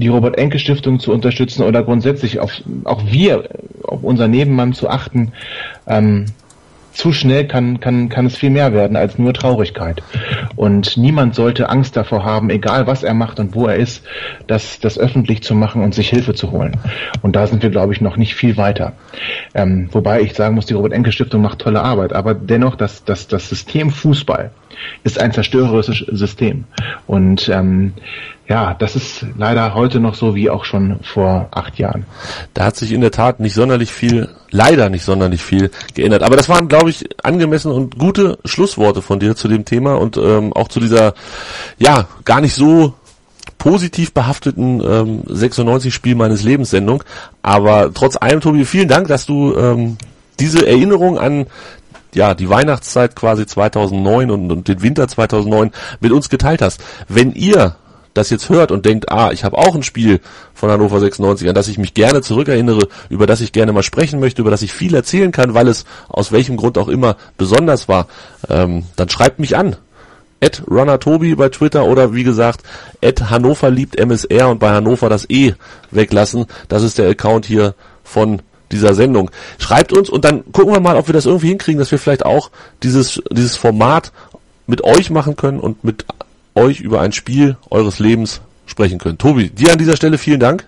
die 0.00 0.08
Robert-Enke-Stiftung 0.08 0.98
zu 0.98 1.12
unterstützen 1.12 1.62
oder 1.62 1.82
grundsätzlich 1.82 2.40
auf, 2.40 2.52
auch 2.84 3.02
wir, 3.06 3.48
auf 3.84 4.02
unser 4.02 4.28
Nebenmann 4.28 4.72
zu 4.72 4.88
achten. 4.88 5.32
Ähm, 5.86 6.26
zu 6.92 7.12
schnell 7.12 7.46
kann, 7.46 7.80
kann, 7.80 8.08
kann 8.08 8.26
es 8.26 8.36
viel 8.36 8.50
mehr 8.50 8.72
werden 8.72 8.96
als 8.96 9.18
nur 9.18 9.32
Traurigkeit. 9.32 10.02
Und 10.56 10.96
niemand 10.96 11.34
sollte 11.34 11.68
Angst 11.68 11.96
davor 11.96 12.24
haben, 12.24 12.50
egal 12.50 12.86
was 12.86 13.02
er 13.02 13.14
macht 13.14 13.38
und 13.38 13.54
wo 13.54 13.66
er 13.66 13.76
ist, 13.76 14.04
das, 14.46 14.80
das 14.80 14.98
öffentlich 14.98 15.42
zu 15.42 15.54
machen 15.54 15.82
und 15.82 15.94
sich 15.94 16.10
Hilfe 16.10 16.34
zu 16.34 16.50
holen. 16.50 16.76
Und 17.22 17.36
da 17.36 17.46
sind 17.46 17.62
wir, 17.62 17.70
glaube 17.70 17.92
ich, 17.92 18.00
noch 18.00 18.16
nicht 18.16 18.34
viel 18.34 18.56
weiter. 18.56 18.92
Ähm, 19.54 19.88
wobei 19.92 20.20
ich 20.20 20.34
sagen 20.34 20.54
muss, 20.54 20.66
die 20.66 20.74
Robert-Enke-Stiftung 20.74 21.40
macht 21.40 21.60
tolle 21.60 21.82
Arbeit, 21.82 22.12
aber 22.12 22.34
dennoch, 22.34 22.74
das, 22.74 23.04
das, 23.04 23.28
das 23.28 23.48
System 23.48 23.90
Fußball 23.90 24.50
ist 25.04 25.20
ein 25.20 25.32
zerstörerisches 25.32 25.98
System. 26.08 26.64
Und 27.06 27.48
ähm, 27.48 27.94
ja, 28.48 28.74
das 28.74 28.96
ist 28.96 29.24
leider 29.38 29.74
heute 29.74 30.00
noch 30.00 30.14
so 30.16 30.34
wie 30.34 30.50
auch 30.50 30.64
schon 30.64 30.98
vor 31.04 31.48
acht 31.52 31.78
Jahren. 31.78 32.04
Da 32.52 32.64
hat 32.64 32.76
sich 32.76 32.90
in 32.90 33.00
der 33.00 33.12
Tat 33.12 33.38
nicht 33.38 33.54
sonderlich 33.54 33.92
viel, 33.92 34.28
leider 34.50 34.88
nicht 34.88 35.04
sonderlich 35.04 35.42
viel 35.42 35.70
geändert. 35.94 36.24
Aber 36.24 36.36
das 36.36 36.48
waren, 36.48 36.66
glaube 36.66 36.90
ich, 36.90 37.08
angemessen 37.24 37.70
und 37.70 37.96
gute 37.96 38.38
Schlussworte 38.44 39.02
von 39.02 39.20
dir 39.20 39.36
zu 39.36 39.46
dem 39.46 39.64
Thema 39.64 39.94
und 39.94 40.16
ähm, 40.16 40.52
auch 40.52 40.66
zu 40.66 40.80
dieser, 40.80 41.14
ja, 41.78 42.08
gar 42.24 42.40
nicht 42.40 42.54
so 42.54 42.94
positiv 43.58 44.12
behafteten 44.12 44.82
ähm, 44.84 45.22
96 45.26 45.94
Spiel 45.94 46.16
meines 46.16 46.42
Lebens 46.42 46.70
Sendung. 46.70 47.04
Aber 47.42 47.94
trotz 47.94 48.16
allem, 48.16 48.40
Tobi, 48.40 48.64
vielen 48.64 48.88
Dank, 48.88 49.06
dass 49.06 49.26
du 49.26 49.54
ähm, 49.54 49.96
diese 50.40 50.66
Erinnerung 50.66 51.18
an 51.18 51.46
ja, 52.14 52.34
die 52.34 52.48
Weihnachtszeit 52.48 53.14
quasi 53.16 53.46
2009 53.46 54.30
und, 54.30 54.52
und 54.52 54.68
den 54.68 54.82
Winter 54.82 55.08
2009 55.08 55.70
mit 56.00 56.12
uns 56.12 56.28
geteilt 56.28 56.62
hast. 56.62 56.80
Wenn 57.08 57.32
ihr 57.32 57.76
das 58.14 58.30
jetzt 58.30 58.48
hört 58.48 58.72
und 58.72 58.86
denkt, 58.86 59.10
ah, 59.10 59.30
ich 59.32 59.44
habe 59.44 59.56
auch 59.56 59.74
ein 59.74 59.82
Spiel 59.82 60.20
von 60.54 60.70
Hannover 60.70 61.00
96, 61.00 61.48
an 61.48 61.54
das 61.54 61.68
ich 61.68 61.78
mich 61.78 61.94
gerne 61.94 62.22
zurückerinnere, 62.22 62.88
über 63.08 63.26
das 63.26 63.40
ich 63.40 63.52
gerne 63.52 63.72
mal 63.72 63.82
sprechen 63.82 64.20
möchte, 64.20 64.42
über 64.42 64.50
das 64.50 64.62
ich 64.62 64.72
viel 64.72 64.94
erzählen 64.94 65.32
kann, 65.32 65.54
weil 65.54 65.68
es 65.68 65.84
aus 66.08 66.32
welchem 66.32 66.56
Grund 66.56 66.76
auch 66.78 66.88
immer 66.88 67.16
besonders 67.38 67.88
war, 67.88 68.08
ähm, 68.48 68.84
dann 68.96 69.08
schreibt 69.08 69.38
mich 69.38 69.56
an. 69.56 69.76
At 70.42 70.62
Tobi 71.00 71.34
bei 71.34 71.50
Twitter 71.50 71.84
oder 71.84 72.14
wie 72.14 72.24
gesagt, 72.24 72.62
at 73.04 73.28
Hannover 73.28 73.70
liebt 73.70 73.96
MSR 74.00 74.48
und 74.48 74.58
bei 74.58 74.70
Hannover 74.70 75.10
das 75.10 75.28
E 75.28 75.52
weglassen. 75.90 76.46
Das 76.68 76.82
ist 76.82 76.96
der 76.96 77.10
Account 77.10 77.44
hier 77.44 77.74
von 78.02 78.40
dieser 78.72 78.94
Sendung. 78.94 79.30
Schreibt 79.58 79.92
uns 79.92 80.10
und 80.10 80.24
dann 80.24 80.44
gucken 80.52 80.72
wir 80.72 80.80
mal, 80.80 80.96
ob 80.96 81.08
wir 81.08 81.14
das 81.14 81.26
irgendwie 81.26 81.48
hinkriegen, 81.48 81.78
dass 81.78 81.90
wir 81.90 81.98
vielleicht 81.98 82.24
auch 82.24 82.50
dieses, 82.82 83.22
dieses 83.30 83.56
Format 83.56 84.12
mit 84.66 84.84
euch 84.84 85.10
machen 85.10 85.36
können 85.36 85.60
und 85.60 85.84
mit 85.84 86.04
euch 86.54 86.80
über 86.80 87.00
ein 87.00 87.12
Spiel 87.12 87.56
eures 87.70 87.98
Lebens 87.98 88.40
sprechen 88.66 88.98
können. 88.98 89.18
Tobi, 89.18 89.50
dir 89.50 89.72
an 89.72 89.78
dieser 89.78 89.96
Stelle 89.96 90.18
vielen 90.18 90.40
Dank. 90.40 90.66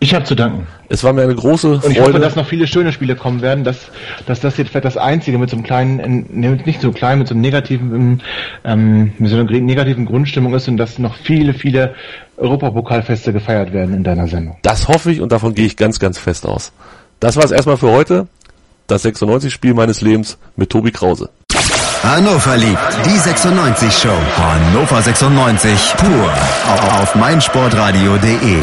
Ich 0.00 0.14
habe 0.14 0.24
zu 0.24 0.36
danken. 0.36 0.68
Es 0.88 1.02
war 1.02 1.12
mir 1.12 1.22
eine 1.22 1.34
große 1.34 1.80
Freude. 1.80 1.86
Und 1.86 1.92
ich 1.92 2.00
hoffe, 2.00 2.20
dass 2.20 2.36
noch 2.36 2.46
viele 2.46 2.68
schöne 2.68 2.92
Spiele 2.92 3.16
kommen 3.16 3.42
werden, 3.42 3.64
dass, 3.64 3.90
dass 4.26 4.38
das 4.38 4.56
jetzt 4.56 4.70
vielleicht 4.70 4.84
das 4.84 4.96
einzige 4.96 5.38
mit 5.38 5.50
so 5.50 5.56
einem 5.56 5.64
kleinen, 5.64 6.26
nicht 6.64 6.80
so 6.80 6.92
klein, 6.92 7.18
mit 7.18 7.26
so 7.26 7.34
einem 7.34 7.40
negativen, 7.40 8.22
ähm, 8.64 9.12
mit 9.18 9.30
so 9.30 9.36
einer 9.36 9.50
negativen 9.50 10.06
Grundstimmung 10.06 10.54
ist 10.54 10.68
und 10.68 10.76
dass 10.76 11.00
noch 11.00 11.16
viele, 11.16 11.52
viele 11.52 11.94
Europapokalfeste 12.36 13.32
gefeiert 13.32 13.72
werden 13.72 13.92
in 13.92 14.04
deiner 14.04 14.28
Sendung. 14.28 14.56
Das 14.62 14.86
hoffe 14.86 15.10
ich 15.10 15.20
und 15.20 15.32
davon 15.32 15.54
gehe 15.54 15.66
ich 15.66 15.76
ganz, 15.76 15.98
ganz 15.98 16.16
fest 16.16 16.46
aus. 16.46 16.72
Das 17.20 17.36
war 17.36 17.44
es 17.44 17.50
erstmal 17.50 17.76
für 17.76 17.90
heute. 17.90 18.28
Das 18.86 19.04
96-Spiel 19.04 19.74
meines 19.74 20.00
Lebens 20.00 20.38
mit 20.56 20.70
Tobi 20.70 20.92
Krause. 20.92 21.30
Hannover 22.02 22.56
liebt 22.56 22.78
die 23.04 23.18
96 23.18 23.98
Show. 23.98 24.16
Hannover 24.36 25.02
96 25.02 25.94
pur 25.96 26.32
auf 27.00 27.14
meinsportradio.de. 27.16 28.62